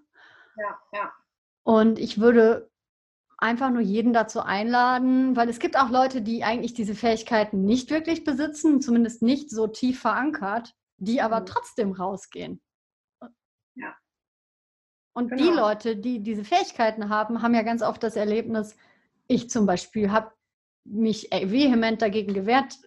Ja, 0.57 0.79
ja. 0.93 1.11
Und 1.63 1.99
ich 1.99 2.19
würde 2.19 2.69
einfach 3.37 3.69
nur 3.69 3.81
jeden 3.81 4.13
dazu 4.13 4.41
einladen, 4.41 5.35
weil 5.35 5.49
es 5.49 5.59
gibt 5.59 5.77
auch 5.77 5.89
Leute, 5.89 6.21
die 6.21 6.43
eigentlich 6.43 6.73
diese 6.73 6.95
Fähigkeiten 6.95 7.65
nicht 7.65 7.89
wirklich 7.89 8.23
besitzen, 8.23 8.81
zumindest 8.81 9.21
nicht 9.21 9.49
so 9.49 9.67
tief 9.67 10.01
verankert, 10.01 10.75
die 10.97 11.21
aber 11.21 11.41
Mhm. 11.41 11.45
trotzdem 11.45 11.91
rausgehen. 11.91 12.61
Und 15.13 15.31
die 15.31 15.43
Genau. 15.43 15.67
Leute, 15.67 15.97
die 15.97 16.19
diese 16.19 16.43
Fähigkeiten 16.43 17.09
haben, 17.09 17.41
haben 17.41 17.53
ja 17.53 17.63
ganz 17.63 17.81
oft 17.81 18.01
das 18.03 18.15
Erlebnis, 18.15 18.75
ich 19.27 19.49
zum 19.49 19.65
Beispiel 19.65 20.11
habe 20.11 20.31
mich 20.83 21.31
äh, 21.31 21.49
vehement 21.51 22.01
dagegen 22.01 22.33
gewehrt. 22.33 22.77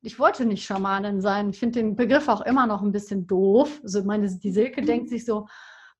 Ich 0.00 0.18
wollte 0.18 0.44
nicht 0.44 0.64
Schamanin 0.64 1.20
sein. 1.20 1.50
Ich 1.50 1.58
finde 1.58 1.80
den 1.80 1.96
Begriff 1.96 2.28
auch 2.28 2.40
immer 2.42 2.66
noch 2.66 2.82
ein 2.82 2.92
bisschen 2.92 3.26
doof. 3.26 3.80
Also 3.82 4.02
meine, 4.04 4.28
die 4.28 4.50
Silke 4.50 4.82
denkt 4.82 5.10
sich 5.10 5.24
so, 5.24 5.46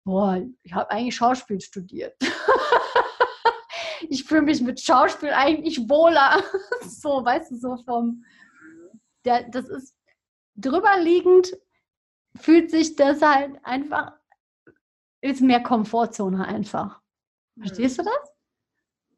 boah, 0.05 0.43
ich 0.63 0.73
habe 0.73 0.91
eigentlich 0.91 1.15
Schauspiel 1.15 1.61
studiert. 1.61 2.17
ich 4.09 4.25
fühle 4.25 4.43
mich 4.43 4.61
mit 4.61 4.81
Schauspiel 4.81 5.31
eigentlich 5.31 5.89
wohler. 5.89 6.43
so, 6.89 7.25
weißt 7.25 7.53
du, 7.53 7.57
so 7.57 7.77
vom, 7.77 8.25
der, 9.25 9.49
das 9.49 9.69
ist 9.69 9.95
drüber 10.57 10.99
liegend, 10.99 11.57
fühlt 12.37 12.71
sich 12.71 12.97
das 12.97 13.23
halt 13.23 13.57
einfach, 13.63 14.15
ist 15.23 15.41
mehr 15.41 15.63
Komfortzone 15.63 16.47
einfach. 16.47 17.01
Verstehst 17.59 17.99
du 17.99 18.03
das? 18.03 18.33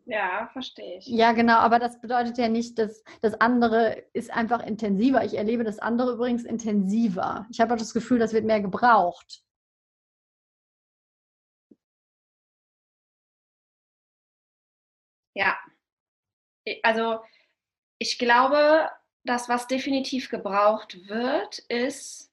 Ja, 0.07 0.49
verstehe 0.53 0.99
ich. 0.99 1.07
Ja, 1.07 1.33
genau, 1.33 1.57
aber 1.57 1.79
das 1.79 2.01
bedeutet 2.01 2.37
ja 2.37 2.49
nicht, 2.49 2.79
dass 2.79 3.03
das 3.23 3.41
andere 3.41 4.05
ist 4.13 4.31
einfach 4.31 4.63
intensiver. 4.63 5.25
Ich 5.25 5.35
erlebe 5.35 5.65
das 5.65 5.79
andere 5.79 6.13
übrigens 6.13 6.45
intensiver. 6.45 7.47
Ich 7.51 7.61
habe 7.61 7.73
auch 7.73 7.79
das 7.79 7.95
Gefühl, 7.95 8.19
das 8.19 8.35
wird 8.35 8.45
mehr 8.45 8.61
gebraucht. 8.61 9.43
Ja. 15.35 15.57
Also 16.83 17.21
ich 17.99 18.19
glaube, 18.19 18.91
das, 19.25 19.49
was 19.49 19.67
definitiv 19.67 20.29
gebraucht 20.29 21.09
wird, 21.09 21.59
ist, 21.71 22.31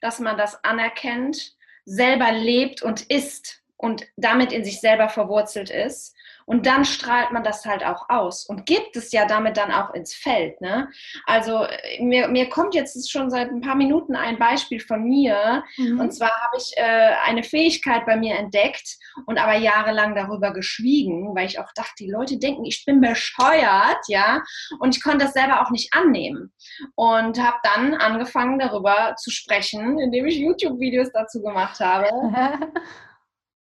dass 0.00 0.20
man 0.20 0.36
das 0.36 0.62
anerkennt, 0.62 1.56
selber 1.84 2.32
lebt 2.32 2.82
und 2.82 3.02
ist 3.02 3.62
und 3.76 4.06
damit 4.16 4.52
in 4.52 4.64
sich 4.64 4.80
selber 4.80 5.08
verwurzelt 5.08 5.70
ist. 5.70 6.14
Und 6.46 6.66
dann 6.66 6.84
strahlt 6.84 7.32
man 7.32 7.42
das 7.42 7.64
halt 7.64 7.84
auch 7.84 8.08
aus 8.08 8.46
und 8.46 8.66
gibt 8.66 8.96
es 8.96 9.12
ja 9.12 9.26
damit 9.26 9.56
dann 9.56 9.72
auch 9.72 9.94
ins 9.94 10.14
Feld. 10.14 10.60
Ne? 10.60 10.88
Also 11.26 11.64
äh, 11.64 12.02
mir, 12.02 12.28
mir 12.28 12.48
kommt 12.48 12.74
jetzt 12.74 13.10
schon 13.10 13.30
seit 13.30 13.50
ein 13.50 13.60
paar 13.60 13.74
Minuten 13.74 14.14
ein 14.16 14.38
Beispiel 14.38 14.80
von 14.80 15.04
mir. 15.04 15.64
Mhm. 15.76 16.00
Und 16.00 16.12
zwar 16.12 16.30
habe 16.30 16.56
ich 16.56 16.72
äh, 16.76 17.14
eine 17.24 17.42
Fähigkeit 17.42 18.06
bei 18.06 18.16
mir 18.16 18.36
entdeckt 18.36 18.96
und 19.26 19.38
aber 19.38 19.54
jahrelang 19.54 20.14
darüber 20.14 20.52
geschwiegen, 20.52 21.34
weil 21.34 21.46
ich 21.46 21.58
auch 21.58 21.72
dachte, 21.74 21.94
die 21.98 22.10
Leute 22.10 22.38
denken, 22.38 22.64
ich 22.64 22.84
bin 22.84 23.00
bescheuert, 23.00 24.00
ja. 24.08 24.42
Und 24.80 24.96
ich 24.96 25.02
konnte 25.02 25.24
das 25.24 25.34
selber 25.34 25.62
auch 25.62 25.70
nicht 25.70 25.94
annehmen. 25.94 26.52
Und 26.94 27.40
habe 27.40 27.58
dann 27.62 27.94
angefangen, 27.94 28.58
darüber 28.58 29.14
zu 29.16 29.30
sprechen, 29.30 29.98
indem 29.98 30.26
ich 30.26 30.36
YouTube-Videos 30.36 31.10
dazu 31.12 31.42
gemacht 31.42 31.80
habe. 31.80 32.08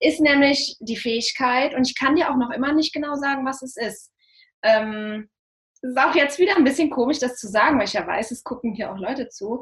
Ist 0.03 0.19
nämlich 0.19 0.75
die 0.81 0.97
Fähigkeit, 0.97 1.73
und 1.73 1.87
ich 1.87 1.97
kann 1.97 2.17
dir 2.17 2.29
auch 2.29 2.35
noch 2.35 2.51
immer 2.51 2.73
nicht 2.73 2.93
genau 2.93 3.15
sagen, 3.15 3.45
was 3.45 3.61
es 3.61 3.77
ist. 3.77 4.11
Ähm, 4.61 5.29
es 5.75 5.91
ist 5.91 5.97
auch 5.97 6.13
jetzt 6.13 6.39
wieder 6.39 6.57
ein 6.57 6.65
bisschen 6.65 6.89
komisch, 6.89 7.19
das 7.19 7.37
zu 7.37 7.47
sagen, 7.47 7.77
weil 7.77 7.85
ich 7.85 7.93
ja 7.93 8.05
weiß, 8.05 8.31
es 8.31 8.43
gucken 8.43 8.73
hier 8.73 8.91
auch 8.91 8.97
Leute 8.97 9.29
zu. 9.29 9.61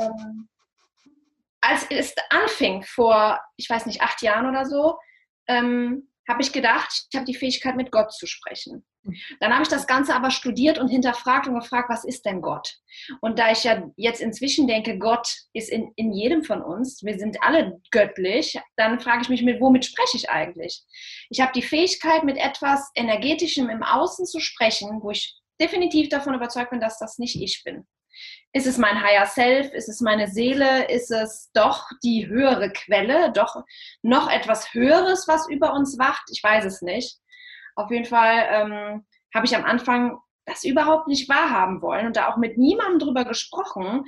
Ähm, 0.00 0.48
als 1.60 1.84
es 1.90 2.14
anfing, 2.30 2.84
vor, 2.84 3.40
ich 3.56 3.68
weiß 3.68 3.86
nicht, 3.86 4.02
acht 4.02 4.22
Jahren 4.22 4.48
oder 4.48 4.66
so, 4.66 4.98
ähm, 5.48 6.11
habe 6.28 6.42
ich 6.42 6.52
gedacht, 6.52 7.06
ich 7.10 7.16
habe 7.16 7.26
die 7.26 7.34
Fähigkeit, 7.34 7.76
mit 7.76 7.90
Gott 7.90 8.12
zu 8.12 8.26
sprechen. 8.26 8.84
Dann 9.40 9.52
habe 9.52 9.62
ich 9.62 9.68
das 9.68 9.86
Ganze 9.86 10.14
aber 10.14 10.30
studiert 10.30 10.78
und 10.78 10.88
hinterfragt 10.88 11.48
und 11.48 11.58
gefragt, 11.58 11.90
was 11.90 12.04
ist 12.04 12.24
denn 12.24 12.40
Gott? 12.40 12.76
Und 13.20 13.38
da 13.38 13.50
ich 13.50 13.64
ja 13.64 13.90
jetzt 13.96 14.20
inzwischen 14.20 14.68
denke, 14.68 14.98
Gott 14.98 15.28
ist 15.52 15.70
in, 15.70 15.92
in 15.96 16.12
jedem 16.12 16.44
von 16.44 16.62
uns, 16.62 17.02
wir 17.02 17.18
sind 17.18 17.42
alle 17.42 17.80
göttlich, 17.90 18.58
dann 18.76 19.00
frage 19.00 19.22
ich 19.22 19.28
mich, 19.28 19.42
mit 19.42 19.60
womit 19.60 19.84
spreche 19.84 20.16
ich 20.16 20.30
eigentlich? 20.30 20.82
Ich 21.30 21.40
habe 21.40 21.52
die 21.52 21.62
Fähigkeit, 21.62 22.22
mit 22.22 22.36
etwas 22.36 22.90
Energetischem 22.94 23.68
im 23.68 23.82
Außen 23.82 24.24
zu 24.26 24.38
sprechen, 24.38 25.00
wo 25.02 25.10
ich 25.10 25.34
definitiv 25.60 26.08
davon 26.08 26.34
überzeugt 26.34 26.70
bin, 26.70 26.80
dass 26.80 26.98
das 26.98 27.18
nicht 27.18 27.40
ich 27.40 27.62
bin. 27.64 27.86
Ist 28.52 28.66
es 28.66 28.78
mein 28.78 29.02
Higher 29.02 29.26
Self? 29.26 29.72
Ist 29.72 29.88
es 29.88 30.00
meine 30.00 30.28
Seele? 30.28 30.88
Ist 30.90 31.10
es 31.10 31.50
doch 31.52 31.88
die 32.02 32.26
höhere 32.26 32.70
Quelle? 32.70 33.32
Doch 33.32 33.64
noch 34.02 34.30
etwas 34.30 34.74
Höheres, 34.74 35.26
was 35.28 35.48
über 35.48 35.72
uns 35.72 35.98
wacht? 35.98 36.24
Ich 36.30 36.42
weiß 36.42 36.64
es 36.64 36.82
nicht. 36.82 37.18
Auf 37.76 37.90
jeden 37.90 38.04
Fall 38.04 38.46
ähm, 38.50 39.06
habe 39.34 39.46
ich 39.46 39.56
am 39.56 39.64
Anfang 39.64 40.18
das 40.44 40.64
überhaupt 40.64 41.08
nicht 41.08 41.28
wahrhaben 41.28 41.82
wollen 41.82 42.06
und 42.06 42.16
da 42.16 42.28
auch 42.28 42.36
mit 42.36 42.58
niemandem 42.58 42.98
drüber 42.98 43.24
gesprochen. 43.24 44.04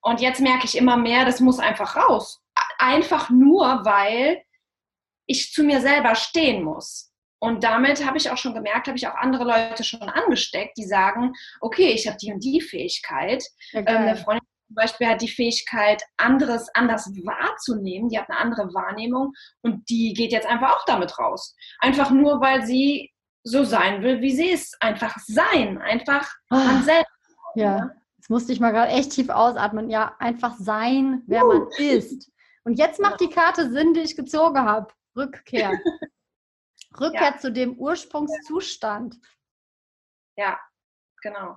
Und 0.00 0.20
jetzt 0.20 0.40
merke 0.40 0.64
ich 0.64 0.76
immer 0.76 0.96
mehr, 0.96 1.24
das 1.24 1.40
muss 1.40 1.58
einfach 1.58 1.96
raus. 1.96 2.42
Einfach 2.78 3.30
nur, 3.30 3.84
weil 3.84 4.42
ich 5.26 5.52
zu 5.52 5.62
mir 5.62 5.80
selber 5.80 6.14
stehen 6.14 6.64
muss. 6.64 7.11
Und 7.42 7.64
damit 7.64 8.06
habe 8.06 8.18
ich 8.18 8.30
auch 8.30 8.36
schon 8.36 8.54
gemerkt, 8.54 8.86
habe 8.86 8.96
ich 8.96 9.08
auch 9.08 9.16
andere 9.16 9.42
Leute 9.42 9.82
schon 9.82 10.00
angesteckt, 10.02 10.76
die 10.76 10.84
sagen, 10.84 11.32
okay, 11.60 11.88
ich 11.88 12.06
habe 12.06 12.16
die 12.16 12.32
und 12.32 12.44
die 12.44 12.60
Fähigkeit. 12.60 13.42
Ja, 13.72 13.80
Ähm, 13.80 13.96
eine. 13.96 14.16
Freundin 14.16 14.46
zum 14.68 14.76
Beispiel 14.76 15.08
hat 15.08 15.22
die 15.22 15.28
Fähigkeit, 15.28 16.04
anderes 16.18 16.68
anders 16.74 17.10
wahrzunehmen, 17.24 18.08
die 18.08 18.16
hat 18.16 18.30
eine 18.30 18.38
andere 18.38 18.72
Wahrnehmung 18.72 19.32
und 19.62 19.90
die 19.90 20.14
geht 20.14 20.30
jetzt 20.30 20.46
einfach 20.46 20.76
auch 20.76 20.84
damit 20.84 21.18
raus. 21.18 21.56
Einfach 21.80 22.12
nur, 22.12 22.40
weil 22.40 22.64
sie 22.64 23.10
so 23.42 23.64
sein 23.64 24.04
will, 24.04 24.20
wie 24.20 24.36
sie 24.36 24.50
ist. 24.50 24.80
Einfach 24.80 25.16
sein, 25.26 25.78
einfach 25.78 26.32
oh, 26.48 26.54
man 26.54 26.84
selbst. 26.84 27.10
Ja, 27.56 27.90
jetzt 28.18 28.30
musste 28.30 28.52
ich 28.52 28.60
mal 28.60 28.70
gerade 28.70 28.92
echt 28.92 29.10
tief 29.10 29.30
ausatmen. 29.30 29.90
Ja, 29.90 30.14
einfach 30.20 30.54
sein, 30.58 31.22
wer 31.26 31.44
uh. 31.44 31.48
man 31.48 31.68
ist. 31.76 32.30
Und 32.62 32.78
jetzt 32.78 33.00
macht 33.00 33.20
die 33.20 33.30
Karte 33.30 33.68
Sinn, 33.72 33.94
die 33.94 34.02
ich 34.02 34.14
gezogen 34.14 34.60
habe. 34.60 34.92
Rückkehr. 35.16 35.72
Rückkehr 37.00 37.32
ja. 37.32 37.38
zu 37.38 37.52
dem 37.52 37.78
Ursprungszustand. 37.78 39.16
Ja, 40.36 40.58
genau. 41.22 41.56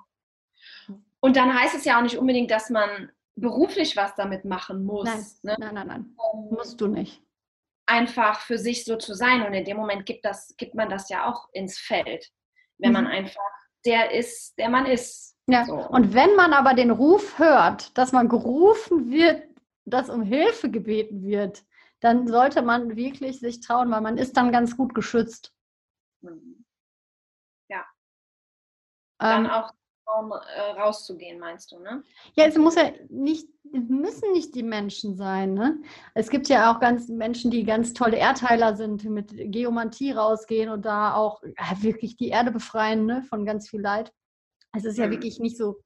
Und 1.19 1.35
dann 1.37 1.57
heißt 1.57 1.75
es 1.75 1.85
ja 1.85 1.97
auch 1.97 2.03
nicht 2.03 2.17
unbedingt, 2.17 2.51
dass 2.51 2.69
man 2.69 3.11
beruflich 3.35 3.97
was 3.97 4.15
damit 4.15 4.45
machen 4.45 4.83
muss. 4.83 5.05
Nein, 5.05 5.25
ne? 5.43 5.55
nein, 5.59 5.75
nein, 5.75 5.87
nein. 5.87 6.15
Ähm, 6.33 6.47
Musst 6.51 6.79
du 6.79 6.87
nicht. 6.87 7.21
Einfach 7.87 8.39
für 8.39 8.57
sich 8.57 8.85
so 8.85 8.95
zu 8.95 9.13
sein. 9.13 9.45
Und 9.45 9.53
in 9.53 9.65
dem 9.65 9.77
Moment 9.77 10.05
gibt, 10.05 10.25
das, 10.25 10.55
gibt 10.57 10.75
man 10.75 10.89
das 10.89 11.09
ja 11.09 11.29
auch 11.29 11.49
ins 11.53 11.77
Feld. 11.77 12.31
Wenn 12.77 12.89
mhm. 12.89 12.93
man 12.93 13.07
einfach 13.07 13.41
der 13.85 14.11
ist, 14.11 14.57
der 14.57 14.69
man 14.69 14.85
ist. 14.85 15.35
Ja. 15.47 15.65
So. 15.65 15.75
Und 15.75 16.13
wenn 16.13 16.35
man 16.35 16.53
aber 16.53 16.73
den 16.73 16.91
Ruf 16.91 17.37
hört, 17.37 17.95
dass 17.97 18.11
man 18.11 18.29
gerufen 18.29 19.11
wird, 19.11 19.43
dass 19.85 20.09
um 20.09 20.23
Hilfe 20.23 20.71
gebeten 20.71 21.23
wird, 21.23 21.63
dann 22.01 22.27
sollte 22.27 22.61
man 22.61 22.95
wirklich 22.95 23.39
sich 23.39 23.61
trauen, 23.61 23.91
weil 23.91 24.01
man 24.01 24.17
ist 24.17 24.37
dann 24.37 24.51
ganz 24.51 24.77
gut 24.77 24.93
geschützt. 24.93 25.53
Mhm. 26.21 26.65
Ja. 27.69 27.85
Dann 29.19 29.45
ähm, 29.45 29.51
auch 29.51 29.73
äh, 30.07 30.79
rauszugehen, 30.79 31.39
meinst 31.39 31.71
du, 31.71 31.79
ne? 31.79 32.03
Ja, 32.35 32.45
es 32.45 32.57
muss 32.57 32.75
ja 32.75 32.91
nicht, 33.09 33.47
müssen 33.63 34.31
nicht 34.33 34.53
die 34.55 34.63
Menschen 34.63 35.15
sein, 35.15 35.53
ne? 35.53 35.81
Es 36.13 36.29
gibt 36.29 36.47
ja 36.47 36.71
auch 36.71 36.79
ganz 36.79 37.09
Menschen, 37.09 37.51
die 37.51 37.63
ganz 37.63 37.93
tolle 37.93 38.17
Erdheiler 38.17 38.75
sind, 38.75 39.03
mit 39.05 39.33
Geomantie 39.51 40.11
rausgehen 40.11 40.69
und 40.69 40.85
da 40.85 41.15
auch 41.15 41.41
ja, 41.43 41.81
wirklich 41.81 42.17
die 42.17 42.29
Erde 42.29 42.51
befreien, 42.51 43.05
ne? 43.05 43.23
Von 43.23 43.45
ganz 43.45 43.69
viel 43.69 43.81
Leid. 43.81 44.13
Es 44.73 44.85
ist 44.85 44.97
ja 44.97 45.07
mhm. 45.07 45.11
wirklich 45.11 45.39
nicht 45.39 45.57
so 45.57 45.81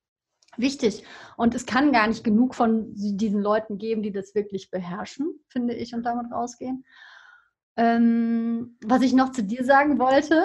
wichtig. 0.60 1.04
Und 1.38 1.56
es 1.56 1.66
kann 1.66 1.92
gar 1.92 2.08
nicht 2.08 2.24
genug 2.24 2.56
von 2.56 2.94
diesen 2.94 3.42
Leuten 3.42 3.78
geben, 3.78 4.04
die 4.04 4.12
das 4.12 4.36
wirklich 4.36 4.70
beherrschen, 4.70 5.40
finde 5.48 5.74
ich, 5.74 5.94
und 5.94 6.04
damit 6.04 6.32
rausgehen. 6.32 6.86
Ähm, 7.78 8.78
was 8.86 9.02
ich 9.02 9.14
noch 9.14 9.32
zu 9.32 9.44
dir 9.44 9.64
sagen 9.64 10.00
wollte, 10.00 10.44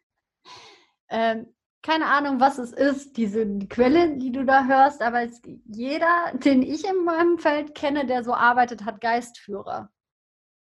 ähm, 1.08 1.52
keine 1.82 2.06
Ahnung, 2.06 2.40
was 2.40 2.58
es 2.58 2.72
ist, 2.72 3.16
diese 3.16 3.46
Quelle, 3.68 4.16
die 4.16 4.32
du 4.32 4.44
da 4.44 4.66
hörst, 4.66 5.02
aber 5.02 5.22
es, 5.22 5.40
jeder, 5.66 6.32
den 6.34 6.62
ich 6.62 6.84
in 6.84 7.04
meinem 7.04 7.38
Feld 7.38 7.76
kenne, 7.76 8.06
der 8.06 8.24
so 8.24 8.34
arbeitet, 8.34 8.84
hat 8.84 9.00
Geistführer. 9.00 9.92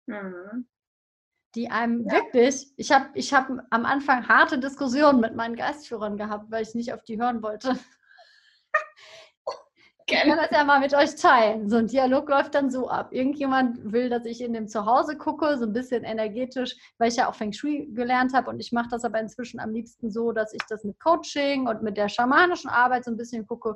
Mhm. 0.07 0.67
Die 1.55 1.71
einem 1.71 2.05
ja. 2.07 2.13
wirklich, 2.13 2.73
ich 2.77 2.91
habe 2.91 3.09
ich 3.15 3.33
hab 3.33 3.49
am 3.71 3.87
Anfang 3.87 4.27
harte 4.27 4.59
Diskussionen 4.59 5.21
mit 5.21 5.37
meinen 5.37 5.55
Geistführern 5.55 6.17
gehabt, 6.17 6.51
weil 6.51 6.65
ich 6.65 6.75
nicht 6.75 6.93
auf 6.93 7.05
die 7.05 7.21
hören 7.21 7.41
wollte. 7.41 7.79
Ich 10.09 10.17
kann 10.17 10.37
das 10.37 10.51
ja 10.53 10.63
mal 10.63 10.79
mit 10.79 10.95
euch 10.95 11.17
teilen. 11.17 11.69
So 11.69 11.79
ein 11.79 11.89
Dialog 11.89 12.29
läuft 12.29 12.55
dann 12.55 12.71
so 12.71 12.89
ab. 12.89 13.13
Irgendjemand 13.13 13.93
will, 13.93 14.09
dass 14.09 14.25
ich 14.25 14.41
in 14.41 14.53
dem 14.53 14.69
Zuhause 14.69 15.17
gucke, 15.17 15.59
so 15.59 15.65
ein 15.65 15.73
bisschen 15.73 16.05
energetisch, 16.05 16.77
weil 16.99 17.09
ich 17.09 17.17
ja 17.17 17.29
auch 17.29 17.35
Feng 17.35 17.53
Shui 17.53 17.89
gelernt 17.93 18.33
habe 18.33 18.51
und 18.51 18.61
ich 18.61 18.71
mache 18.71 18.89
das 18.89 19.05
aber 19.05 19.19
inzwischen 19.19 19.59
am 19.59 19.73
liebsten 19.73 20.13
so, 20.13 20.31
dass 20.31 20.53
ich 20.53 20.63
das 20.69 20.85
mit 20.85 21.01
Coaching 21.01 21.67
und 21.67 21.83
mit 21.83 21.97
der 21.97 22.09
schamanischen 22.09 22.71
Arbeit 22.71 23.05
so 23.05 23.11
ein 23.11 23.17
bisschen 23.17 23.49
gucke, 23.49 23.75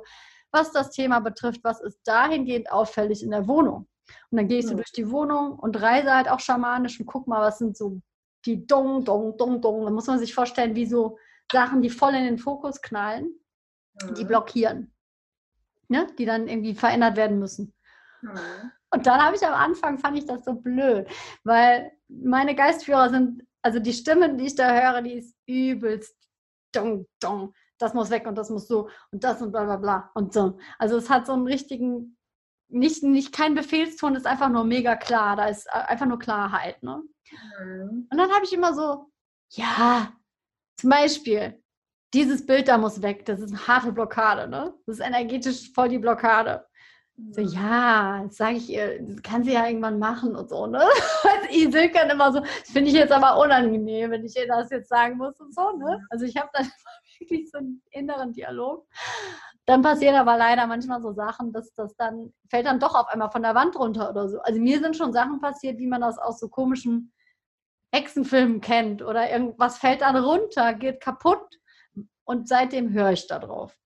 was 0.51 0.71
das 0.71 0.91
Thema 0.91 1.19
betrifft, 1.19 1.65
was 1.65 1.81
ist 1.81 1.99
dahingehend 2.05 2.71
auffällig 2.71 3.23
in 3.23 3.31
der 3.31 3.49
Wohnung. 3.49 3.89
Und 4.29 4.37
dann 4.37 4.47
gehe 4.47 4.59
ich 4.59 4.67
so 4.67 4.73
mhm. 4.73 4.77
durch 4.77 4.93
die 4.93 5.11
Wohnung 5.11 5.59
und 5.59 5.81
reise 5.81 6.13
halt 6.13 6.29
auch 6.29 6.39
schamanisch 6.39 6.97
und 6.97 7.07
guck 7.07 7.27
mal, 7.27 7.41
was 7.41 7.57
sind 7.57 7.75
so 7.75 7.99
die 8.45 8.65
Dong, 8.65 9.03
Dong, 9.03 9.35
Dong, 9.35 9.59
Dong. 9.59 9.83
Da 9.83 9.91
muss 9.91 10.07
man 10.07 10.17
sich 10.17 10.33
vorstellen, 10.33 10.75
wie 10.75 10.85
so 10.85 11.17
Sachen, 11.51 11.81
die 11.81 11.89
voll 11.89 12.15
in 12.15 12.23
den 12.23 12.37
Fokus 12.37 12.81
knallen, 12.81 13.35
mhm. 14.01 14.13
die 14.13 14.23
blockieren 14.23 14.90
ne? 15.91 16.07
die 16.17 16.25
dann 16.25 16.47
irgendwie 16.47 16.73
verändert 16.73 17.17
werden 17.17 17.37
müssen. 17.37 17.73
Mhm. 18.21 18.71
Und 18.93 19.05
dann 19.05 19.21
habe 19.21 19.35
ich 19.35 19.45
am 19.45 19.53
Anfang, 19.53 19.99
fand 19.99 20.17
ich 20.17 20.25
das 20.25 20.43
so 20.43 20.53
blöd, 20.53 21.07
weil 21.43 21.91
meine 22.07 22.55
Geistführer 22.55 23.09
sind, 23.09 23.43
also 23.61 23.79
die 23.79 23.93
Stimme, 23.93 24.35
die 24.35 24.47
ich 24.47 24.55
da 24.55 24.69
höre, 24.73 25.01
die 25.01 25.13
ist 25.13 25.35
übelst 25.45 26.15
dong, 26.73 27.05
dong. 27.21 27.53
Das 27.77 27.93
muss 27.93 28.09
weg 28.09 28.27
und 28.27 28.35
das 28.35 28.49
muss 28.49 28.67
so 28.67 28.89
und 29.11 29.23
das 29.23 29.41
und 29.41 29.51
bla 29.51 29.63
bla 29.63 29.77
bla 29.77 30.11
und 30.13 30.33
so. 30.33 30.59
Also 30.77 30.97
es 30.97 31.09
hat 31.09 31.25
so 31.25 31.33
einen 31.33 31.47
richtigen, 31.47 32.17
nicht, 32.69 33.01
nicht 33.03 33.33
kein 33.33 33.55
Befehlston, 33.55 34.15
ist 34.15 34.27
einfach 34.27 34.49
nur 34.49 34.63
mega 34.65 34.95
klar. 34.95 35.35
Da 35.35 35.47
ist 35.47 35.71
einfach 35.73 36.05
nur 36.05 36.19
Klarheit. 36.19 36.81
Ne? 36.83 37.01
Mhm. 37.59 38.07
Und 38.09 38.17
dann 38.17 38.31
habe 38.31 38.45
ich 38.45 38.53
immer 38.53 38.73
so, 38.73 39.09
ja, 39.53 40.13
zum 40.77 40.89
Beispiel, 40.89 41.60
dieses 42.13 42.45
Bild 42.45 42.67
da 42.67 42.77
muss 42.77 43.01
weg, 43.01 43.25
das 43.25 43.39
ist 43.39 43.51
eine 43.51 43.67
harte 43.67 43.91
Blockade, 43.91 44.47
ne? 44.47 44.73
Das 44.85 44.99
ist 44.99 45.05
energetisch 45.05 45.71
voll 45.73 45.89
die 45.89 45.99
Blockade. 45.99 46.65
So, 47.29 47.41
ja, 47.41 48.25
sage 48.29 48.57
ich 48.57 48.69
ihr, 48.69 49.01
das 49.03 49.21
kann 49.21 49.43
sie 49.43 49.53
ja 49.53 49.67
irgendwann 49.67 49.99
machen 49.99 50.35
und 50.35 50.49
so, 50.49 50.67
ne? 50.67 50.79
Also 51.23 51.71
Silke 51.71 51.91
kann 51.91 52.09
immer 52.09 52.31
so, 52.31 52.39
das 52.39 52.71
finde 52.71 52.89
ich 52.89 52.95
jetzt 52.95 53.11
aber 53.11 53.39
unangenehm, 53.39 54.11
wenn 54.11 54.25
ich 54.25 54.35
ihr 54.35 54.47
das 54.47 54.69
jetzt 54.71 54.89
sagen 54.89 55.17
muss 55.17 55.39
und 55.39 55.53
so, 55.53 55.77
ne? 55.77 55.99
Also 56.09 56.25
ich 56.25 56.35
habe 56.37 56.49
dann 56.53 56.65
wirklich 57.19 57.49
so 57.51 57.59
einen 57.59 57.81
inneren 57.91 58.33
Dialog. 58.33 58.87
Dann 59.65 59.81
passieren 59.83 60.15
aber 60.15 60.37
leider 60.37 60.65
manchmal 60.65 61.01
so 61.01 61.13
Sachen, 61.13 61.53
dass 61.53 61.73
das 61.75 61.95
dann, 61.95 62.33
fällt 62.49 62.65
dann 62.65 62.79
doch 62.79 62.95
auf 62.95 63.07
einmal 63.07 63.29
von 63.29 63.43
der 63.43 63.55
Wand 63.55 63.77
runter 63.77 64.09
oder 64.09 64.27
so. 64.27 64.39
Also 64.41 64.59
mir 64.59 64.79
sind 64.79 64.97
schon 64.97 65.13
Sachen 65.13 65.39
passiert, 65.39 65.77
wie 65.77 65.87
man 65.87 66.01
das 66.01 66.17
aus 66.17 66.39
so 66.39 66.49
komischen 66.49 67.13
Hexenfilmen 67.93 68.61
kennt 68.61 69.01
oder 69.01 69.29
irgendwas 69.29 69.77
fällt 69.77 70.01
dann 70.01 70.15
runter, 70.15 70.73
geht 70.73 71.01
kaputt 71.01 71.60
und 72.31 72.47
seitdem 72.47 72.93
höre 72.93 73.11
ich 73.11 73.27
da 73.27 73.39
drauf. 73.39 73.77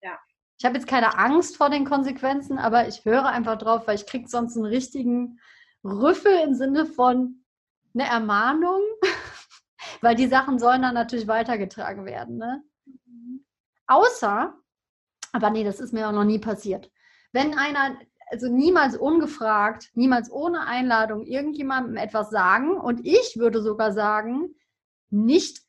Ja. 0.00 0.18
Ich 0.58 0.64
habe 0.64 0.76
jetzt 0.76 0.86
keine 0.86 1.18
Angst 1.18 1.58
vor 1.58 1.68
den 1.68 1.84
Konsequenzen, 1.84 2.58
aber 2.58 2.88
ich 2.88 3.04
höre 3.04 3.26
einfach 3.26 3.58
drauf, 3.58 3.86
weil 3.86 3.96
ich 3.96 4.06
kriege 4.06 4.26
sonst 4.28 4.56
einen 4.56 4.64
richtigen 4.64 5.38
Rüffel 5.84 6.32
im 6.42 6.54
Sinne 6.54 6.86
von 6.86 7.44
eine 7.92 8.08
Ermahnung, 8.08 8.80
weil 10.00 10.14
die 10.14 10.26
Sachen 10.26 10.58
sollen 10.58 10.80
dann 10.80 10.94
natürlich 10.94 11.28
weitergetragen 11.28 12.06
werden. 12.06 12.38
Ne? 12.38 12.62
Mhm. 12.86 13.44
Außer, 13.86 14.54
aber 15.32 15.50
nee, 15.50 15.62
das 15.62 15.78
ist 15.78 15.92
mir 15.92 16.08
auch 16.08 16.12
noch 16.12 16.24
nie 16.24 16.38
passiert. 16.38 16.90
Wenn 17.32 17.58
einer, 17.58 17.98
also 18.30 18.48
niemals 18.48 18.96
ungefragt, 18.96 19.90
niemals 19.92 20.32
ohne 20.32 20.66
Einladung 20.66 21.26
irgendjemandem 21.26 21.98
etwas 21.98 22.30
sagen 22.30 22.78
und 22.78 23.04
ich 23.04 23.36
würde 23.36 23.60
sogar 23.60 23.92
sagen, 23.92 24.54
nicht 25.10 25.61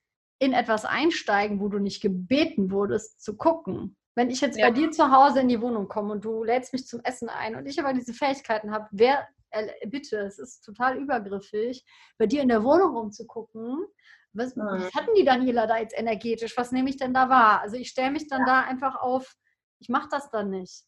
in 0.43 0.53
etwas 0.53 0.85
einsteigen, 0.85 1.59
wo 1.59 1.67
du 1.69 1.79
nicht 1.79 2.01
gebeten 2.01 2.71
wurdest, 2.71 3.21
zu 3.21 3.35
gucken. 3.37 3.95
Wenn 4.15 4.29
ich 4.29 4.41
jetzt 4.41 4.57
ja. 4.57 4.67
bei 4.67 4.71
dir 4.71 4.91
zu 4.91 5.11
Hause 5.11 5.39
in 5.39 5.47
die 5.47 5.61
Wohnung 5.61 5.87
komme 5.87 6.13
und 6.13 6.25
du 6.25 6.43
lädst 6.43 6.73
mich 6.73 6.85
zum 6.85 6.99
Essen 7.03 7.29
ein 7.29 7.55
und 7.55 7.65
ich 7.65 7.79
aber 7.79 7.93
diese 7.93 8.13
Fähigkeiten 8.13 8.71
habe, 8.71 8.87
wer, 8.91 9.27
äh, 9.49 9.87
bitte, 9.87 10.17
es 10.19 10.37
ist 10.37 10.61
total 10.61 10.97
übergriffig, 10.97 11.83
bei 12.17 12.27
dir 12.27 12.41
in 12.41 12.49
der 12.49 12.63
Wohnung 12.63 12.95
rumzugucken, 12.95 13.85
was, 14.33 14.55
mhm. 14.55 14.63
was 14.65 14.93
hatten 14.93 15.13
die 15.15 15.25
Daniela 15.25 15.67
da 15.67 15.77
jetzt 15.77 15.97
energetisch? 15.97 16.57
Was 16.57 16.71
nehme 16.71 16.89
ich 16.89 16.97
denn 16.97 17.13
da 17.13 17.29
wahr? 17.29 17.61
Also 17.61 17.75
ich 17.75 17.89
stelle 17.89 18.11
mich 18.11 18.27
dann 18.27 18.41
ja. 18.41 18.45
da 18.45 18.61
einfach 18.61 18.95
auf, 18.95 19.35
ich 19.79 19.89
mache 19.89 20.09
das 20.09 20.29
dann 20.29 20.49
nicht. 20.49 20.83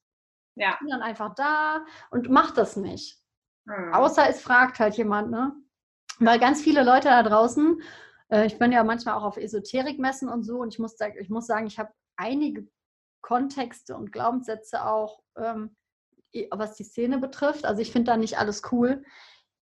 Ja. 0.55 0.73
Ich 0.73 0.79
bin 0.79 0.89
dann 0.89 1.01
einfach 1.01 1.35
da 1.35 1.85
und 2.11 2.29
mache 2.29 2.53
das 2.53 2.75
nicht. 2.75 3.19
Mhm. 3.65 3.93
Außer 3.93 4.27
es 4.29 4.41
fragt 4.41 4.79
halt 4.79 4.95
jemand, 4.95 5.31
ne? 5.31 5.53
Weil 6.19 6.39
ganz 6.39 6.61
viele 6.61 6.83
Leute 6.83 7.09
da 7.09 7.23
draußen 7.23 7.81
äh, 8.35 8.45
ich 8.45 8.59
bin 8.59 8.71
ja 8.71 8.83
manchmal 8.83 9.15
auch 9.15 9.23
auf 9.23 9.37
Esoterikmessen 9.37 10.29
und 10.29 10.43
so 10.43 10.59
und 10.59 10.73
ich 10.73 10.79
muss, 10.79 10.95
ich 11.19 11.29
muss 11.29 11.47
sagen, 11.47 11.67
ich 11.67 11.79
habe 11.79 11.91
einige 12.17 12.67
Kontexte 13.21 13.95
und 13.95 14.11
Glaubenssätze 14.11 14.85
auch, 14.85 15.21
ähm, 15.37 15.75
was 16.51 16.75
die 16.75 16.83
Szene 16.83 17.17
betrifft. 17.17 17.65
Also 17.65 17.81
ich 17.81 17.91
finde 17.91 18.11
da 18.11 18.17
nicht 18.17 18.37
alles 18.37 18.61
cool. 18.71 19.03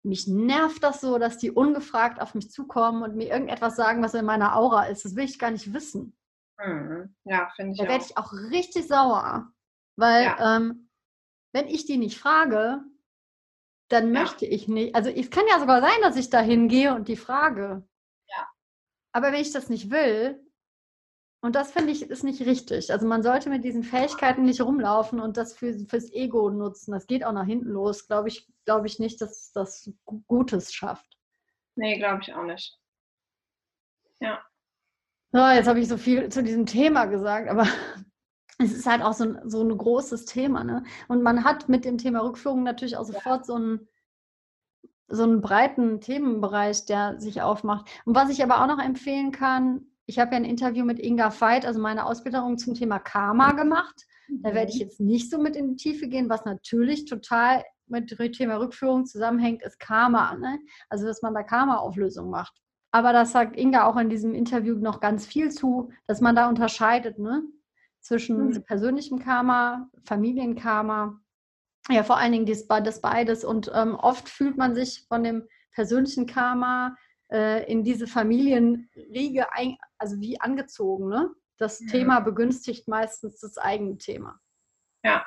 Mich 0.05 0.27
nervt 0.27 0.83
das 0.83 1.01
so, 1.01 1.19
dass 1.19 1.39
die 1.39 1.51
ungefragt 1.51 2.21
auf 2.21 2.35
mich 2.35 2.51
zukommen 2.51 3.03
und 3.03 3.17
mir 3.17 3.29
irgendetwas 3.29 3.77
sagen, 3.77 4.03
was 4.03 4.15
in 4.15 4.25
meiner 4.25 4.57
Aura 4.57 4.85
ist. 4.85 5.05
Das 5.05 5.17
will 5.17 5.25
ich 5.25 5.39
gar 5.39 5.51
nicht 5.51 5.73
wissen. 5.73 6.17
Mhm. 6.59 7.15
Ja, 7.25 7.51
finde 7.57 7.73
ich. 7.73 7.79
Da 7.79 7.89
werde 7.89 8.05
ich 8.05 8.17
auch 8.17 8.33
richtig 8.33 8.87
sauer. 8.87 9.53
Weil 9.97 10.25
ja. 10.25 10.57
ähm, 10.57 10.89
wenn 11.53 11.69
ich 11.69 11.85
die 11.85 11.99
nicht 11.99 12.19
frage, 12.19 12.83
dann 13.89 14.15
ja. 14.15 14.21
möchte 14.21 14.47
ich 14.47 14.69
nicht. 14.69 14.95
Also 14.95 15.11
es 15.11 15.31
kann 15.31 15.45
ja 15.49 15.61
sogar 15.61 15.81
sein, 15.81 16.01
dass 16.01 16.17
ich 16.17 16.31
da 16.31 16.41
hingehe 16.41 16.95
und 16.95 17.09
die 17.09 17.17
frage. 17.17 17.87
Aber 19.13 19.33
wenn 19.33 19.41
ich 19.41 19.53
das 19.53 19.69
nicht 19.69 19.91
will, 19.91 20.41
und 21.45 21.57
das 21.57 21.73
finde 21.73 21.91
ich 21.91 22.03
ist 22.03 22.23
nicht 22.23 22.41
richtig. 22.47 22.93
Also 22.93 23.07
man 23.07 23.25
sollte 23.25 23.51
mit 23.51 23.65
diesen 23.65 23.83
Fähigkeiten 23.83 24.45
nicht 24.45 24.61
rumlaufen 24.61 25.19
und 25.19 25.37
das 25.37 25.55
für, 25.55 25.77
fürs 25.89 26.13
Ego 26.13 26.51
nutzen. 26.51 26.93
Das 26.93 27.09
geht 27.09 27.25
auch 27.25 27.33
nach 27.33 27.47
hinten 27.47 27.71
los. 27.71 28.07
Glaube 28.07 28.29
ich, 28.29 28.49
glaube 28.65 28.87
ich 28.87 29.01
nicht, 29.01 29.21
dass 29.21 29.51
das 29.51 29.93
Gutes 30.29 30.73
schafft. 30.73 31.19
Nee, 31.75 31.99
glaube 31.99 32.21
ich 32.23 32.33
auch 32.33 32.45
nicht. 32.45 32.79
Ja. 34.21 34.41
So, 35.33 35.41
jetzt 35.41 35.67
habe 35.67 35.81
ich 35.81 35.89
so 35.89 35.97
viel 35.97 36.29
zu 36.29 36.45
diesem 36.45 36.65
Thema 36.65 37.07
gesagt, 37.07 37.49
aber 37.49 37.67
es 38.59 38.73
ist 38.73 38.87
halt 38.87 39.03
auch 39.03 39.15
so 39.15 39.25
ein, 39.25 39.51
so 39.51 39.63
ein 39.65 39.77
großes 39.77 40.27
Thema. 40.27 40.63
Ne? 40.63 40.85
Und 41.09 41.23
man 41.23 41.43
hat 41.43 41.69
mit 41.69 41.85
dem 41.85 41.99
Thema 41.99 42.21
Rückführung 42.21 42.63
natürlich 42.63 42.97
auch 42.97 43.05
sofort 43.05 43.41
ja. 43.41 43.45
so 43.45 43.55
einen 43.55 43.89
so 45.13 45.25
einen 45.25 45.41
breiten 45.41 46.01
Themenbereich, 46.01 46.87
der 46.87 47.21
sich 47.21 47.43
aufmacht. 47.43 47.89
Und 48.05 48.17
was 48.17 48.31
ich 48.31 48.43
aber 48.43 48.63
auch 48.63 48.67
noch 48.67 48.83
empfehlen 48.83 49.31
kann, 49.31 49.87
ich 50.07 50.19
habe 50.19 50.33
ja 50.33 50.37
ein 50.39 50.45
Interview 50.45 50.85
mit 50.85 50.99
Inga 50.99 51.31
Veit, 51.39 51.65
also 51.65 51.81
meine 51.81 52.07
Ausbildung 52.07 52.59
zum 52.59 52.75
Thema 52.75 52.99
Karma 52.99 53.53
gemacht. 53.53 54.07
Da 54.29 54.55
werde 54.55 54.71
ich 54.71 54.77
mhm. 54.77 54.81
jetzt 54.81 55.01
nicht 55.01 55.31
so 55.31 55.39
mit 55.39 55.57
in 55.57 55.71
die 55.71 55.77
Tiefe 55.77 56.09
gehen, 56.09 56.29
was 56.29 56.45
natürlich 56.45 57.05
total 57.05 57.63
mit 57.87 58.11
dem 58.11 58.33
Thema 58.33 58.57
Rückführung 58.57 59.05
zusammenhängt, 59.05 59.63
ist 59.63 59.79
Karma. 59.79 60.35
Ne? 60.37 60.59
Also, 60.89 61.07
dass 61.07 61.23
man 61.23 61.35
da 61.35 61.43
Karma-Auflösung 61.43 62.31
macht. 62.31 62.55
Aber 62.91 63.13
das 63.13 63.33
sagt 63.33 63.57
Inga 63.57 63.87
auch 63.87 63.97
in 63.97 64.11
diesem 64.11 64.35
Interview 64.35 64.75
noch 64.75 65.01
ganz 65.01 65.27
viel 65.27 65.51
zu, 65.51 65.91
dass 66.07 66.21
man 66.21 66.35
da 66.35 66.49
unterscheidet 66.49 67.19
ne? 67.19 67.43
zwischen 68.01 68.49
mhm. 68.49 68.65
persönlichem 68.65 69.19
Karma, 69.19 69.89
Familienkarma. 70.05 71.22
Ja, 71.89 72.05
vor 72.05 72.17
allen 72.17 72.33
Dingen 72.33 72.47
das, 72.47 72.67
das 72.67 73.01
beides. 73.01 73.45
Und 73.45 73.71
ähm, 73.75 73.95
oft 73.97 74.29
fühlt 74.29 74.57
man 74.57 74.75
sich 74.75 75.05
von 75.09 75.25
dem 75.25 75.49
persönlichen 75.73 76.27
Karma 76.27 76.97
äh, 77.31 77.71
in 77.71 77.83
diese 77.83 78.07
Familienriege, 78.07 79.53
ein, 79.53 79.77
also 79.99 80.21
wie 80.21 80.41
angezogen. 80.41 81.09
Ne? 81.09 81.31
Das 81.59 81.81
ja. 81.81 81.87
Thema 81.89 82.21
begünstigt 82.21 82.89
meistens 82.89 83.41
das 83.41 83.59
eigene 83.59 83.99
Thema. 83.99 84.39
Ja. 85.05 85.27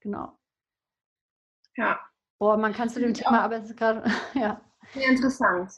Genau. 0.00 0.38
Ja. 1.76 2.00
Boah, 2.38 2.56
man 2.56 2.72
kann 2.72 2.88
zu 2.88 3.00
dem 3.00 3.14
Thema, 3.14 3.42
aber 3.42 3.56
es 3.56 3.70
ist 3.70 3.76
gerade, 3.76 4.04
ja. 4.34 4.60
Sehr 4.92 5.08
interessant. 5.08 5.72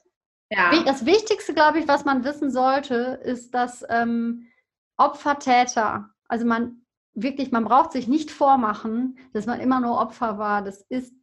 Ja. 0.51 0.83
Das 0.85 1.05
Wichtigste, 1.05 1.53
glaube 1.53 1.79
ich, 1.79 1.89
was 1.89 2.05
man 2.05 2.25
wissen 2.25 2.51
sollte, 2.51 3.21
ist, 3.23 3.55
dass 3.55 3.85
ähm, 3.91 4.51
Opfer, 4.97 5.39
Täter, 5.39 6.11
also 6.27 6.47
man 6.47 6.87
wirklich, 7.23 7.51
man 7.53 7.65
braucht 7.65 7.93
sich 7.93 8.09
nicht 8.09 8.31
vormachen, 8.31 9.19
dass 9.33 9.47
man 9.47 9.61
immer 9.61 9.81
nur 9.81 9.99
Opfer 9.99 10.39
war. 10.39 10.63
Das 10.63 10.83
ist 10.89 11.15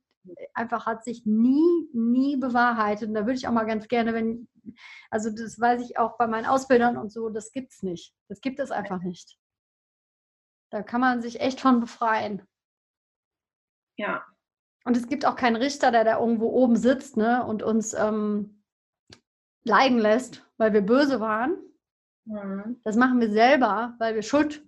einfach, 0.54 0.86
hat 0.86 1.04
sich 1.04 1.26
nie, 1.26 1.90
nie 1.94 2.38
bewahrheitet. 2.38 3.10
Und 3.10 3.16
da 3.16 3.22
würde 3.22 3.38
ich 3.38 3.48
auch 3.48 3.52
mal 3.52 3.66
ganz 3.66 3.88
gerne, 3.88 4.14
wenn, 4.14 4.48
also 5.10 5.30
das 5.30 5.60
weiß 5.60 5.82
ich 5.82 5.98
auch 5.98 6.18
bei 6.18 6.28
meinen 6.28 6.46
Ausbildern 6.46 6.98
und 6.98 7.12
so, 7.12 7.30
das 7.30 7.52
gibt 7.52 7.74
es 7.74 7.84
nicht. 7.84 8.14
Das 8.30 8.42
gibt 8.42 8.60
es 8.60 8.72
einfach 8.72 9.02
nicht. 9.02 9.38
Da 10.72 10.84
kann 10.84 11.02
man 11.02 11.22
sich 11.22 11.40
echt 11.40 11.62
von 11.62 11.80
befreien. 11.80 12.42
Ja. 13.98 14.26
Und 14.84 14.98
es 14.98 15.08
gibt 15.08 15.26
auch 15.26 15.36
keinen 15.36 15.56
Richter, 15.56 15.92
der 15.92 16.04
da 16.04 16.20
irgendwo 16.20 16.50
oben 16.50 16.76
sitzt 16.76 17.18
ne, 17.18 17.44
und 17.46 17.64
uns 17.64 17.94
ähm, 17.94 18.64
leiden 19.64 20.00
lässt, 20.00 20.46
weil 20.58 20.74
wir 20.74 20.82
böse 20.82 21.20
waren. 21.20 21.58
Mhm. 22.26 22.82
Das 22.84 22.96
machen 22.96 23.20
wir 23.20 23.30
selber, 23.30 23.96
weil 24.00 24.16
wir 24.16 24.22
Schuld, 24.22 24.65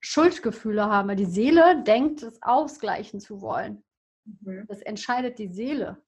Schuldgefühle 0.00 0.86
haben. 0.86 1.08
Weil 1.08 1.16
die 1.16 1.24
Seele 1.24 1.82
denkt, 1.82 2.22
es 2.22 2.42
ausgleichen 2.42 3.20
zu 3.20 3.40
wollen. 3.40 3.82
Mhm. 4.24 4.66
Das 4.68 4.80
entscheidet 4.82 5.38
die 5.38 5.48
Seele. 5.48 6.02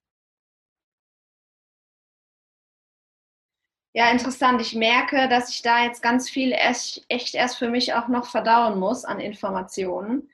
Ja, 3.95 4.11
interessant. 4.11 4.61
Ich 4.63 4.75
merke, 4.75 5.29
dass 5.29 5.51
ich 5.51 5.61
da 5.61 5.85
jetzt 5.85 6.03
ganz 6.03 6.31
viel 6.31 6.53
echt, 6.53 7.05
echt 7.09 7.35
erst 7.35 7.59
für 7.59 7.69
mich 7.69 7.93
auch 7.93 8.09
noch 8.09 8.27
verdauen 8.27 8.79
muss 8.79 9.05
an 9.05 9.21
Informationen. 9.21 10.31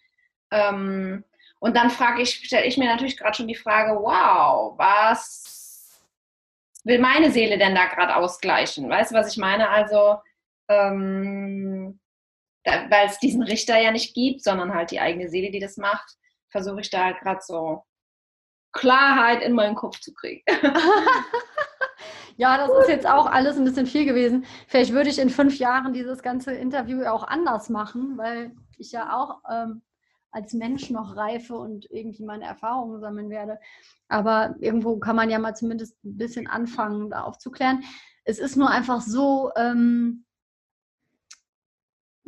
Ähm, 0.52 1.24
und 1.58 1.76
dann 1.76 1.90
frage 1.90 2.22
ich, 2.22 2.34
stelle 2.46 2.66
ich 2.66 2.78
mir 2.78 2.86
natürlich 2.86 3.16
gerade 3.16 3.36
schon 3.36 3.48
die 3.48 3.56
Frage, 3.56 3.98
wow, 4.00 4.78
was 4.78 6.00
will 6.84 7.00
meine 7.00 7.32
Seele 7.32 7.58
denn 7.58 7.74
da 7.74 7.86
gerade 7.86 8.14
ausgleichen? 8.14 8.88
Weißt 8.88 9.10
du, 9.10 9.16
was 9.16 9.32
ich 9.32 9.38
meine? 9.38 9.68
Also, 9.68 10.18
ähm, 10.68 11.98
weil 12.64 13.06
es 13.06 13.18
diesen 13.18 13.42
Richter 13.42 13.78
ja 13.80 13.90
nicht 13.90 14.14
gibt, 14.14 14.42
sondern 14.42 14.74
halt 14.74 14.90
die 14.90 15.00
eigene 15.00 15.28
Seele, 15.28 15.50
die 15.50 15.60
das 15.60 15.76
macht, 15.76 16.16
versuche 16.50 16.80
ich 16.80 16.90
da 16.90 17.04
halt 17.04 17.20
gerade 17.20 17.40
so 17.42 17.84
Klarheit 18.72 19.42
in 19.42 19.54
meinen 19.54 19.74
Kopf 19.74 20.00
zu 20.00 20.12
kriegen. 20.12 20.42
ja, 22.36 22.56
das 22.56 22.70
ist 22.82 22.88
jetzt 22.88 23.06
auch 23.06 23.26
alles 23.26 23.56
ein 23.56 23.64
bisschen 23.64 23.86
viel 23.86 24.04
gewesen. 24.04 24.44
Vielleicht 24.66 24.92
würde 24.92 25.10
ich 25.10 25.18
in 25.18 25.30
fünf 25.30 25.58
Jahren 25.58 25.92
dieses 25.92 26.22
ganze 26.22 26.52
Interview 26.52 27.04
auch 27.04 27.26
anders 27.26 27.68
machen, 27.68 28.16
weil 28.16 28.52
ich 28.76 28.92
ja 28.92 29.16
auch 29.16 29.40
ähm, 29.50 29.82
als 30.30 30.52
Mensch 30.52 30.90
noch 30.90 31.16
reife 31.16 31.56
und 31.56 31.90
irgendwie 31.90 32.24
meine 32.24 32.44
Erfahrungen 32.44 33.00
sammeln 33.00 33.30
werde. 33.30 33.58
Aber 34.08 34.54
irgendwo 34.60 34.98
kann 34.98 35.16
man 35.16 35.30
ja 35.30 35.38
mal 35.38 35.54
zumindest 35.54 35.96
ein 36.04 36.16
bisschen 36.16 36.46
anfangen, 36.46 37.10
da 37.10 37.22
aufzuklären. 37.22 37.82
Es 38.24 38.38
ist 38.38 38.56
nur 38.56 38.70
einfach 38.70 39.00
so, 39.00 39.50
ähm, 39.56 40.24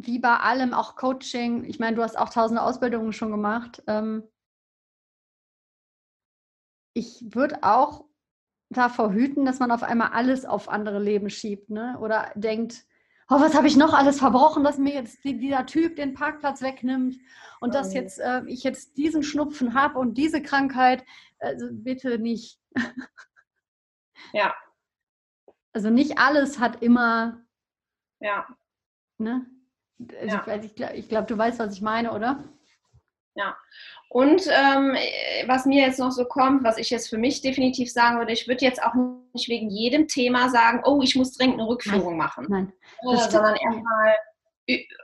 wie 0.06 0.18
bei 0.18 0.36
allem, 0.36 0.74
auch 0.74 0.96
Coaching. 0.96 1.64
Ich 1.64 1.78
meine, 1.78 1.96
du 1.96 2.02
hast 2.02 2.18
auch 2.18 2.30
tausende 2.30 2.62
Ausbildungen 2.62 3.12
schon 3.12 3.30
gemacht. 3.30 3.82
Ähm, 3.86 4.24
ich 6.94 7.24
würde 7.34 7.62
auch 7.62 8.04
davor 8.70 9.12
hüten, 9.12 9.44
dass 9.44 9.58
man 9.58 9.70
auf 9.70 9.82
einmal 9.82 10.10
alles 10.12 10.44
auf 10.44 10.68
andere 10.68 11.00
Leben 11.00 11.30
schiebt, 11.30 11.70
ne? 11.70 11.98
Oder 12.00 12.32
denkt, 12.34 12.84
oh, 13.28 13.40
was 13.40 13.54
habe 13.54 13.66
ich 13.68 13.76
noch 13.76 13.94
alles 13.94 14.18
verbrochen, 14.18 14.64
dass 14.64 14.78
mir 14.78 14.94
jetzt 14.94 15.24
die, 15.24 15.38
dieser 15.38 15.66
Typ 15.66 15.96
den 15.96 16.14
Parkplatz 16.14 16.62
wegnimmt 16.62 17.16
und 17.60 17.74
dass 17.74 17.94
jetzt 17.94 18.18
äh, 18.18 18.42
ich 18.46 18.64
jetzt 18.64 18.96
diesen 18.96 19.22
Schnupfen 19.22 19.74
habe 19.74 19.98
und 19.98 20.14
diese 20.18 20.42
Krankheit. 20.42 21.04
Also 21.38 21.68
bitte 21.70 22.18
nicht. 22.18 22.60
ja. 24.32 24.54
Also 25.72 25.90
nicht 25.90 26.18
alles 26.18 26.58
hat 26.58 26.82
immer. 26.82 27.44
Ja. 28.20 28.46
Ne? 29.18 29.46
Also 30.20 30.36
ja. 30.36 30.60
Ich, 30.62 30.80
ich 30.98 31.08
glaube, 31.08 31.26
du 31.26 31.36
weißt, 31.36 31.58
was 31.58 31.74
ich 31.74 31.82
meine, 31.82 32.12
oder? 32.12 32.42
Ja. 33.34 33.56
Und 34.08 34.46
ähm, 34.48 34.96
was 35.46 35.66
mir 35.66 35.86
jetzt 35.86 36.00
noch 36.00 36.10
so 36.10 36.24
kommt, 36.24 36.64
was 36.64 36.78
ich 36.78 36.90
jetzt 36.90 37.08
für 37.08 37.18
mich 37.18 37.42
definitiv 37.42 37.92
sagen 37.92 38.18
würde, 38.18 38.32
ich 38.32 38.48
würde 38.48 38.64
jetzt 38.64 38.82
auch 38.82 38.94
nicht 39.32 39.48
wegen 39.48 39.70
jedem 39.70 40.08
Thema 40.08 40.48
sagen, 40.48 40.82
oh, 40.84 41.00
ich 41.02 41.14
muss 41.14 41.32
dringend 41.32 41.60
eine 41.60 41.68
Rückführung 41.68 42.16
Nein. 42.16 42.26
machen. 42.26 42.46
Nein. 42.48 42.72
Äh, 43.02 43.16
sondern 43.30 43.54
erstmal 43.54 44.16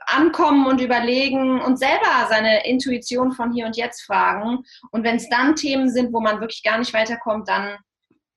ankommen 0.05 0.67
und 0.67 0.81
überlegen 0.81 1.61
und 1.61 1.77
selber 1.77 2.27
seine 2.29 2.65
Intuition 2.65 3.31
von 3.31 3.51
hier 3.51 3.65
und 3.65 3.75
jetzt 3.75 4.01
fragen. 4.01 4.63
Und 4.91 5.03
wenn 5.03 5.17
es 5.17 5.29
dann 5.29 5.55
Themen 5.55 5.89
sind, 5.89 6.13
wo 6.13 6.19
man 6.19 6.39
wirklich 6.39 6.63
gar 6.63 6.77
nicht 6.77 6.93
weiterkommt, 6.93 7.47
dann 7.49 7.77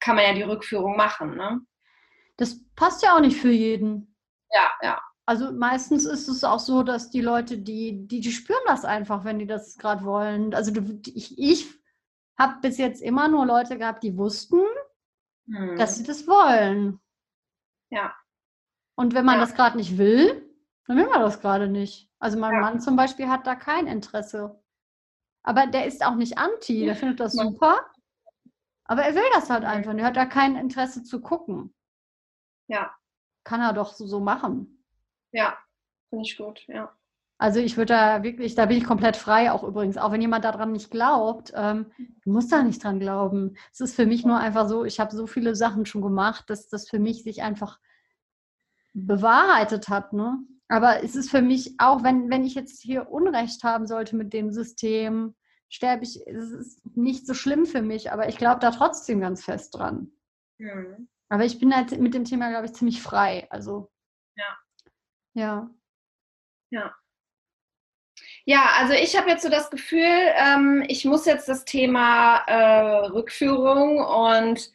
kann 0.00 0.16
man 0.16 0.24
ja 0.24 0.34
die 0.34 0.42
Rückführung 0.42 0.96
machen. 0.96 1.36
Ne? 1.36 1.61
Das 2.36 2.56
passt 2.74 3.02
ja 3.02 3.14
auch 3.14 3.20
nicht 3.20 3.36
für 3.36 3.50
jeden. 3.50 4.16
Ja, 4.52 4.70
ja. 4.82 5.02
Also 5.30 5.52
meistens 5.52 6.06
ist 6.06 6.26
es 6.26 6.42
auch 6.42 6.58
so, 6.58 6.82
dass 6.82 7.08
die 7.08 7.20
Leute, 7.20 7.56
die, 7.56 8.08
die, 8.08 8.18
die 8.18 8.32
spüren 8.32 8.64
das 8.66 8.84
einfach, 8.84 9.24
wenn 9.24 9.38
die 9.38 9.46
das 9.46 9.78
gerade 9.78 10.04
wollen. 10.04 10.52
Also 10.54 10.72
ich, 11.06 11.38
ich 11.38 11.72
habe 12.36 12.60
bis 12.60 12.78
jetzt 12.78 13.00
immer 13.00 13.28
nur 13.28 13.46
Leute 13.46 13.78
gehabt, 13.78 14.02
die 14.02 14.18
wussten, 14.18 14.60
hm. 15.46 15.76
dass 15.76 15.94
sie 15.94 16.02
das 16.02 16.26
wollen. 16.26 16.98
Ja. 17.90 18.12
Und 18.96 19.14
wenn 19.14 19.24
man 19.24 19.36
ja. 19.36 19.42
das 19.42 19.54
gerade 19.54 19.76
nicht 19.76 19.98
will, 19.98 20.52
dann 20.88 20.96
will 20.96 21.06
man 21.06 21.20
das 21.20 21.40
gerade 21.40 21.68
nicht. 21.68 22.10
Also 22.18 22.36
mein 22.36 22.54
ja. 22.54 22.60
Mann 22.62 22.80
zum 22.80 22.96
Beispiel 22.96 23.28
hat 23.28 23.46
da 23.46 23.54
kein 23.54 23.86
Interesse. 23.86 24.60
Aber 25.44 25.68
der 25.68 25.86
ist 25.86 26.04
auch 26.04 26.16
nicht 26.16 26.38
anti, 26.38 26.86
der 26.86 26.96
findet 26.96 27.20
das 27.20 27.34
super. 27.34 27.88
Aber 28.82 29.02
er 29.02 29.14
will 29.14 29.30
das 29.34 29.48
halt 29.48 29.62
einfach. 29.62 29.94
Er 29.94 30.06
hat 30.06 30.16
da 30.16 30.26
kein 30.26 30.56
Interesse 30.56 31.04
zu 31.04 31.20
gucken. 31.20 31.72
Ja. 32.66 32.92
Kann 33.44 33.60
er 33.60 33.72
doch 33.72 33.92
so 33.92 34.18
machen. 34.18 34.76
Ja, 35.32 35.58
finde 36.08 36.24
ich 36.24 36.36
gut, 36.36 36.64
ja. 36.68 36.94
Also 37.38 37.58
ich 37.58 37.78
würde 37.78 37.94
da 37.94 38.22
wirklich, 38.22 38.54
da 38.54 38.66
bin 38.66 38.76
ich 38.76 38.84
komplett 38.84 39.16
frei 39.16 39.50
auch 39.50 39.62
übrigens, 39.64 39.96
auch 39.96 40.12
wenn 40.12 40.20
jemand 40.20 40.44
daran 40.44 40.72
nicht 40.72 40.90
glaubt, 40.90 41.52
ähm, 41.56 41.86
du 42.22 42.32
musst 42.32 42.52
da 42.52 42.62
nicht 42.62 42.84
dran 42.84 43.00
glauben. 43.00 43.56
Es 43.72 43.80
ist 43.80 43.96
für 43.96 44.04
mich 44.04 44.26
nur 44.26 44.38
einfach 44.38 44.68
so, 44.68 44.84
ich 44.84 45.00
habe 45.00 45.16
so 45.16 45.26
viele 45.26 45.56
Sachen 45.56 45.86
schon 45.86 46.02
gemacht, 46.02 46.50
dass 46.50 46.68
das 46.68 46.86
für 46.86 46.98
mich 46.98 47.22
sich 47.22 47.42
einfach 47.42 47.78
bewahrheitet 48.92 49.88
hat. 49.88 50.12
Ne? 50.12 50.38
Aber 50.68 51.02
es 51.02 51.16
ist 51.16 51.30
für 51.30 51.40
mich 51.40 51.76
auch, 51.78 52.02
wenn, 52.02 52.28
wenn 52.28 52.44
ich 52.44 52.54
jetzt 52.54 52.82
hier 52.82 53.10
Unrecht 53.10 53.64
haben 53.64 53.86
sollte 53.86 54.16
mit 54.16 54.34
dem 54.34 54.52
System, 54.52 55.34
sterbe 55.70 56.04
ich, 56.04 56.26
es 56.26 56.50
ist 56.50 56.96
nicht 56.96 57.26
so 57.26 57.32
schlimm 57.32 57.64
für 57.64 57.80
mich, 57.80 58.12
aber 58.12 58.28
ich 58.28 58.36
glaube 58.36 58.60
da 58.60 58.70
trotzdem 58.70 59.20
ganz 59.20 59.42
fest 59.42 59.74
dran. 59.78 60.10
Mhm. 60.58 61.08
Aber 61.30 61.44
ich 61.44 61.58
bin 61.58 61.74
halt 61.74 61.98
mit 61.98 62.12
dem 62.12 62.24
Thema, 62.24 62.50
glaube 62.50 62.66
ich, 62.66 62.74
ziemlich 62.74 63.00
frei. 63.00 63.46
Also. 63.50 63.89
Ja. 65.34 65.70
Ja. 66.70 67.00
Ja, 68.44 68.70
also 68.78 68.94
ich 68.94 69.16
habe 69.16 69.30
jetzt 69.30 69.42
so 69.42 69.48
das 69.48 69.70
Gefühl, 69.70 70.00
ähm, 70.02 70.84
ich 70.88 71.04
muss 71.04 71.26
jetzt 71.26 71.48
das 71.48 71.64
Thema 71.64 72.38
äh, 72.46 73.06
Rückführung 73.08 73.98
und 73.98 74.72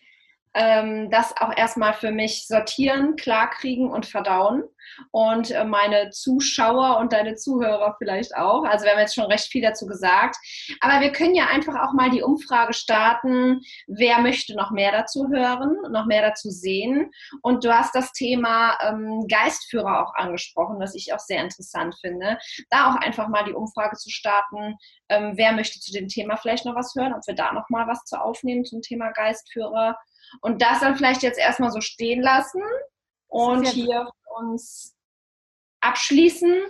ähm, 0.56 1.10
das 1.12 1.36
auch 1.38 1.56
erstmal 1.56 1.94
für 1.94 2.12
mich 2.12 2.48
sortieren, 2.48 3.18
klarkriegen 3.18 3.92
und 3.92 4.06
verdauen. 4.06 4.64
Und 5.12 5.52
äh, 5.52 5.66
meine 5.66 6.12
Zuschauer 6.12 6.98
und 7.00 7.12
deine 7.12 7.36
Zuhörer 7.36 7.96
vielleicht 7.98 8.36
auch. 8.36 8.64
Also 8.64 8.86
wir 8.86 8.94
haben 8.94 9.00
jetzt 9.00 9.16
schon 9.16 9.26
recht 9.26 9.52
viel 9.52 9.62
dazu 9.62 9.86
gesagt. 9.86 10.38
Aber 10.80 11.02
wir 11.02 11.12
können 11.12 11.36
ja 11.36 11.48
einfach 11.48 11.76
auch 11.76 11.94
mal 11.94 12.10
die 12.10 12.22
Umfrage 12.22 12.74
starten, 12.74 13.60
wer 13.88 14.20
möchte 14.20 14.56
noch 14.56 14.72
mehr 14.72 14.94
dazu 14.94 15.28
hören, 15.28 15.76
noch 15.92 16.06
mehr 16.06 16.22
dazu 16.22 16.50
sehen. 16.50 17.12
Und 17.42 17.66
du 17.66 17.76
hast 17.76 17.94
das 17.94 18.14
Thema 18.14 18.78
ähm, 18.82 19.26
Geistführer 19.28 20.08
auch 20.08 20.14
angesprochen, 20.16 20.80
was 20.80 20.96
ich 20.96 21.14
auch 21.14 21.20
sehr 21.20 21.42
interessant 21.42 21.96
finde. 22.00 22.38
Da 22.70 22.92
auch 22.92 22.96
einfach 22.96 23.28
mal 23.28 23.44
die 23.44 23.54
Umfrage 23.54 23.98
zu 23.98 24.10
starten, 24.10 24.76
ähm, 25.10 25.34
wer 25.36 25.52
möchte 25.52 25.80
zu 25.80 25.92
dem 25.92 26.08
Thema 26.08 26.38
vielleicht 26.38 26.66
noch 26.66 26.76
was 26.76 26.94
hören, 26.96 27.14
ob 27.14 27.28
wir 27.28 27.36
da 27.36 27.52
noch 27.52 27.70
mal 27.70 27.88
was 27.88 28.06
zu 28.06 28.22
aufnehmen 28.22 28.64
zum 28.64 28.82
Thema 28.82 29.12
Geistführer 29.12 29.98
und 30.42 30.62
das 30.62 30.80
dann 30.80 30.96
vielleicht 30.96 31.24
jetzt 31.24 31.40
erstmal 31.40 31.72
so 31.72 31.82
stehen 31.82 32.22
lassen 32.22 32.62
und 33.28 33.68
hier 33.68 34.10
uns 34.38 34.96
abschließen 35.82 36.64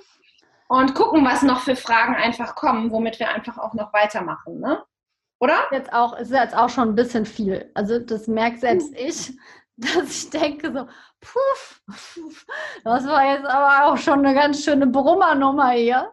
und 0.67 0.95
gucken, 0.95 1.25
was 1.25 1.41
noch 1.41 1.61
für 1.61 1.75
Fragen 1.75 2.15
einfach 2.15 2.55
kommen, 2.55 2.91
womit 2.91 3.19
wir 3.19 3.29
einfach 3.29 3.57
auch 3.57 3.73
noch 3.73 3.93
weitermachen, 3.93 4.59
ne? 4.59 4.83
Oder? 5.39 5.67
Jetzt 5.71 5.91
auch, 5.93 6.17
ist 6.17 6.31
jetzt 6.31 6.55
auch 6.55 6.69
schon 6.69 6.89
ein 6.89 6.95
bisschen 6.95 7.25
viel. 7.25 7.69
Also 7.73 7.99
das 7.99 8.27
merkt 8.27 8.61
selbst 8.61 8.95
hm. 8.95 9.07
ich, 9.07 9.37
dass 9.77 10.09
ich 10.09 10.29
denke 10.29 10.71
so, 10.71 10.87
puff, 11.19 11.81
das 12.83 13.05
war 13.05 13.25
jetzt 13.33 13.45
aber 13.45 13.85
auch 13.85 13.97
schon 13.97 14.25
eine 14.25 14.33
ganz 14.33 14.63
schöne 14.63 14.87
Brummernummer 14.87 15.71
hier. 15.71 16.11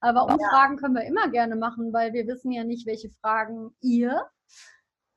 Aber 0.00 0.24
Umfragen 0.24 0.76
ja. 0.76 0.80
können 0.80 0.94
wir 0.94 1.04
immer 1.04 1.28
gerne 1.28 1.56
machen, 1.56 1.92
weil 1.92 2.12
wir 2.12 2.26
wissen 2.26 2.52
ja 2.52 2.64
nicht, 2.64 2.86
welche 2.86 3.10
Fragen 3.20 3.74
ihr 3.80 4.24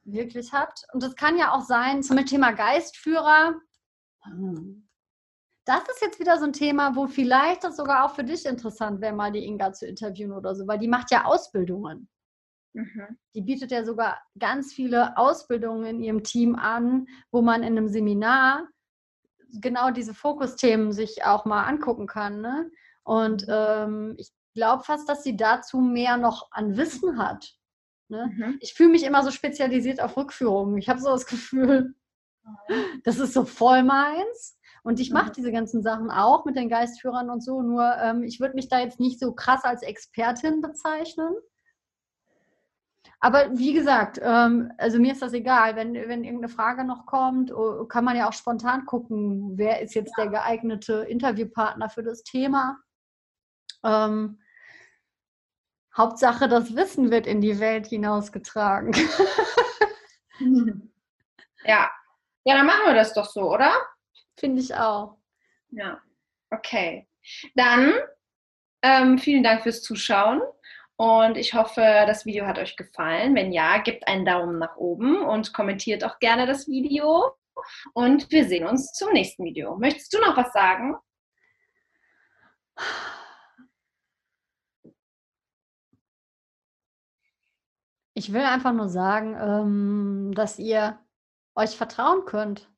wirklich 0.06 0.54
habt. 0.54 0.86
Und 0.94 1.04
es 1.04 1.16
kann 1.16 1.38
ja 1.38 1.52
auch 1.54 1.62
sein, 1.62 2.04
zum 2.04 2.24
Thema 2.26 2.52
Geistführer. 2.52 3.56
Das 5.66 5.82
ist 5.90 6.02
jetzt 6.02 6.20
wieder 6.20 6.38
so 6.38 6.46
ein 6.46 6.54
Thema, 6.54 6.96
wo 6.96 7.08
vielleicht 7.08 7.64
das 7.64 7.76
sogar 7.78 8.06
auch 8.06 8.16
für 8.16 8.24
dich 8.24 8.46
interessant 8.46 9.02
wäre, 9.02 9.14
mal 9.14 9.32
die 9.32 9.44
Inga 9.44 9.74
zu 9.74 9.88
interviewen 9.88 10.32
oder 10.32 10.56
so, 10.56 10.68
weil 10.68 10.78
die 10.78 10.88
macht 10.88 11.12
ja 11.12 11.26
Ausbildungen. 11.26 12.08
Mhm. 12.74 13.18
Die 13.34 13.42
bietet 13.42 13.72
ja 13.72 13.84
sogar 13.84 14.22
ganz 14.38 14.74
viele 14.74 15.18
Ausbildungen 15.18 15.86
in 15.86 16.00
ihrem 16.02 16.24
Team 16.24 16.56
an, 16.56 17.08
wo 17.32 17.42
man 17.42 17.64
in 17.64 17.78
einem 17.78 17.88
Seminar 17.88 18.68
genau 19.54 19.92
diese 19.92 20.14
Fokusthemen 20.14 20.92
sich 20.92 21.24
auch 21.24 21.46
mal 21.46 21.64
angucken 21.64 22.06
kann. 22.06 22.42
Ne? 22.42 22.70
Und 23.04 23.48
mhm. 23.48 23.54
ähm, 23.54 24.16
ich 24.18 24.32
glaube 24.54 24.84
fast, 24.84 25.10
dass 25.10 25.24
sie 25.24 25.36
dazu 25.36 25.80
mehr 25.80 26.18
noch 26.18 26.50
an 26.52 26.78
Wissen 26.78 27.18
hat. 27.18 27.56
Ne? 28.08 28.32
Mhm. 28.36 28.58
Ich 28.62 28.74
fühle 28.74 28.90
mich 28.90 29.04
immer 29.04 29.24
so 29.24 29.32
spezialisiert 29.32 30.02
auf 30.02 30.16
Rückführungen. 30.18 30.78
Ich 30.78 30.90
habe 30.90 31.00
so 31.00 31.10
das 31.10 31.26
Gefühl, 31.26 31.96
das 33.04 33.20
ist 33.20 33.34
so 33.34 33.46
voll 33.46 33.84
meins. 33.84 34.58
Und 34.84 35.00
ich 35.00 35.12
mache 35.12 35.30
mhm. 35.30 35.34
diese 35.34 35.52
ganzen 35.52 35.82
Sachen 35.82 36.12
auch 36.12 36.46
mit 36.46 36.56
den 36.56 36.70
Geistführern 36.70 37.30
und 37.30 37.44
so. 37.44 37.62
Nur 37.62 37.96
ähm, 38.00 38.24
ich 38.24 38.40
würde 38.40 38.54
mich 38.54 38.70
da 38.70 38.80
jetzt 38.80 39.00
nicht 39.00 39.20
so 39.20 39.34
krass 39.34 39.64
als 39.64 39.82
Expertin 39.82 40.62
bezeichnen. 40.62 41.34
Aber 43.20 43.58
wie 43.58 43.74
gesagt, 43.74 44.20
ähm, 44.22 44.72
also 44.78 45.00
mir 45.00 45.14
ist 45.14 45.24
das 45.24 45.34
egal. 45.34 45.76
Wenn, 45.76 45.96
wenn 45.96 46.24
irgendeine 46.24 46.50
Frage 46.50 46.84
noch 46.84 47.08
kommt, 47.08 47.52
oh, 47.52 47.86
kann 47.86 48.06
man 48.06 48.16
ja 48.16 48.30
auch 48.30 48.34
spontan 48.34 48.86
gucken, 48.86 49.58
wer 49.58 49.82
ist 49.82 49.96
jetzt 49.96 50.14
ja. 50.18 50.26
der 50.26 50.34
geeignete 50.34 50.94
Interviewpartner 51.10 51.90
für 51.90 52.04
das 52.04 52.22
Thema. 52.22 52.78
Ähm, 53.84 54.40
Hauptsache, 55.98 56.48
das 56.48 56.76
Wissen 56.76 57.12
wird 57.12 57.26
in 57.26 57.42
die 57.42 57.60
Welt 57.60 57.88
hinausgetragen. 57.88 58.94
ja. 61.66 61.92
Ja, 62.48 62.54
dann 62.58 62.66
machen 62.66 62.86
wir 62.86 62.94
das 62.94 63.14
doch 63.14 63.26
so, 63.26 63.52
oder? 63.52 63.74
Finde 64.38 64.62
ich 64.62 64.76
auch. 64.76 65.18
Ja. 65.70 66.02
Okay. 66.52 67.08
Dann 67.56 67.94
ähm, 68.82 69.18
vielen 69.18 69.44
Dank 69.44 69.64
fürs 69.64 69.82
Zuschauen. 69.82 70.42
Und 70.98 71.38
ich 71.38 71.54
hoffe, 71.54 71.82
das 72.08 72.26
Video 72.26 72.46
hat 72.46 72.60
euch 72.60 72.78
gefallen. 72.78 73.36
Wenn 73.36 73.52
ja, 73.52 73.80
gebt 73.80 74.08
einen 74.08 74.26
Daumen 74.26 74.60
nach 74.60 74.78
oben 74.78 75.22
und 75.22 75.54
kommentiert 75.54 76.04
auch 76.04 76.20
gerne 76.20 76.46
das 76.46 76.68
Video. 76.68 77.36
Und 77.94 78.30
wir 78.32 78.46
sehen 78.46 78.68
uns 78.68 78.94
zum 78.94 79.12
nächsten 79.12 79.44
Video. 79.44 79.76
Möchtest 79.78 80.14
du 80.14 80.20
noch 80.20 80.38
was 80.38 80.52
sagen? 80.54 80.96
Ich 88.18 88.32
will 88.32 88.44
einfach 88.44 88.72
nur 88.72 88.88
sagen, 88.88 89.36
ähm, 89.38 90.34
dass 90.34 90.58
ihr 90.58 90.98
euch 91.54 91.76
vertrauen 91.76 92.24
könnt. 92.24 92.72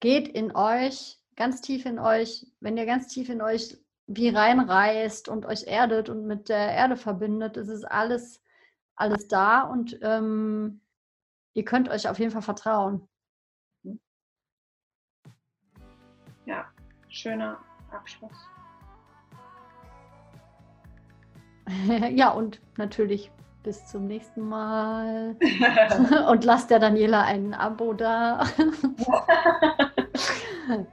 Geht 0.00 0.28
in 0.28 0.54
euch, 0.54 1.18
ganz 1.34 1.62
tief 1.62 1.86
in 1.86 1.98
euch, 1.98 2.46
wenn 2.60 2.76
ihr 2.76 2.84
ganz 2.84 3.08
tief 3.08 3.30
in 3.30 3.40
euch 3.40 3.78
wie 4.06 4.28
reinreißt 4.28 5.30
und 5.30 5.46
euch 5.46 5.66
erdet 5.66 6.10
und 6.10 6.26
mit 6.26 6.50
der 6.50 6.72
Erde 6.72 6.96
verbindet, 6.96 7.56
ist 7.56 7.70
es 7.70 7.84
alles, 7.84 8.42
alles 8.96 9.28
da 9.28 9.62
und 9.62 9.98
ähm, 10.02 10.82
ihr 11.54 11.64
könnt 11.64 11.88
euch 11.88 12.06
auf 12.06 12.18
jeden 12.18 12.32
Fall 12.32 12.42
vertrauen. 12.42 13.08
Ja, 16.44 16.70
schöner 17.08 17.58
Abschluss. 17.90 18.46
ja, 22.10 22.30
und 22.30 22.60
natürlich 22.76 23.32
bis 23.66 23.84
zum 23.84 24.06
nächsten 24.06 24.48
Mal. 24.48 25.36
Und 26.30 26.44
lasst 26.44 26.70
der 26.70 26.78
Daniela 26.78 27.22
ein 27.24 27.52
Abo 27.52 27.92
da. 27.92 28.46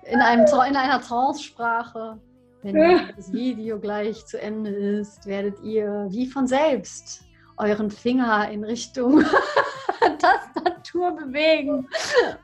in, 0.06 0.20
einem, 0.20 0.46
in 0.46 0.76
einer 0.76 1.00
Trance-Sprache. 1.00 2.20
Wenn 2.64 2.76
das 3.16 3.32
Video 3.32 3.80
gleich 3.80 4.26
zu 4.26 4.42
Ende 4.42 4.72
ist, 4.72 5.28
werdet 5.28 5.62
ihr 5.62 6.08
wie 6.10 6.26
von 6.28 6.48
selbst 6.48 7.24
euren 7.58 7.92
Finger 7.92 8.50
in 8.50 8.64
Richtung 8.64 9.24
Tastatur 10.18 11.12
bewegen 11.12 11.88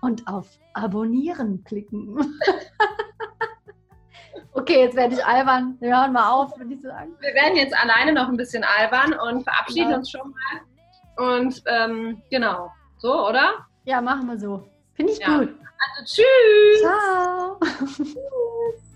und 0.02 0.28
auf 0.28 0.48
Abonnieren 0.74 1.64
klicken. 1.64 2.20
Okay, 4.60 4.82
jetzt 4.82 4.96
werde 4.98 5.14
ich 5.14 5.26
albern. 5.26 5.78
Wir 5.80 5.98
hören 5.98 6.12
mal 6.12 6.30
auf, 6.30 6.58
würde 6.58 6.74
ich 6.74 6.82
sagen. 6.82 7.14
Wir 7.22 7.34
werden 7.34 7.56
jetzt 7.56 7.74
alleine 7.74 8.12
noch 8.12 8.28
ein 8.28 8.36
bisschen 8.36 8.66
albern 8.66 9.14
und 9.14 9.44
verabschieden 9.44 9.92
ja. 9.92 9.98
uns 9.98 10.12
schon 10.12 10.34
mal. 11.18 11.38
Und 11.38 11.64
ähm, 11.66 12.22
genau, 12.30 12.70
so, 12.98 13.26
oder? 13.26 13.66
Ja, 13.86 14.02
machen 14.02 14.28
wir 14.28 14.38
so. 14.38 14.70
Finde 14.96 15.14
ich 15.14 15.20
ja. 15.20 15.38
gut. 15.38 15.56
Also 15.80 16.06
tschüss. 16.06 16.82
Ciao. 16.82 17.58
trying 17.60 18.76